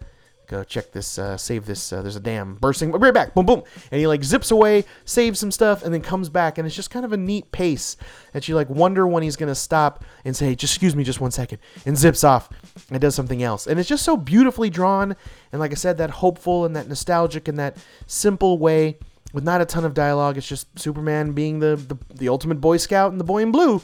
go 0.52 0.64
check 0.64 0.92
this. 0.92 1.18
Uh, 1.18 1.36
save 1.36 1.66
this. 1.66 1.92
Uh, 1.92 2.02
there's 2.02 2.16
a 2.16 2.20
dam 2.20 2.56
bursting. 2.60 2.92
Be 2.92 2.98
right 2.98 3.14
back. 3.14 3.34
Boom, 3.34 3.46
boom. 3.46 3.62
And 3.90 3.98
he 3.98 4.06
like 4.06 4.22
zips 4.22 4.50
away, 4.50 4.84
saves 5.04 5.40
some 5.40 5.50
stuff, 5.50 5.82
and 5.82 5.92
then 5.92 6.02
comes 6.02 6.28
back. 6.28 6.58
And 6.58 6.66
it's 6.66 6.76
just 6.76 6.90
kind 6.90 7.04
of 7.04 7.12
a 7.12 7.16
neat 7.16 7.50
pace 7.52 7.96
that 8.32 8.46
you 8.48 8.54
like 8.54 8.68
wonder 8.68 9.06
when 9.06 9.22
he's 9.22 9.36
gonna 9.36 9.54
stop 9.54 10.04
and 10.24 10.36
say, 10.36 10.54
"Just 10.54 10.74
excuse 10.74 10.94
me, 10.94 11.04
just 11.04 11.20
one 11.20 11.30
second," 11.30 11.58
and 11.86 11.96
zips 11.96 12.22
off 12.22 12.50
and 12.90 13.00
does 13.00 13.14
something 13.14 13.42
else. 13.42 13.66
And 13.66 13.80
it's 13.80 13.88
just 13.88 14.04
so 14.04 14.16
beautifully 14.16 14.70
drawn. 14.70 15.16
And 15.50 15.60
like 15.60 15.72
I 15.72 15.74
said, 15.74 15.98
that 15.98 16.10
hopeful 16.10 16.64
and 16.64 16.76
that 16.76 16.88
nostalgic 16.88 17.48
and 17.48 17.58
that 17.58 17.76
simple 18.06 18.58
way 18.58 18.98
with 19.32 19.44
not 19.44 19.60
a 19.60 19.64
ton 19.64 19.84
of 19.84 19.94
dialogue. 19.94 20.36
It's 20.36 20.48
just 20.48 20.78
Superman 20.78 21.32
being 21.32 21.60
the 21.60 21.76
the, 21.76 21.96
the 22.14 22.28
ultimate 22.28 22.60
Boy 22.60 22.76
Scout 22.76 23.10
and 23.10 23.18
the 23.18 23.24
boy 23.24 23.42
in 23.42 23.52
blue. 23.52 23.82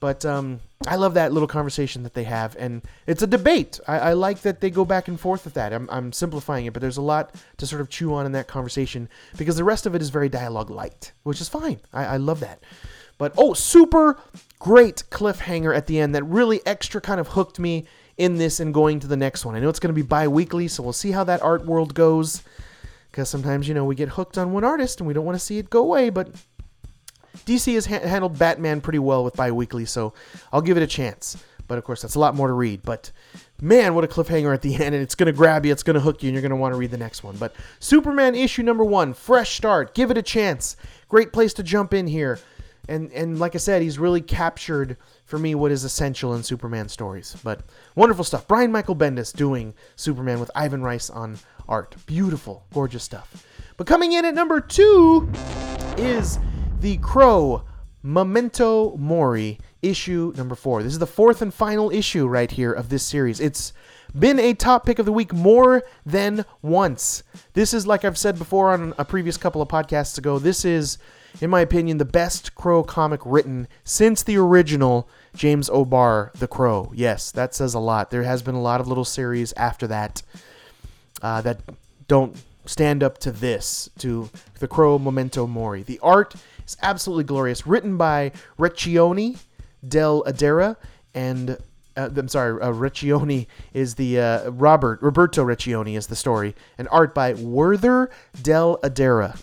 But 0.00 0.24
um, 0.24 0.60
I 0.86 0.96
love 0.96 1.12
that 1.14 1.32
little 1.32 1.46
conversation 1.46 2.02
that 2.04 2.14
they 2.14 2.24
have, 2.24 2.56
and 2.58 2.80
it's 3.06 3.22
a 3.22 3.26
debate. 3.26 3.78
I, 3.86 3.98
I, 3.98 4.12
like 4.14 4.40
that 4.40 4.62
they 4.62 4.70
go 4.70 4.86
back 4.86 5.08
and 5.08 5.20
forth 5.20 5.44
with 5.44 5.52
that. 5.54 5.74
I'm, 5.74 5.88
I'm 5.90 6.10
simplifying 6.10 6.64
it, 6.64 6.72
but 6.72 6.80
there's 6.80 6.96
a 6.96 7.02
lot 7.02 7.34
to 7.58 7.66
sort 7.66 7.82
of 7.82 7.90
chew 7.90 8.14
on 8.14 8.24
in 8.24 8.32
that 8.32 8.48
conversation 8.48 9.10
because 9.36 9.56
the 9.56 9.64
rest 9.64 9.84
of 9.84 9.94
it 9.94 10.00
is 10.00 10.08
very 10.08 10.30
dialogue 10.30 10.70
light, 10.70 11.12
which 11.22 11.42
is 11.42 11.50
fine. 11.50 11.80
I, 11.92 12.04
I 12.06 12.16
love 12.16 12.40
that. 12.40 12.62
But 13.18 13.34
oh, 13.36 13.52
super 13.52 14.18
great 14.58 15.04
cliffhanger 15.10 15.76
at 15.76 15.86
the 15.86 16.00
end 16.00 16.14
that 16.14 16.24
really 16.24 16.62
extra 16.64 17.02
kind 17.02 17.20
of 17.20 17.28
hooked 17.28 17.58
me 17.58 17.86
in 18.16 18.36
this 18.36 18.58
and 18.58 18.72
going 18.72 19.00
to 19.00 19.06
the 19.06 19.18
next 19.18 19.44
one. 19.44 19.54
I 19.54 19.60
know 19.60 19.68
it's 19.68 19.80
going 19.80 19.94
to 19.94 20.02
be 20.02 20.06
bi 20.06 20.26
weekly, 20.26 20.68
so 20.68 20.82
we'll 20.82 20.94
see 20.94 21.10
how 21.10 21.24
that 21.24 21.42
art 21.42 21.66
world 21.66 21.92
goes. 21.92 22.42
Because 23.10 23.28
sometimes, 23.28 23.68
you 23.68 23.74
know, 23.74 23.84
we 23.84 23.94
get 23.94 24.10
hooked 24.10 24.38
on 24.38 24.52
one 24.52 24.64
artist 24.64 25.00
and 25.00 25.06
we 25.06 25.12
don't 25.12 25.26
want 25.26 25.36
to 25.36 25.44
see 25.44 25.58
it 25.58 25.68
go 25.68 25.80
away, 25.80 26.08
but 26.08 26.30
DC 27.46 27.74
has 27.74 27.86
ha- 27.86 28.06
handled 28.06 28.38
Batman 28.38 28.80
pretty 28.80 28.98
well 28.98 29.24
with 29.24 29.34
bi-weekly, 29.34 29.84
so 29.84 30.12
I'll 30.52 30.62
give 30.62 30.76
it 30.76 30.82
a 30.82 30.86
chance. 30.86 31.42
But 31.66 31.78
of 31.78 31.84
course, 31.84 32.02
that's 32.02 32.16
a 32.16 32.18
lot 32.18 32.34
more 32.34 32.48
to 32.48 32.52
read. 32.52 32.82
But 32.82 33.12
man, 33.60 33.94
what 33.94 34.02
a 34.02 34.08
cliffhanger 34.08 34.52
at 34.52 34.62
the 34.62 34.74
end, 34.84 34.94
and 34.94 35.02
it's 35.02 35.14
going 35.14 35.26
to 35.28 35.32
grab 35.32 35.64
you, 35.64 35.72
it's 35.72 35.82
going 35.82 35.94
to 35.94 36.00
hook 36.00 36.22
you, 36.22 36.28
and 36.28 36.34
you're 36.34 36.42
going 36.42 36.50
to 36.50 36.56
want 36.56 36.74
to 36.74 36.78
read 36.78 36.90
the 36.90 36.98
next 36.98 37.22
one. 37.22 37.36
But 37.36 37.54
Superman 37.78 38.34
issue 38.34 38.62
number 38.62 38.84
one, 38.84 39.14
fresh 39.14 39.56
start, 39.56 39.94
give 39.94 40.10
it 40.10 40.18
a 40.18 40.22
chance. 40.22 40.76
Great 41.08 41.32
place 41.32 41.52
to 41.54 41.62
jump 41.62 41.94
in 41.94 42.06
here. 42.06 42.40
And, 42.88 43.12
and 43.12 43.38
like 43.38 43.54
I 43.54 43.58
said, 43.58 43.82
he's 43.82 44.00
really 44.00 44.20
captured 44.20 44.96
for 45.24 45.38
me 45.38 45.54
what 45.54 45.70
is 45.70 45.84
essential 45.84 46.34
in 46.34 46.42
Superman 46.42 46.88
stories. 46.88 47.36
But 47.44 47.60
wonderful 47.94 48.24
stuff. 48.24 48.48
Brian 48.48 48.72
Michael 48.72 48.96
Bendis 48.96 49.32
doing 49.32 49.74
Superman 49.94 50.40
with 50.40 50.50
Ivan 50.56 50.82
Reis 50.82 51.08
on 51.08 51.38
art. 51.68 51.94
Beautiful, 52.06 52.64
gorgeous 52.74 53.04
stuff. 53.04 53.46
But 53.76 53.86
coming 53.86 54.12
in 54.12 54.24
at 54.24 54.34
number 54.34 54.60
two 54.60 55.30
is 55.96 56.40
the 56.80 56.96
Crow 56.96 57.62
Memento 58.02 58.96
Mori 58.96 59.58
issue 59.82 60.32
number 60.36 60.54
four. 60.54 60.82
This 60.82 60.94
is 60.94 60.98
the 60.98 61.06
fourth 61.06 61.42
and 61.42 61.52
final 61.52 61.90
issue 61.90 62.26
right 62.26 62.50
here 62.50 62.72
of 62.72 62.88
this 62.88 63.02
series. 63.02 63.38
It's 63.38 63.74
been 64.18 64.40
a 64.40 64.54
top 64.54 64.86
pick 64.86 64.98
of 64.98 65.04
the 65.04 65.12
week 65.12 65.32
more 65.34 65.82
than 66.06 66.46
once. 66.62 67.22
This 67.52 67.74
is, 67.74 67.86
like 67.86 68.04
I've 68.04 68.16
said 68.16 68.38
before 68.38 68.70
on 68.70 68.94
a 68.96 69.04
previous 69.04 69.36
couple 69.36 69.60
of 69.60 69.68
podcasts 69.68 70.16
ago, 70.16 70.38
this 70.38 70.64
is, 70.64 70.96
in 71.42 71.50
my 71.50 71.60
opinion, 71.60 71.98
the 71.98 72.06
best 72.06 72.54
Crow 72.54 72.82
comic 72.82 73.20
written 73.26 73.68
since 73.84 74.22
the 74.22 74.38
original 74.38 75.06
James 75.34 75.68
O'Barr, 75.68 76.32
The 76.38 76.48
Crow. 76.48 76.90
Yes, 76.94 77.30
that 77.32 77.54
says 77.54 77.74
a 77.74 77.78
lot. 77.78 78.10
There 78.10 78.22
has 78.22 78.40
been 78.42 78.54
a 78.54 78.62
lot 78.62 78.80
of 78.80 78.88
little 78.88 79.04
series 79.04 79.52
after 79.52 79.86
that 79.86 80.22
uh, 81.20 81.42
that 81.42 81.60
don't 82.08 82.36
stand 82.64 83.02
up 83.02 83.18
to 83.18 83.30
this, 83.30 83.90
to 83.98 84.30
The 84.58 84.68
Crow 84.68 84.98
Memento 84.98 85.46
Mori. 85.46 85.82
The 85.82 85.98
art 86.02 86.34
it's 86.72 86.82
absolutely 86.82 87.24
glorious. 87.24 87.66
Written 87.66 87.96
by 87.96 88.30
Recchioni 88.58 89.38
Dell'Edera 89.86 90.76
and 91.14 91.58
uh, 91.96 92.08
I'm 92.16 92.28
sorry, 92.28 92.60
uh, 92.62 92.70
Recchioni 92.70 93.48
is 93.74 93.96
the 93.96 94.20
uh, 94.20 94.50
Robert 94.50 95.02
Roberto 95.02 95.44
Recchioni 95.44 95.96
is 95.96 96.06
the 96.06 96.14
story, 96.14 96.54
and 96.78 96.86
art 96.92 97.12
by 97.12 97.34
Werther 97.34 98.10
Dell'Edera. 98.36 99.42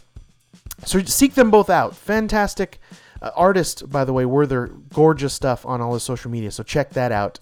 So 0.86 1.04
seek 1.04 1.34
them 1.34 1.52
both 1.52 1.70
out. 1.70 1.94
Fantastic 1.94 2.80
uh, 3.22 3.32
artist, 3.36 3.90
by 3.90 4.06
the 4.06 4.14
way. 4.14 4.26
Werther, 4.26 4.68
gorgeous 4.94 5.34
stuff 5.34 5.66
on 5.66 5.82
all 5.82 5.94
his 5.94 6.04
social 6.04 6.32
media. 6.32 6.52
So 6.52 6.64
check 6.64 6.92
that 6.92 7.12
out. 7.12 7.40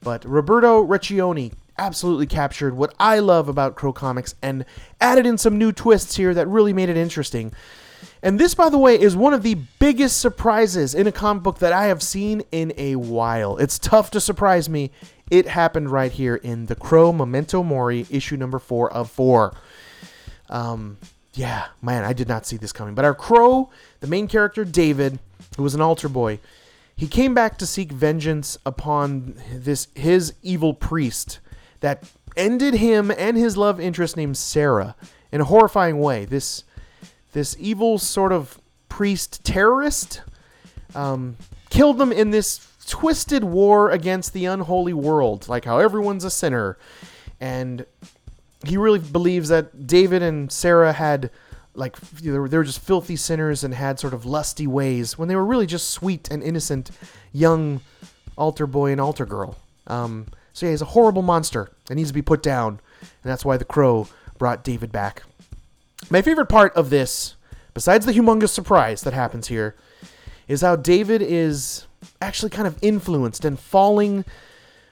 But 0.00 0.24
Roberto 0.24 0.84
Recchioni 0.84 1.52
absolutely 1.78 2.26
captured 2.26 2.76
what 2.76 2.92
I 2.98 3.20
love 3.20 3.48
about 3.48 3.76
Crow 3.76 3.92
Comics 3.92 4.34
and 4.42 4.64
added 5.00 5.24
in 5.24 5.38
some 5.38 5.56
new 5.56 5.70
twists 5.70 6.16
here 6.16 6.34
that 6.34 6.48
really 6.48 6.72
made 6.72 6.88
it 6.88 6.96
interesting. 6.96 7.52
And 8.22 8.38
this, 8.38 8.54
by 8.54 8.68
the 8.68 8.78
way, 8.78 8.98
is 8.98 9.16
one 9.16 9.32
of 9.32 9.42
the 9.42 9.56
biggest 9.78 10.18
surprises 10.18 10.94
in 10.94 11.06
a 11.06 11.12
comic 11.12 11.42
book 11.42 11.58
that 11.58 11.72
I 11.72 11.86
have 11.86 12.02
seen 12.02 12.42
in 12.50 12.72
a 12.76 12.96
while. 12.96 13.56
It's 13.58 13.78
tough 13.78 14.10
to 14.12 14.20
surprise 14.20 14.68
me. 14.68 14.90
It 15.30 15.46
happened 15.46 15.90
right 15.90 16.10
here 16.10 16.36
in 16.36 16.66
The 16.66 16.74
Crow 16.74 17.12
Memento 17.12 17.62
Mori, 17.62 18.06
issue 18.10 18.36
number 18.36 18.58
four 18.58 18.92
of 18.92 19.10
four. 19.10 19.54
Um, 20.48 20.98
yeah, 21.34 21.66
man, 21.82 22.04
I 22.04 22.12
did 22.12 22.28
not 22.28 22.46
see 22.46 22.56
this 22.56 22.72
coming. 22.72 22.94
But 22.94 23.04
our 23.04 23.14
Crow, 23.14 23.70
the 24.00 24.06
main 24.06 24.26
character, 24.26 24.64
David, 24.64 25.18
who 25.56 25.62
was 25.62 25.74
an 25.74 25.80
altar 25.80 26.08
boy, 26.08 26.40
he 26.96 27.06
came 27.06 27.34
back 27.34 27.58
to 27.58 27.66
seek 27.66 27.92
vengeance 27.92 28.58
upon 28.66 29.34
this 29.52 29.86
his 29.94 30.34
evil 30.42 30.74
priest 30.74 31.38
that 31.78 32.02
ended 32.36 32.74
him 32.74 33.12
and 33.12 33.36
his 33.36 33.56
love 33.56 33.78
interest 33.78 34.16
named 34.16 34.36
Sarah 34.36 34.96
in 35.30 35.40
a 35.40 35.44
horrifying 35.44 36.00
way. 36.00 36.24
This 36.24 36.64
this 37.32 37.56
evil 37.58 37.98
sort 37.98 38.32
of 38.32 38.60
priest 38.88 39.44
terrorist 39.44 40.22
um, 40.94 41.36
killed 41.70 41.98
them 41.98 42.12
in 42.12 42.30
this 42.30 42.66
twisted 42.86 43.44
war 43.44 43.90
against 43.90 44.32
the 44.32 44.46
unholy 44.46 44.94
world, 44.94 45.48
like 45.48 45.64
how 45.64 45.78
everyone's 45.78 46.24
a 46.24 46.30
sinner. 46.30 46.78
And 47.40 47.84
he 48.66 48.76
really 48.76 48.98
believes 48.98 49.50
that 49.50 49.86
David 49.86 50.22
and 50.22 50.50
Sarah 50.50 50.92
had, 50.92 51.30
like, 51.74 51.96
they 52.00 52.30
were, 52.30 52.48
they 52.48 52.56
were 52.56 52.64
just 52.64 52.80
filthy 52.80 53.14
sinners 53.14 53.62
and 53.62 53.74
had 53.74 54.00
sort 54.00 54.14
of 54.14 54.24
lusty 54.24 54.66
ways 54.66 55.18
when 55.18 55.28
they 55.28 55.36
were 55.36 55.44
really 55.44 55.66
just 55.66 55.90
sweet 55.90 56.28
and 56.30 56.42
innocent 56.42 56.90
young 57.32 57.80
altar 58.36 58.66
boy 58.66 58.90
and 58.90 59.00
altar 59.00 59.26
girl. 59.26 59.56
Um, 59.86 60.26
so 60.52 60.66
yeah, 60.66 60.72
he's 60.72 60.82
a 60.82 60.86
horrible 60.86 61.22
monster 61.22 61.70
and 61.88 61.96
needs 61.98 62.10
to 62.10 62.14
be 62.14 62.22
put 62.22 62.42
down. 62.42 62.80
And 63.00 63.30
that's 63.30 63.44
why 63.44 63.56
the 63.58 63.64
crow 63.64 64.08
brought 64.38 64.64
David 64.64 64.90
back. 64.90 65.22
My 66.10 66.22
favorite 66.22 66.48
part 66.48 66.74
of 66.74 66.88
this, 66.88 67.36
besides 67.74 68.06
the 68.06 68.12
humongous 68.12 68.48
surprise 68.48 69.02
that 69.02 69.12
happens 69.12 69.48
here, 69.48 69.74
is 70.46 70.62
how 70.62 70.74
David 70.74 71.20
is 71.20 71.86
actually 72.22 72.50
kind 72.50 72.66
of 72.66 72.78
influenced 72.80 73.44
and 73.44 73.58
falling 73.58 74.24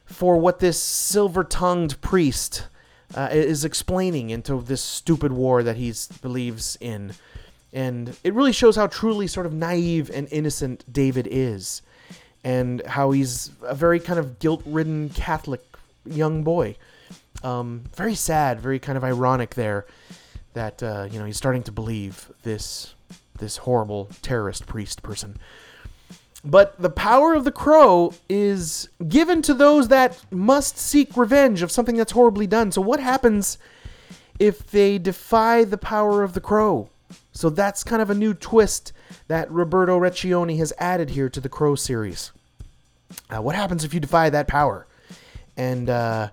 for 0.05 0.37
what 0.37 0.61
this 0.61 0.81
silver 0.81 1.43
tongued 1.43 1.99
priest 2.03 2.67
uh, 3.15 3.29
is 3.33 3.65
explaining 3.65 4.31
into 4.31 4.61
this 4.61 4.83
stupid 4.83 5.33
war 5.33 5.63
that 5.63 5.77
he 5.77 5.93
believes 6.21 6.77
in. 6.81 7.15
And 7.73 8.17
it 8.23 8.35
really 8.35 8.53
shows 8.53 8.77
how 8.77 8.87
truly 8.87 9.27
sort 9.27 9.47
of 9.47 9.55
naive 9.55 10.11
and 10.13 10.29
innocent 10.31 10.85
David 10.93 11.27
is, 11.31 11.81
and 12.45 12.85
how 12.85 13.13
he's 13.13 13.51
a 13.63 13.75
very 13.75 14.01
kind 14.01 14.19
of 14.19 14.39
guilt 14.39 14.63
ridden 14.67 15.09
Catholic 15.09 15.63
young 16.05 16.43
boy. 16.43 16.77
Um, 17.43 17.85
very 17.95 18.15
sad, 18.15 18.61
very 18.61 18.79
kind 18.79 18.99
of 18.99 19.05
ironic 19.05 19.55
there 19.55 19.87
that 20.57 20.83
uh, 20.83 21.07
you 21.11 21.19
know 21.19 21.27
he's 21.27 21.37
starting 21.37 21.63
to 21.63 21.73
believe 21.73 22.33
this 22.43 22.95
this 23.39 23.59
horrible 23.59 24.09
terrorist 24.23 24.67
priest 24.67 25.03
person. 25.03 25.39
But 26.45 26.81
the 26.81 26.91
power 26.91 27.35
of 27.35 27.45
the 27.45 27.53
crow 27.53 28.15
is 28.29 28.89
given 29.09 29.43
to 29.43 29.55
those 29.55 29.89
that 29.89 30.19
must 30.31 30.79
seek 30.79 31.17
revenge 31.17 31.61
of 31.63 31.71
something 31.71 31.97
that's 31.97 32.13
horribly 32.13 32.47
done. 32.47 32.73
So 32.73 32.81
what 32.81 33.01
happens 33.01 33.59
if 34.39 34.67
they 34.71 34.99
defy 34.99 35.65
the 35.65 35.79
power 35.79 36.23
of 36.23 36.35
the 36.35 36.41
crow? 36.41 36.89
So 37.33 37.51
that's 37.51 37.85
kind 37.85 38.01
of 38.01 38.11
a 38.11 38.15
new 38.15 38.33
twist 38.33 38.93
that 39.29 39.51
Roberto 39.51 39.99
Recchioni 39.99 40.57
has 40.59 40.73
added 40.79 41.11
here 41.11 41.29
to 41.29 41.41
the 41.41 41.49
Crow 41.49 41.75
series. 41.75 42.33
Uh, 43.29 43.43
what 43.43 43.55
happens 43.55 43.85
if 43.85 43.93
you 43.93 44.01
defy 44.01 44.31
that 44.31 44.49
power? 44.49 44.87
And 45.57 45.91
uh, 45.91 46.31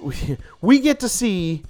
we, 0.00 0.38
we 0.60 0.78
get 0.78 1.00
to 1.00 1.08
see 1.08 1.64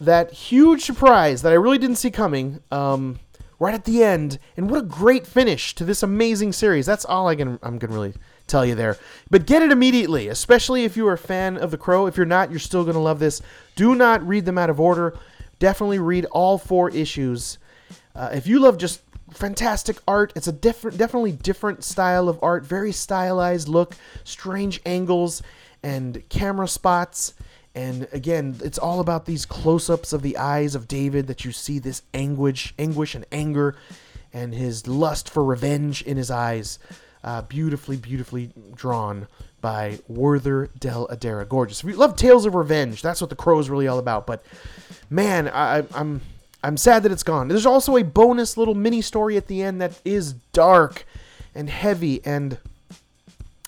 that 0.00 0.32
huge 0.32 0.82
surprise 0.82 1.42
that 1.42 1.52
I 1.52 1.56
really 1.56 1.78
didn't 1.78 1.96
see 1.96 2.10
coming 2.10 2.60
um, 2.70 3.18
right 3.58 3.74
at 3.74 3.84
the 3.84 4.02
end. 4.02 4.38
And 4.56 4.70
what 4.70 4.80
a 4.80 4.86
great 4.86 5.26
finish 5.26 5.74
to 5.76 5.84
this 5.84 6.02
amazing 6.02 6.52
series. 6.52 6.86
That's 6.86 7.04
all 7.04 7.28
I 7.28 7.36
can, 7.36 7.58
I'm 7.62 7.78
to 7.78 7.86
really 7.86 8.14
tell 8.46 8.64
you 8.64 8.74
there. 8.74 8.96
But 9.30 9.46
get 9.46 9.62
it 9.62 9.72
immediately, 9.72 10.28
especially 10.28 10.84
if 10.84 10.96
you 10.96 11.06
are 11.08 11.14
a 11.14 11.18
fan 11.18 11.56
of 11.56 11.70
The 11.70 11.78
Crow. 11.78 12.06
If 12.06 12.16
you're 12.16 12.26
not, 12.26 12.50
you're 12.50 12.58
still 12.58 12.84
going 12.84 12.94
to 12.94 13.00
love 13.00 13.18
this. 13.18 13.42
Do 13.74 13.94
not 13.94 14.26
read 14.26 14.44
them 14.44 14.58
out 14.58 14.70
of 14.70 14.80
order. 14.80 15.18
Definitely 15.58 15.98
read 15.98 16.26
all 16.26 16.58
four 16.58 16.90
issues. 16.90 17.58
Uh, 18.14 18.30
if 18.32 18.46
you 18.46 18.60
love 18.60 18.78
just 18.78 19.02
fantastic 19.30 19.98
art, 20.06 20.32
it's 20.36 20.46
a 20.46 20.52
different, 20.52 20.98
definitely 20.98 21.32
different 21.32 21.84
style 21.84 22.28
of 22.28 22.38
art, 22.42 22.64
very 22.64 22.92
stylized 22.92 23.68
look, 23.68 23.96
strange 24.24 24.80
angles 24.86 25.42
and 25.82 26.26
camera 26.28 26.68
spots. 26.68 27.34
And 27.76 28.08
again, 28.10 28.56
it's 28.64 28.78
all 28.78 29.00
about 29.00 29.26
these 29.26 29.44
close-ups 29.44 30.14
of 30.14 30.22
the 30.22 30.38
eyes 30.38 30.74
of 30.74 30.88
David 30.88 31.26
that 31.26 31.44
you 31.44 31.52
see 31.52 31.78
this 31.78 32.02
anguish, 32.14 32.72
anguish 32.78 33.14
and 33.14 33.26
anger, 33.30 33.76
and 34.32 34.54
his 34.54 34.88
lust 34.88 35.28
for 35.28 35.44
revenge 35.44 36.00
in 36.02 36.16
his 36.16 36.30
eyes. 36.30 36.78
Uh, 37.22 37.42
beautifully, 37.42 37.96
beautifully 37.96 38.50
drawn 38.74 39.26
by 39.60 39.98
Werther 40.08 40.70
Dell'Edera. 40.78 41.46
Gorgeous. 41.46 41.84
You 41.84 41.92
love 41.94 42.16
Tales 42.16 42.46
of 42.46 42.54
Revenge, 42.54 43.02
that's 43.02 43.20
what 43.20 43.30
The 43.30 43.36
Crow 43.36 43.58
is 43.58 43.68
really 43.68 43.88
all 43.88 43.98
about. 43.98 44.26
But 44.26 44.44
man, 45.10 45.48
I, 45.48 45.84
I'm 45.94 46.20
I'm 46.62 46.76
sad 46.76 47.02
that 47.02 47.12
it's 47.12 47.22
gone. 47.22 47.48
There's 47.48 47.66
also 47.66 47.96
a 47.96 48.04
bonus 48.04 48.56
little 48.56 48.74
mini 48.74 49.02
story 49.02 49.36
at 49.36 49.48
the 49.48 49.62
end 49.62 49.80
that 49.82 50.00
is 50.04 50.32
dark 50.52 51.04
and 51.54 51.68
heavy, 51.68 52.24
and 52.24 52.58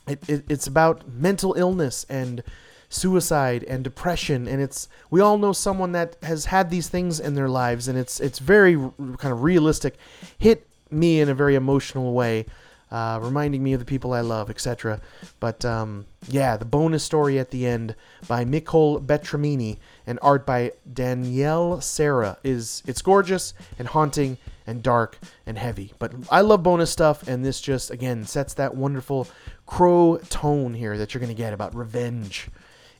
it, 0.07 0.27
it, 0.29 0.45
it's 0.49 0.67
about 0.67 1.09
mental 1.09 1.55
illness 1.55 2.07
and 2.09 2.43
suicide 2.89 3.63
and 3.65 3.85
depression 3.85 4.49
and 4.49 4.63
it's 4.63 4.89
we 5.11 5.21
all 5.21 5.37
know 5.37 5.53
someone 5.53 5.93
that 5.93 6.17
has 6.23 6.47
had 6.47 6.71
these 6.71 6.89
things 6.89 7.21
in 7.21 7.35
their 7.35 7.49
lives 7.49 7.87
and 7.87 7.99
it's 7.99 8.19
it's 8.21 8.39
very 8.39 8.77
kind 9.19 9.33
of 9.33 9.43
realistic 9.43 9.97
hit 10.39 10.67
me 10.91 11.21
in 11.21 11.29
a 11.29 11.35
very 11.35 11.55
emotional 11.55 12.15
way 12.15 12.47
uh, 12.91 13.19
reminding 13.23 13.63
me 13.63 13.73
of 13.73 13.81
the 13.81 13.87
people 13.87 14.13
I 14.13 14.21
love, 14.21 14.51
etc. 14.51 15.01
But 15.41 15.65
um, 15.65 16.07
yeah, 16.29 16.57
the 16.57 16.65
bonus 16.65 17.05
story 17.05 17.39
at 17.39 17.51
the 17.51 17.67
end 17.67 17.95
by 18.27 18.45
Mikol 18.45 19.05
Betramini 19.05 19.77
and 20.07 20.19
art 20.23 20.47
by 20.47 20.73
Daniele 20.91 21.81
Serra 21.81 22.39
is 22.43 22.83
it's 22.87 23.03
gorgeous 23.03 23.55
and 23.79 23.89
haunting 23.89 24.39
and 24.67 24.83
dark 24.83 25.19
and 25.47 25.59
heavy. 25.59 25.93
But 25.99 26.13
I 26.31 26.41
love 26.41 26.63
bonus 26.63 26.91
stuff, 26.91 27.27
and 27.29 27.45
this 27.45 27.61
just 27.61 27.91
again 27.91 28.25
sets 28.25 28.55
that 28.55 28.75
wonderful 28.75 29.29
crow 29.67 30.19
tone 30.31 30.75
here 30.75 30.97
that 30.97 31.13
you're 31.13 31.21
gonna 31.21 31.35
get 31.35 31.53
about 31.53 31.75
revenge. 31.75 32.49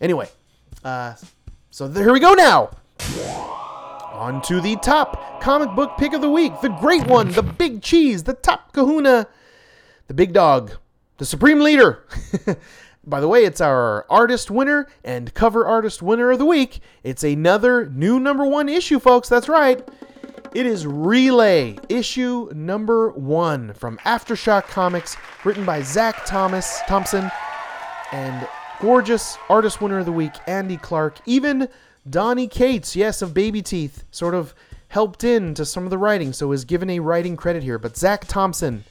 Anyway, 0.01 0.29
uh, 0.85 1.15
so 1.71 1.89
there, 1.89 2.05
here 2.05 2.13
we 2.13 2.21
go 2.21 2.35
now. 2.35 2.71
On 4.13 4.43
to 4.43 4.61
the 4.61 4.77
top 4.77 5.41
comic 5.41 5.75
book 5.75 5.97
pick 5.99 6.13
of 6.13 6.21
the 6.21 6.31
week, 6.31 6.53
the 6.61 6.69
great 6.69 7.07
one, 7.07 7.31
the 7.31 7.43
big 7.43 7.83
cheese, 7.83 8.25
the 8.25 8.35
top 8.35 8.73
kahuna, 8.73 9.29
the 10.09 10.15
big 10.15 10.33
dog, 10.33 10.73
the 11.19 11.25
supreme 11.25 11.61
leader. 11.61 12.05
By 13.05 13.21
the 13.21 13.29
way, 13.29 13.45
it's 13.45 13.61
our 13.61 14.05
artist 14.11 14.51
winner 14.51 14.87
and 15.03 15.33
cover 15.33 15.67
artist 15.67 16.03
winner 16.03 16.31
of 16.31 16.39
the 16.39 16.45
week. 16.45 16.81
It's 17.03 17.25
another 17.25 17.87
new 17.87 18.21
number 18.21 18.45
one 18.45 18.69
issue, 18.69 18.99
folks. 18.99 19.29
That's 19.29 19.49
right. 19.49 19.87
It 20.55 20.67
is 20.67 20.87
Relay, 20.87 21.79
issue 21.89 22.51
number 22.55 23.11
one 23.11 23.73
from 23.75 23.99
Aftershock 23.99 24.65
Comics, 24.65 25.17
written 25.45 25.65
by 25.65 25.83
Zac 25.83 26.25
Thomas 26.27 26.81
Thompson 26.87 27.31
and 28.13 28.49
gorgeous 28.81 29.37
artist 29.49 29.81
winner 29.81 29.99
of 29.99 30.07
the 30.07 30.13
week, 30.13 30.33
Andy 30.47 30.77
Clarke. 30.77 31.19
Even 31.27 31.69
Donny 32.09 32.47
Cates, 32.47 32.95
yes, 32.95 33.23
of 33.23 33.35
Baby 33.35 33.63
Teeth, 33.63 34.05
sort 34.11 34.35
of 34.35 34.55
helped 34.89 35.25
in 35.25 35.55
to 35.55 35.65
some 35.65 35.85
of 35.85 35.91
the 35.91 35.99
writing, 35.99 36.33
so 36.33 36.53
is 36.53 36.65
given 36.65 36.89
a 36.91 37.01
writing 37.01 37.37
credit 37.37 37.63
here. 37.63 37.79
But 37.79 37.97
Zac 37.97 38.27
Thompson, 38.27 38.85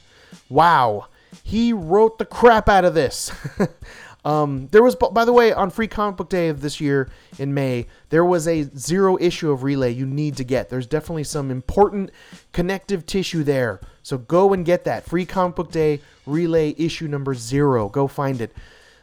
wow, 0.48 1.06
he 1.42 1.72
wrote 1.72 2.18
the 2.18 2.24
crap 2.24 2.68
out 2.68 2.84
of 2.84 2.94
this. 2.94 3.32
um, 4.24 4.68
there 4.70 4.82
was, 4.82 4.94
by 4.94 5.24
the 5.24 5.32
way, 5.32 5.52
on 5.52 5.70
Free 5.70 5.88
Comic 5.88 6.18
Book 6.18 6.28
Day 6.28 6.48
of 6.48 6.60
this 6.60 6.80
year 6.80 7.08
in 7.38 7.54
May, 7.54 7.86
there 8.10 8.24
was 8.24 8.46
a 8.46 8.64
zero 8.76 9.16
issue 9.18 9.50
of 9.50 9.62
Relay 9.62 9.92
you 9.92 10.06
need 10.06 10.36
to 10.36 10.44
get. 10.44 10.68
There's 10.68 10.86
definitely 10.86 11.24
some 11.24 11.50
important 11.50 12.10
connective 12.52 13.06
tissue 13.06 13.42
there. 13.42 13.80
So 14.02 14.18
go 14.18 14.52
and 14.52 14.64
get 14.64 14.84
that. 14.84 15.04
Free 15.04 15.26
Comic 15.26 15.56
Book 15.56 15.72
Day 15.72 16.00
Relay 16.26 16.74
issue 16.78 17.08
number 17.08 17.34
zero. 17.34 17.88
Go 17.88 18.06
find 18.06 18.40
it 18.40 18.54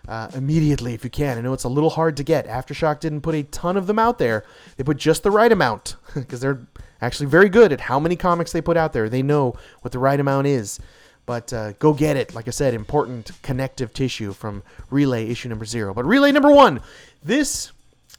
uh, 0.08 0.30
immediately 0.34 0.94
if 0.94 1.04
you 1.04 1.10
can. 1.10 1.38
I 1.38 1.42
know 1.42 1.54
it's 1.54 1.64
a 1.64 1.70
little 1.70 1.92
hard 1.92 2.18
to 2.18 2.24
get. 2.24 2.48
Aftershock 2.48 3.00
didn't 3.00 3.22
put 3.22 3.36
a 3.36 3.44
ton 3.44 3.78
of 3.78 3.88
them 3.88 4.00
out 4.00 4.18
there. 4.18 4.44
They 4.78 4.84
put 4.84 4.98
just 4.98 5.24
the 5.24 5.32
right 5.32 5.52
amount 5.52 5.96
because 6.14 6.40
they're 6.40 6.68
actually 7.02 7.28
very 7.28 7.50
good 7.50 7.72
at 7.72 7.82
how 7.82 8.00
many 8.00 8.16
comics 8.16 8.52
they 8.52 8.62
put 8.62 8.78
out 8.78 8.94
there. 8.94 9.10
They 9.10 9.22
know 9.22 9.56
what 9.82 9.92
the 9.92 10.00
right 10.00 10.20
amount 10.20 10.48
is. 10.48 10.80
But 11.26 11.52
uh, 11.52 11.72
go 11.74 11.94
get 11.94 12.18
it. 12.18 12.36
Like 12.36 12.48
I 12.48 12.52
said, 12.52 12.74
important 12.74 13.32
connective 13.42 13.94
tissue 13.94 14.32
from 14.32 14.62
Relay 14.92 15.28
issue 15.30 15.50
number 15.50 15.66
zero. 15.66 15.94
But 15.94 16.06
Relay 16.06 16.32
number 16.32 16.52
one. 16.52 16.82
This 17.24 17.72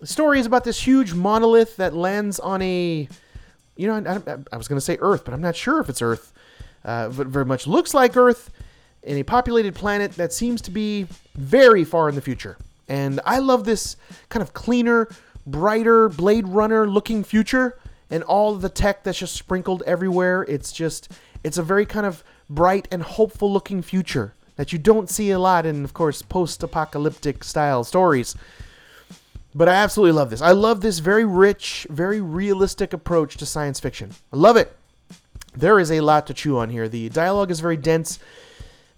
story 0.03 0.41
is 0.41 0.47
about 0.47 0.65
this 0.65 0.85
huge 0.85 1.15
monolith 1.15 1.77
that 1.77 1.95
lands 1.95 2.41
on 2.41 2.61
a, 2.63 3.09
you 3.77 3.87
know, 3.87 3.95
I, 3.95 4.39
I 4.53 4.57
was 4.57 4.67
going 4.67 4.77
to 4.77 4.85
say 4.85 4.99
Earth, 5.01 5.25
but 5.25 5.35
I'm 5.35 5.41
not 5.41 5.55
sure 5.55 5.81
if 5.81 5.89
it's 5.89 6.03
Earth. 6.03 6.33
Uh, 6.85 7.09
but 7.09 7.27
very 7.29 7.45
much 7.45 7.67
looks 7.67 7.95
like 7.95 8.17
Earth 8.17 8.51
in 9.07 9.17
a 9.17 9.23
populated 9.23 9.75
planet 9.75 10.13
that 10.13 10.33
seems 10.33 10.61
to 10.63 10.71
be 10.71 11.07
very 11.35 11.85
far 11.85 12.09
in 12.09 12.15
the 12.15 12.21
future. 12.21 12.59
And 12.89 13.21
I 13.25 13.39
love 13.39 13.65
this 13.65 13.97
kind 14.29 14.43
of 14.43 14.53
cleaner, 14.53 15.09
brighter 15.47 16.09
Blade 16.09 16.49
Runner 16.49 16.87
looking 16.89 17.25
future 17.25 17.79
and 18.11 18.23
all 18.25 18.55
the 18.57 18.69
tech 18.69 19.05
that's 19.05 19.19
just 19.19 19.35
sprinkled 19.35 19.83
everywhere. 19.87 20.43
It's 20.49 20.73
just, 20.73 21.11
it's 21.43 21.59
a 21.59 21.63
very 21.63 21.87
kind 21.87 22.07
of 22.07 22.23
bright 22.51 22.87
and 22.91 23.03
hopeful 23.03 23.53
looking 23.53 23.83
future 23.83 24.35
that 24.57 24.73
you 24.73 24.79
don't 24.79 25.11
see 25.11 25.31
a 25.31 25.39
lot 25.39 25.67
in, 25.67 25.85
of 25.85 25.95
course, 25.95 26.23
post 26.23 26.63
apocalyptic 26.63 27.45
style 27.45 27.85
stories. 27.85 28.35
But 29.55 29.69
I 29.69 29.75
absolutely 29.75 30.13
love 30.13 30.31
this. 30.31 30.43
I 30.43 30.53
love 30.53 30.81
this 30.81 30.99
very 30.99 31.25
rich, 31.25 31.87
very 31.91 32.21
realistic 32.21 32.93
approach 32.93 33.37
to 33.39 33.47
science 33.47 33.81
fiction. 33.81 34.13
I 34.33 34.37
love 34.37 34.57
it. 34.57 34.77
There 35.55 35.79
is 35.81 35.91
a 35.91 36.01
lot 36.01 36.27
to 36.27 36.35
chew 36.35 36.59
on 36.59 36.71
here. 36.71 36.89
The 36.89 37.09
dialogue 37.09 37.51
is 37.51 37.61
very 37.61 37.77
dense. 37.77 38.19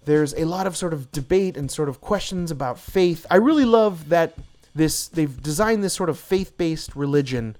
There's 0.05 0.33
a 0.35 0.45
lot 0.45 0.65
of 0.65 0.75
sort 0.77 0.93
of 0.93 1.11
debate 1.11 1.57
and 1.57 1.69
sort 1.69 1.89
of 1.89 2.01
questions 2.01 2.51
about 2.51 2.79
faith. 2.79 3.25
I 3.29 3.35
really 3.35 3.65
love 3.65 4.09
that 4.09 4.35
this 4.73 5.07
they've 5.07 5.41
designed 5.41 5.83
this 5.83 5.93
sort 5.93 6.09
of 6.09 6.19
faith-based 6.19 6.95
religion 6.95 7.55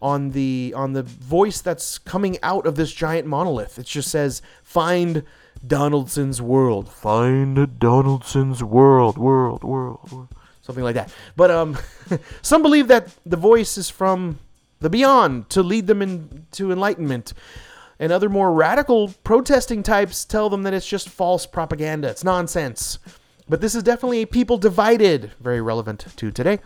on 0.00 0.30
the 0.30 0.72
on 0.76 0.92
the 0.94 1.02
voice 1.02 1.60
that's 1.60 1.98
coming 1.98 2.38
out 2.42 2.66
of 2.66 2.74
this 2.74 2.92
giant 2.92 3.26
monolith. 3.26 3.78
It 3.78 3.86
just 3.86 4.10
says 4.10 4.42
find 4.62 5.22
Donaldson's 5.64 6.42
world. 6.42 6.88
Find 6.88 7.78
Donaldson's 7.78 8.64
world, 8.64 9.16
world, 9.16 9.62
world, 9.62 10.10
world. 10.10 10.28
Something 10.62 10.84
like 10.84 10.96
that. 10.96 11.12
But 11.36 11.50
um 11.50 11.78
some 12.42 12.62
believe 12.62 12.88
that 12.88 13.08
the 13.24 13.36
voice 13.36 13.78
is 13.78 13.88
from 13.88 14.38
the 14.80 14.90
beyond 14.90 15.48
to 15.50 15.62
lead 15.62 15.86
them 15.86 16.02
into 16.02 16.72
enlightenment. 16.72 17.32
And 18.02 18.10
other 18.10 18.28
more 18.28 18.52
radical 18.52 19.14
protesting 19.22 19.84
types 19.84 20.24
tell 20.24 20.50
them 20.50 20.64
that 20.64 20.74
it's 20.74 20.88
just 20.88 21.08
false 21.08 21.46
propaganda. 21.46 22.08
It's 22.08 22.24
nonsense. 22.24 22.98
But 23.48 23.60
this 23.60 23.76
is 23.76 23.84
definitely 23.84 24.22
a 24.22 24.26
people 24.26 24.58
divided, 24.58 25.30
very 25.40 25.60
relevant 25.60 26.06
to 26.16 26.32
today. 26.32 26.58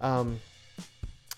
Um, 0.00 0.40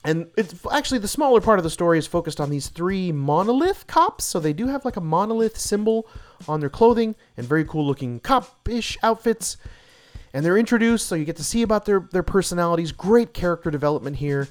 and 0.02 0.28
it's 0.38 0.54
actually 0.72 1.00
the 1.00 1.08
smaller 1.08 1.42
part 1.42 1.58
of 1.58 1.64
the 1.64 1.70
story 1.70 1.98
is 1.98 2.06
focused 2.06 2.40
on 2.40 2.48
these 2.48 2.68
three 2.68 3.12
monolith 3.12 3.86
cops. 3.86 4.24
So 4.24 4.40
they 4.40 4.54
do 4.54 4.68
have 4.68 4.86
like 4.86 4.96
a 4.96 5.02
monolith 5.02 5.58
symbol 5.58 6.08
on 6.48 6.60
their 6.60 6.70
clothing 6.70 7.14
and 7.36 7.46
very 7.46 7.66
cool 7.66 7.86
looking 7.86 8.20
cop-ish 8.20 8.96
outfits. 9.02 9.58
And 10.32 10.46
they're 10.46 10.56
introduced, 10.56 11.08
so 11.08 11.14
you 11.14 11.26
get 11.26 11.36
to 11.36 11.44
see 11.44 11.60
about 11.60 11.84
their 11.84 12.08
their 12.10 12.22
personalities. 12.22 12.90
Great 12.90 13.34
character 13.34 13.70
development 13.70 14.16
here. 14.16 14.48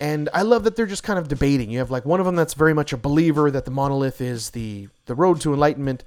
And 0.00 0.30
I 0.32 0.42
love 0.42 0.64
that 0.64 0.76
they're 0.76 0.86
just 0.86 1.02
kind 1.02 1.18
of 1.18 1.28
debating. 1.28 1.70
You 1.70 1.78
have 1.78 1.90
like 1.90 2.06
one 2.06 2.20
of 2.20 2.26
them 2.26 2.34
that's 2.34 2.54
very 2.54 2.72
much 2.72 2.94
a 2.94 2.96
believer 2.96 3.50
that 3.50 3.66
the 3.66 3.70
monolith 3.70 4.22
is 4.22 4.50
the 4.50 4.88
the 5.04 5.14
road 5.14 5.42
to 5.42 5.52
enlightenment. 5.52 6.04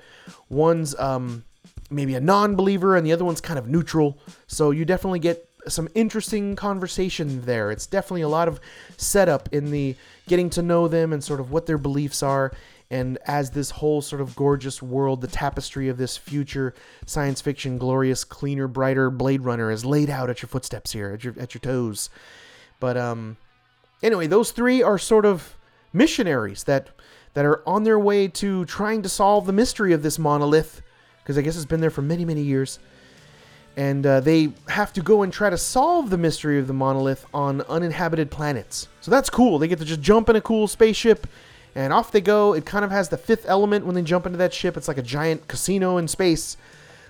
One's 0.49 0.97
um, 0.99 1.43
maybe 1.91 2.15
a 2.15 2.19
non-believer, 2.19 2.95
and 2.95 3.05
the 3.05 3.13
other 3.13 3.23
one's 3.23 3.39
kind 3.41 3.59
of 3.59 3.67
neutral. 3.67 4.17
So 4.47 4.71
you 4.71 4.83
definitely 4.83 5.19
get 5.19 5.47
some 5.67 5.87
interesting 5.93 6.55
conversation 6.55 7.45
there. 7.45 7.71
It's 7.71 7.85
definitely 7.85 8.23
a 8.23 8.29
lot 8.29 8.47
of 8.47 8.59
setup 8.97 9.47
in 9.53 9.69
the 9.69 9.95
getting 10.27 10.49
to 10.51 10.61
know 10.61 10.87
them 10.87 11.13
and 11.13 11.23
sort 11.23 11.39
of 11.39 11.51
what 11.51 11.67
their 11.67 11.77
beliefs 11.77 12.23
are. 12.23 12.51
And 12.89 13.17
as 13.25 13.51
this 13.51 13.71
whole 13.71 14.01
sort 14.01 14.21
of 14.21 14.35
gorgeous 14.35 14.81
world, 14.81 15.21
the 15.21 15.27
tapestry 15.27 15.87
of 15.87 15.97
this 15.97 16.17
future 16.17 16.73
science 17.05 17.41
fiction, 17.41 17.77
glorious, 17.77 18.23
cleaner, 18.23 18.67
brighter 18.67 19.09
Blade 19.09 19.41
Runner 19.41 19.71
is 19.71 19.85
laid 19.85 20.09
out 20.09 20.29
at 20.29 20.41
your 20.41 20.49
footsteps 20.49 20.91
here, 20.91 21.11
at 21.11 21.23
your 21.23 21.35
at 21.39 21.53
your 21.53 21.61
toes. 21.61 22.09
But 22.79 22.97
um, 22.97 23.37
anyway, 24.03 24.27
those 24.27 24.51
three 24.51 24.83
are 24.83 24.99
sort 24.99 25.25
of 25.25 25.57
missionaries 25.91 26.65
that 26.65 26.89
that 27.33 27.45
are 27.45 27.67
on 27.67 27.83
their 27.83 27.97
way 27.97 28.27
to 28.27 28.63
trying 28.65 29.01
to 29.01 29.09
solve 29.09 29.47
the 29.47 29.53
mystery 29.53 29.91
of 29.93 30.03
this 30.03 30.19
monolith, 30.19 30.83
because 31.23 31.35
I 31.37 31.41
guess 31.41 31.55
it's 31.55 31.65
been 31.65 31.81
there 31.81 31.89
for 31.89 32.03
many 32.03 32.25
many 32.25 32.41
years 32.41 32.79
and 33.75 34.05
uh, 34.05 34.19
they 34.19 34.49
have 34.67 34.93
to 34.93 35.01
go 35.01 35.23
and 35.23 35.33
try 35.33 35.49
to 35.49 35.57
solve 35.57 36.09
the 36.09 36.17
mystery 36.17 36.59
of 36.59 36.67
the 36.67 36.73
monolith 36.73 37.25
on 37.33 37.61
uninhabited 37.61 38.29
planets. 38.29 38.87
So 39.01 39.09
that's 39.09 39.29
cool. 39.29 39.57
They 39.57 39.67
get 39.67 39.79
to 39.79 39.85
just 39.85 40.01
jump 40.01 40.29
in 40.29 40.35
a 40.35 40.41
cool 40.41 40.67
spaceship 40.67 41.27
and 41.73 41.91
off 41.91 42.11
they 42.11 42.21
go. 42.21 42.53
It 42.53 42.65
kind 42.65 42.85
of 42.85 42.91
has 42.91 43.09
the 43.09 43.17
fifth 43.17 43.45
element 43.47 43.85
when 43.85 43.95
they 43.95 44.03
jump 44.03 44.25
into 44.25 44.37
that 44.37 44.53
ship. 44.53 44.77
It's 44.77 44.87
like 44.87 44.99
a 44.99 45.03
giant 45.03 45.47
casino 45.47 45.97
in 45.97 46.07
space. 46.07 46.55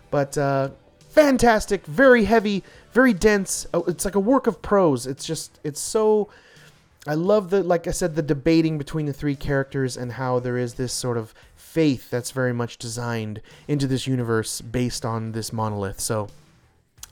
But 0.10 0.38
uh, 0.38 0.70
fantastic, 1.10 1.86
very 1.86 2.24
heavy, 2.24 2.64
very 2.94 3.14
dense. 3.14 3.68
Oh, 3.74 3.84
it's 3.84 4.06
like 4.06 4.16
a 4.16 4.22
work 4.22 4.48
of 4.48 4.62
prose. 4.62 5.06
It's 5.06 5.26
just, 5.26 5.60
it's 5.64 5.82
so. 5.82 6.30
I 7.06 7.16
love 7.16 7.50
the, 7.50 7.64
like 7.64 7.88
I 7.88 7.92
said, 7.92 8.16
the 8.16 8.22
debating 8.22 8.78
between 8.78 9.06
the 9.06 9.14
three 9.14 9.36
characters 9.36 9.98
and 9.98 10.14
how 10.14 10.40
there 10.40 10.58
is 10.58 10.76
this 10.76 10.94
sort 10.94 11.18
of 11.18 11.34
faith 11.56 12.10
that's 12.10 12.32
very 12.32 12.54
much 12.54 12.78
designed 12.78 13.42
into 13.68 13.88
this 13.88 14.08
universe 14.08 14.62
based 14.62 15.04
on 15.04 15.34
this 15.34 15.52
monolith. 15.52 16.00
So 16.00 16.30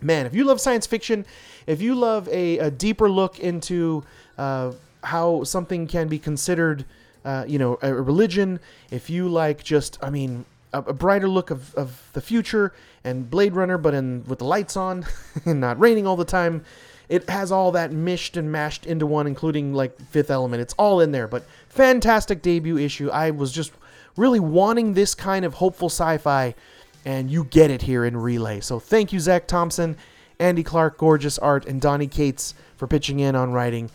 man, 0.02 0.26
if 0.26 0.34
you 0.34 0.44
love 0.44 0.60
science 0.60 0.88
fiction, 0.88 1.26
if 1.68 1.82
you 1.82 1.96
love 1.96 2.28
a, 2.30 2.58
a 2.60 2.72
deeper 2.72 3.10
look 3.10 3.40
into 3.40 4.04
uh, 4.38 4.72
how 5.04 5.44
something 5.44 5.88
can 5.88 6.08
be 6.08 6.20
considered, 6.20 6.86
uh, 7.24 7.46
you 7.48 7.60
know, 7.60 7.78
a 7.82 7.94
religion, 7.94 8.60
if 8.90 9.10
you 9.10 9.28
like 9.28 9.64
just, 9.64 9.98
I 10.02 10.10
mean, 10.10 10.46
a, 10.74 10.94
brighter 10.94 11.28
look 11.28 11.52
of, 11.52 11.76
of 11.76 12.10
the 12.14 12.22
future 12.22 12.74
and 13.04 13.30
Blade 13.30 13.54
Runner, 13.54 13.78
but 13.78 13.94
in 13.94 14.24
with 14.26 14.40
the 14.40 14.46
lights 14.46 14.78
on 14.78 15.06
and 15.46 15.60
not 15.60 15.80
raining 15.80 16.08
all 16.08 16.16
the 16.16 16.26
time, 16.26 16.64
it 17.12 17.30
has 17.30 17.52
all 17.52 17.74
that 17.74 17.92
mished 17.92 18.38
and 18.38 18.50
mashed 18.50 18.86
into 18.86 19.06
one, 19.06 19.28
including 19.28 19.74
like 19.74 20.00
Fifth 20.00 20.32
Element. 20.32 20.62
It's 20.62 20.74
all 20.76 21.02
in 21.02 21.12
there, 21.12 21.28
but 21.28 21.44
fantastic 21.68 22.42
debut 22.42 22.78
issue. 22.78 23.10
I 23.10 23.32
was 23.32 23.52
just 23.52 23.74
really 24.16 24.40
wanting 24.40 24.94
this 24.94 25.14
kind 25.14 25.44
of 25.44 25.56
hopeful 25.56 25.90
sci-fi 25.90 26.56
and 27.04 27.30
you 27.30 27.44
get 27.44 27.70
it 27.70 27.82
here 27.82 28.06
in 28.06 28.16
Relay. 28.16 28.62
So 28.62 28.80
thank 28.80 29.12
you, 29.12 29.20
Zac 29.20 29.46
Thompson, 29.46 29.98
Andy 30.40 30.64
Clarke, 30.64 30.98
gorgeous 30.98 31.38
art, 31.38 31.66
and 31.66 31.82
Donny 31.82 32.08
Cates 32.08 32.54
for 32.78 32.88
pitching 32.88 33.20
in 33.20 33.36
on 33.36 33.52
writing. 33.52 33.90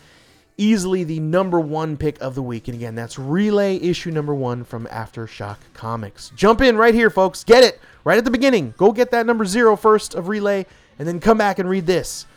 Easily 0.55 1.03
the 1.03 1.19
number 1.19 1.59
one 1.59 1.97
pick 1.97 2.21
of 2.21 2.35
the 2.35 2.43
week. 2.43 2.67
And 2.67 2.75
again, 2.75 2.93
that's 2.93 3.17
Relay 3.17 3.77
issue 3.77 4.11
number 4.11 4.35
one 4.35 4.63
from 4.63 4.85
Aftershock 4.87 5.57
Comics. 5.73 6.31
Jump 6.35 6.61
in 6.61 6.77
right 6.77 6.93
here, 6.93 7.09
folks. 7.09 7.43
Get 7.43 7.63
it 7.63 7.79
right 8.03 8.19
at 8.19 8.25
the 8.25 8.31
beginning. 8.31 8.75
Go 8.77 8.91
get 8.91 9.09
that 9.09 9.25
number 9.25 9.45
zero 9.45 9.75
first 9.75 10.13
of 10.13 10.27
Relay, 10.27 10.67
and 10.99 11.07
then 11.07 11.19
come 11.19 11.39
back 11.39 11.57
and 11.57 11.67
read 11.67 11.87
this. 11.87 12.27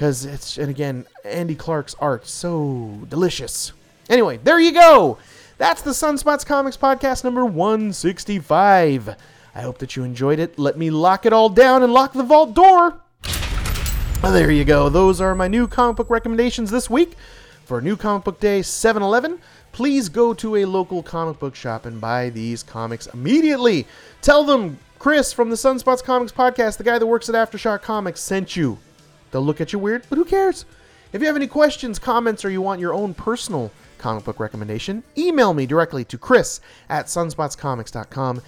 Because 0.00 0.24
it's, 0.24 0.56
and 0.56 0.70
again, 0.70 1.04
Andy 1.26 1.54
Clarke's 1.54 1.94
art, 2.00 2.26
so 2.26 3.02
delicious. 3.10 3.74
Anyway, 4.08 4.38
there 4.38 4.58
you 4.58 4.72
go. 4.72 5.18
That's 5.58 5.82
the 5.82 5.90
Sunspots 5.90 6.46
Comics 6.46 6.78
Podcast 6.78 7.22
number 7.22 7.44
165. 7.44 9.14
I 9.54 9.60
hope 9.60 9.76
that 9.76 9.96
you 9.96 10.04
enjoyed 10.04 10.38
it. 10.38 10.58
Let 10.58 10.78
me 10.78 10.88
lock 10.88 11.26
it 11.26 11.34
all 11.34 11.50
down 11.50 11.82
and 11.82 11.92
lock 11.92 12.14
the 12.14 12.22
vault 12.22 12.54
door. 12.54 12.98
Well, 14.22 14.32
there 14.32 14.50
you 14.50 14.64
go. 14.64 14.88
Those 14.88 15.20
are 15.20 15.34
my 15.34 15.48
new 15.48 15.68
comic 15.68 15.98
book 15.98 16.08
recommendations 16.08 16.70
this 16.70 16.88
week. 16.88 17.14
For 17.66 17.82
New 17.82 17.98
Comic 17.98 18.24
Book 18.24 18.40
Day 18.40 18.62
7 18.62 19.02
Eleven, 19.02 19.38
please 19.72 20.08
go 20.08 20.32
to 20.32 20.56
a 20.56 20.64
local 20.64 21.02
comic 21.02 21.38
book 21.38 21.54
shop 21.54 21.84
and 21.84 22.00
buy 22.00 22.30
these 22.30 22.62
comics 22.62 23.06
immediately. 23.08 23.86
Tell 24.22 24.44
them 24.44 24.78
Chris 24.98 25.34
from 25.34 25.50
the 25.50 25.56
Sunspots 25.56 26.02
Comics 26.02 26.32
podcast, 26.32 26.78
the 26.78 26.84
guy 26.84 26.98
that 26.98 27.06
works 27.06 27.28
at 27.28 27.34
Aftershock 27.34 27.82
Comics, 27.82 28.22
sent 28.22 28.56
you. 28.56 28.78
They'll 29.30 29.42
look 29.42 29.60
at 29.60 29.72
you 29.72 29.78
weird, 29.78 30.04
but 30.08 30.18
who 30.18 30.24
cares? 30.24 30.64
If 31.12 31.20
you 31.20 31.26
have 31.26 31.36
any 31.36 31.46
questions, 31.46 31.98
comments, 31.98 32.44
or 32.44 32.50
you 32.50 32.62
want 32.62 32.80
your 32.80 32.94
own 32.94 33.14
personal 33.14 33.70
comic 33.98 34.24
book 34.24 34.38
recommendation, 34.38 35.02
email 35.18 35.52
me 35.54 35.66
directly 35.66 36.04
to 36.04 36.18
chris 36.18 36.60
at 36.88 37.06
sunspotscomics.com. 37.06 38.42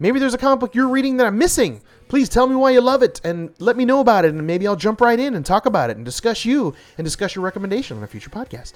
Maybe 0.00 0.18
there's 0.18 0.34
a 0.34 0.38
comic 0.38 0.60
book 0.60 0.74
you're 0.74 0.88
reading 0.88 1.16
that 1.16 1.26
I'm 1.26 1.38
missing. 1.38 1.80
Please 2.08 2.28
tell 2.28 2.46
me 2.46 2.54
why 2.54 2.70
you 2.70 2.80
love 2.80 3.02
it 3.02 3.20
and 3.24 3.52
let 3.58 3.76
me 3.76 3.84
know 3.84 4.00
about 4.00 4.24
it, 4.24 4.32
and 4.34 4.46
maybe 4.46 4.66
I'll 4.66 4.76
jump 4.76 5.00
right 5.00 5.18
in 5.18 5.34
and 5.34 5.44
talk 5.44 5.66
about 5.66 5.90
it 5.90 5.96
and 5.96 6.04
discuss 6.04 6.44
you 6.44 6.74
and 6.96 7.04
discuss 7.04 7.34
your 7.34 7.44
recommendation 7.44 7.96
on 7.96 8.02
a 8.02 8.06
future 8.06 8.30
podcast. 8.30 8.74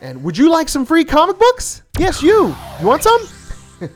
And 0.00 0.22
would 0.24 0.36
you 0.36 0.50
like 0.50 0.68
some 0.68 0.84
free 0.84 1.04
comic 1.04 1.38
books? 1.38 1.82
Yes, 1.98 2.22
you. 2.22 2.54
You 2.80 2.86
want 2.86 3.02
some? 3.02 3.28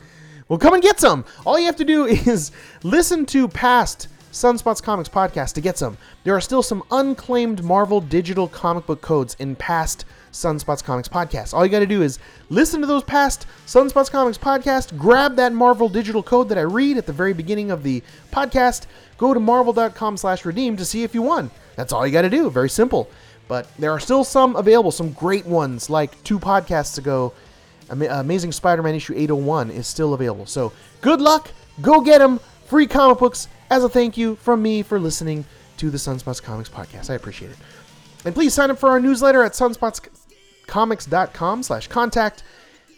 well, 0.47 0.59
come 0.59 0.73
and 0.73 0.81
get 0.83 0.99
some. 0.99 1.25
All 1.45 1.59
you 1.59 1.65
have 1.65 1.75
to 1.77 1.85
do 1.85 2.05
is 2.07 2.51
listen 2.83 3.25
to 3.27 3.47
past 3.47 4.07
Sunspots 4.31 4.81
Comics 4.81 5.09
podcast 5.09 5.53
to 5.53 5.61
get 5.61 5.77
some. 5.77 5.97
There 6.23 6.35
are 6.35 6.41
still 6.41 6.61
some 6.61 6.83
unclaimed 6.91 7.63
Marvel 7.63 7.99
digital 7.99 8.47
comic 8.47 8.85
book 8.85 9.01
codes 9.01 9.35
in 9.39 9.55
past 9.55 10.05
Sunspots 10.31 10.83
Comics 10.83 11.07
Podcasts. 11.07 11.53
All 11.53 11.65
you 11.65 11.71
got 11.71 11.79
to 11.79 11.87
do 11.87 12.03
is 12.03 12.19
listen 12.49 12.81
to 12.81 12.87
those 12.87 13.03
past 13.03 13.47
Sunspots 13.65 14.11
Comics 14.11 14.37
podcast, 14.37 14.97
grab 14.97 15.35
that 15.37 15.53
Marvel 15.53 15.89
digital 15.89 16.21
code 16.21 16.49
that 16.49 16.57
I 16.57 16.61
read 16.61 16.97
at 16.97 17.07
the 17.07 17.13
very 17.13 17.33
beginning 17.33 17.71
of 17.71 17.81
the 17.81 18.03
podcast, 18.31 18.85
go 19.17 19.33
to 19.33 19.39
marvel.com 19.39 20.17
slash 20.17 20.45
redeem 20.45 20.77
to 20.77 20.85
see 20.85 21.03
if 21.03 21.15
you 21.15 21.23
won. 21.23 21.49
That's 21.75 21.91
all 21.91 22.05
you 22.05 22.13
got 22.13 22.21
to 22.21 22.29
do. 22.29 22.49
Very 22.51 22.69
simple. 22.69 23.09
But 23.47 23.67
there 23.77 23.91
are 23.91 23.99
still 23.99 24.23
some 24.23 24.55
available, 24.55 24.91
some 24.91 25.11
great 25.11 25.45
ones, 25.47 25.89
like 25.89 26.23
two 26.23 26.37
podcasts 26.37 26.99
ago. 26.99 27.33
Amazing 27.89 28.51
Spider 28.51 28.83
Man 28.83 28.93
issue 28.93 29.13
801 29.13 29.71
is 29.71 29.87
still 29.87 30.13
available. 30.13 30.45
So 30.45 30.71
good 31.01 31.19
luck. 31.19 31.49
Go 31.81 32.01
get 32.01 32.19
them. 32.19 32.39
Free 32.65 32.85
comic 32.85 33.17
books 33.17 33.47
as 33.69 33.83
a 33.83 33.89
thank 33.89 34.17
you 34.17 34.35
from 34.37 34.61
me 34.61 34.83
for 34.83 34.99
listening 34.99 35.45
to 35.77 35.89
the 35.89 35.97
Sunspots 35.97 36.41
Comics 36.41 36.69
podcast. 36.69 37.09
I 37.09 37.15
appreciate 37.15 37.51
it. 37.51 37.57
And 38.25 38.35
please 38.35 38.53
sign 38.53 38.69
up 38.69 38.77
for 38.77 38.89
our 38.89 38.99
newsletter 38.99 39.41
at 39.43 39.53
sunspotscomics.com 39.53 41.63
slash 41.63 41.87
contact. 41.87 42.43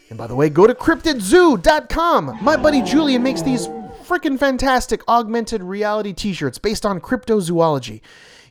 And 0.08 0.18
by 0.18 0.26
the 0.26 0.34
way, 0.34 0.50
go 0.50 0.66
to 0.66 0.74
cryptidzoo.com. 0.74 2.38
My 2.42 2.56
buddy 2.56 2.82
Julian 2.82 3.22
makes 3.22 3.42
these 3.42 3.68
freaking 4.04 4.36
fantastic 4.38 5.02
augmented 5.08 5.62
reality 5.62 6.12
t-shirts 6.12 6.58
based 6.58 6.84
on 6.84 7.00
cryptozoology. 7.00 8.00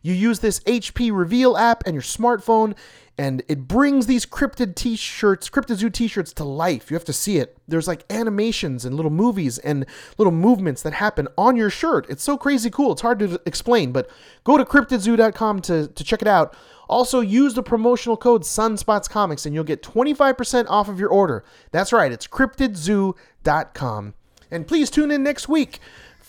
You 0.02 0.14
use 0.14 0.40
this 0.40 0.62
HP 0.62 1.16
Reveal 1.16 1.56
app 1.58 1.84
and 1.86 1.94
your 1.94 2.02
smartphone, 2.02 2.76
and 3.18 3.44
it 3.48 3.68
brings 3.68 4.08
these 4.08 4.26
cryptid 4.26 4.76
t-shirts, 4.76 5.50
Cryptid 5.50 5.76
Zoo 5.76 5.90
t-shirts 5.90 6.34
to 6.34 6.44
life. 6.44 6.90
You 6.90 6.96
have 6.96 7.06
to 7.06 7.14
see 7.14 7.38
it. 7.38 7.58
There's 7.68 7.88
like 7.88 8.04
animations 8.12 8.86
and 8.86 8.96
little 8.96 9.12
movies 9.12 9.58
and 9.60 9.86
little 10.18 10.32
movements 10.32 10.82
that 10.84 10.94
happen 10.94 11.28
on 11.38 11.56
your 11.56 11.70
shirt. 11.70 12.08
It's 12.10 12.24
so 12.24 12.38
crazy 12.38 12.70
cool. 12.70 12.94
It's 12.94 13.02
hard 13.02 13.20
to 13.20 13.40
explain, 13.46 13.92
but 13.92 14.10
go 14.44 14.58
to 14.58 14.66
cryptidzoo.com 14.66 15.62
to, 15.64 15.88
to 15.88 16.04
check 16.04 16.22
it 16.22 16.28
out. 16.28 16.56
Also, 16.90 17.20
use 17.20 17.54
the 17.54 17.64
promotional 17.64 18.18
code 18.18 18.44
Sunspots 18.44 19.10
Comics 19.10 19.46
and 19.46 19.54
you'll 19.54 19.64
get 19.64 19.84
25% 19.84 20.66
off 20.68 20.90
of 20.90 21.00
your 21.00 21.10
order. 21.10 21.44
That's 21.72 21.94
right, 21.94 22.12
it's 22.12 22.28
cryptidzoo.com. 22.28 24.14
And 24.50 24.68
please 24.68 24.90
tune 24.90 25.12
in 25.12 25.24
next 25.24 25.48
week 25.48 25.80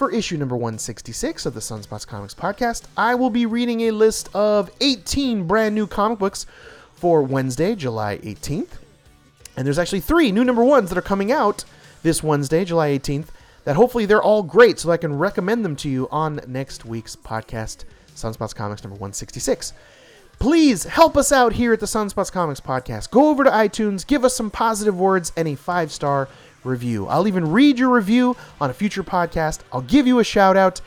for 0.03 0.11
issue 0.11 0.37
number 0.37 0.57
166 0.57 1.47
of 1.47 1.55
the 1.55 1.61
Sunspots 1.61 2.05
Comics 2.05 2.35
podcast. 2.35 2.87
I 2.97 3.15
will 3.15 3.31
be 3.31 3.47
reading 3.47 3.83
a 3.83 3.93
list 3.93 4.29
of 4.35 4.69
18 4.81 5.47
brand 5.47 5.77
new 5.77 5.87
comic 5.87 6.19
books 6.19 6.45
for 6.97 7.23
Wednesday, 7.23 7.77
July 7.77 8.19
18th. 8.19 8.81
And 9.57 9.65
there's 9.65 9.79
actually 9.79 10.01
three 10.01 10.33
new 10.33 10.43
number 10.45 10.65
ones 10.65 10.89
that 10.89 10.99
are 10.99 11.03
coming 11.03 11.31
out 11.31 11.65
this 12.03 12.21
Wednesday, 12.21 12.65
July 12.65 12.99
18th, 12.99 13.29
that 13.63 13.77
hopefully 13.77 14.05
they're 14.05 14.21
all 14.21 14.43
great 14.43 14.81
so 14.81 14.91
I 14.91 14.97
can 14.97 15.17
recommend 15.17 15.65
them 15.65 15.77
to 15.77 15.89
you 15.89 16.09
on 16.11 16.41
next 16.49 16.85
week's 16.85 17.15
podcast, 17.15 17.85
Sunspots 18.17 18.57
Comics 18.57 18.83
number 18.83 18.97
166. 18.97 19.73
Please 20.41 20.83
help 20.83 21.17
us 21.17 21.31
out 21.31 21.53
here 21.53 21.73
at 21.73 21.79
the 21.79 21.87
Sunspots 21.87 22.33
Comics 22.33 22.61
podcast. 22.61 23.13
Go 23.13 23.29
over 23.29 23.45
to 23.45 23.51
iTunes, 23.51 24.05
give 24.05 24.25
us 24.25 24.35
some 24.35 24.51
positive 24.51 24.99
words 24.99 25.31
and 25.37 25.47
a 25.47 25.55
five 25.55 25.93
star 25.93 26.29
review. 26.65 27.07
I'll 27.07 27.27
even 27.27 27.51
read 27.51 27.79
your 27.79 27.91
review 27.91 28.37
on 28.61 28.71
a 28.71 28.75
future 28.75 29.03
podcast. 29.03 29.61
I'll 29.73 29.83
give 29.83 30.07
you 30.07 30.19
a 30.19 30.25
shout 30.25 30.57
out, 30.57 30.81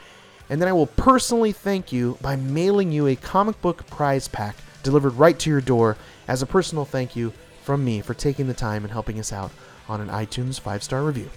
and 0.50 0.62
then 0.62 0.70
I 0.70 0.74
will 0.74 0.88
personally 0.88 1.52
thank 1.52 1.92
you 1.92 2.18
by 2.22 2.36
mailing 2.36 2.92
you 2.92 3.08
a 3.08 3.16
comic 3.16 3.62
book 3.62 3.86
prize 3.88 4.28
pack 4.28 4.56
delivered 4.84 5.14
right 5.14 5.38
to 5.40 5.50
your 5.50 5.62
door 5.62 5.98
as 6.28 6.42
a 6.42 6.46
personal 6.46 6.86
thank 6.86 7.16
you 7.16 7.34
from 7.64 7.84
me 7.84 8.02
for 8.02 8.14
taking 8.14 8.48
the 8.48 8.54
time 8.54 8.84
and 8.84 8.92
helping 8.92 9.20
us 9.20 9.34
out 9.34 9.52
on 9.90 10.00
an 10.00 10.10
iTunes 10.10 10.60
five 10.60 10.84
star 10.84 11.04
review. 11.04 11.30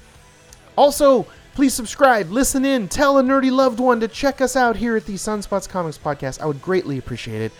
Also, 0.77 1.27
please 1.55 1.75
subscribe, 1.75 2.31
listen 2.31 2.65
in, 2.65 2.87
tell 2.87 3.19
a 3.19 3.23
nerdy 3.23 3.51
loved 3.51 3.81
one 3.81 3.99
to 4.01 4.07
check 4.07 4.41
us 4.41 4.55
out 4.55 4.77
here 4.77 4.97
at 4.97 5.07
the 5.07 5.15
Sunspots 5.15 5.69
Comics 5.69 5.99
Podcast. 5.99 6.41
I 6.41 6.47
would 6.47 6.63
greatly 6.63 6.99
appreciate 6.99 7.43
it. 7.43 7.53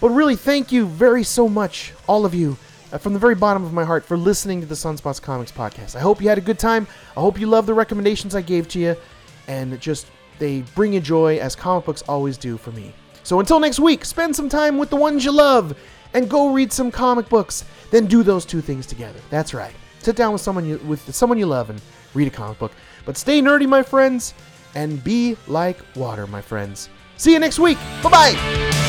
But 0.00 0.10
really, 0.10 0.36
thank 0.36 0.72
you 0.72 0.86
very 0.86 1.22
so 1.22 1.48
much, 1.48 1.92
all 2.06 2.24
of 2.24 2.34
you, 2.34 2.56
uh, 2.96 2.98
from 2.98 3.12
the 3.12 3.18
very 3.18 3.34
bottom 3.34 3.62
of 3.62 3.74
my 3.74 3.84
heart, 3.84 4.04
for 4.04 4.16
listening 4.16 4.58
to 4.58 4.66
the 4.66 4.74
Sunspots 4.74 5.20
Comics 5.20 5.52
Podcast. 5.52 5.96
I 5.96 6.00
hope 6.00 6.22
you 6.22 6.30
had 6.30 6.38
a 6.38 6.42
good 6.42 6.58
time. 6.58 6.86
I 7.14 7.20
hope 7.20 7.38
you 7.38 7.46
love 7.46 7.66
the 7.66 7.74
recommendations 7.74 8.34
I 8.34 8.40
gave 8.40 8.68
to 8.68 8.78
you, 8.78 8.96
and 9.48 9.78
just 9.80 10.06
they 10.38 10.62
bring 10.74 10.94
you 10.94 11.00
joy 11.00 11.36
as 11.36 11.54
comic 11.54 11.84
books 11.84 12.02
always 12.08 12.38
do 12.38 12.56
for 12.56 12.72
me. 12.72 12.94
So 13.22 13.38
until 13.38 13.60
next 13.60 13.80
week, 13.80 14.04
spend 14.06 14.34
some 14.34 14.48
time 14.48 14.78
with 14.78 14.88
the 14.88 14.96
ones 14.96 15.24
you 15.26 15.32
love 15.32 15.76
and 16.14 16.30
go 16.30 16.52
read 16.52 16.72
some 16.72 16.90
comic 16.90 17.28
books. 17.28 17.64
Then 17.90 18.06
do 18.06 18.22
those 18.22 18.46
two 18.46 18.62
things 18.62 18.86
together. 18.86 19.20
That's 19.28 19.52
right. 19.52 19.74
Sit 19.98 20.16
down 20.16 20.32
with 20.32 20.40
someone 20.40 20.64
you 20.64 20.78
with 20.86 21.14
someone 21.14 21.38
you 21.38 21.46
love 21.46 21.68
and 21.68 21.80
read 22.14 22.28
a 22.28 22.30
comic 22.30 22.58
book. 22.58 22.72
But 23.04 23.18
stay 23.18 23.42
nerdy, 23.42 23.68
my 23.68 23.82
friends, 23.82 24.32
and 24.74 25.04
be 25.04 25.36
like 25.46 25.78
water, 25.94 26.26
my 26.26 26.40
friends. 26.40 26.88
See 27.18 27.32
you 27.32 27.40
next 27.40 27.58
week. 27.58 27.78
Bye-bye. 28.02 28.85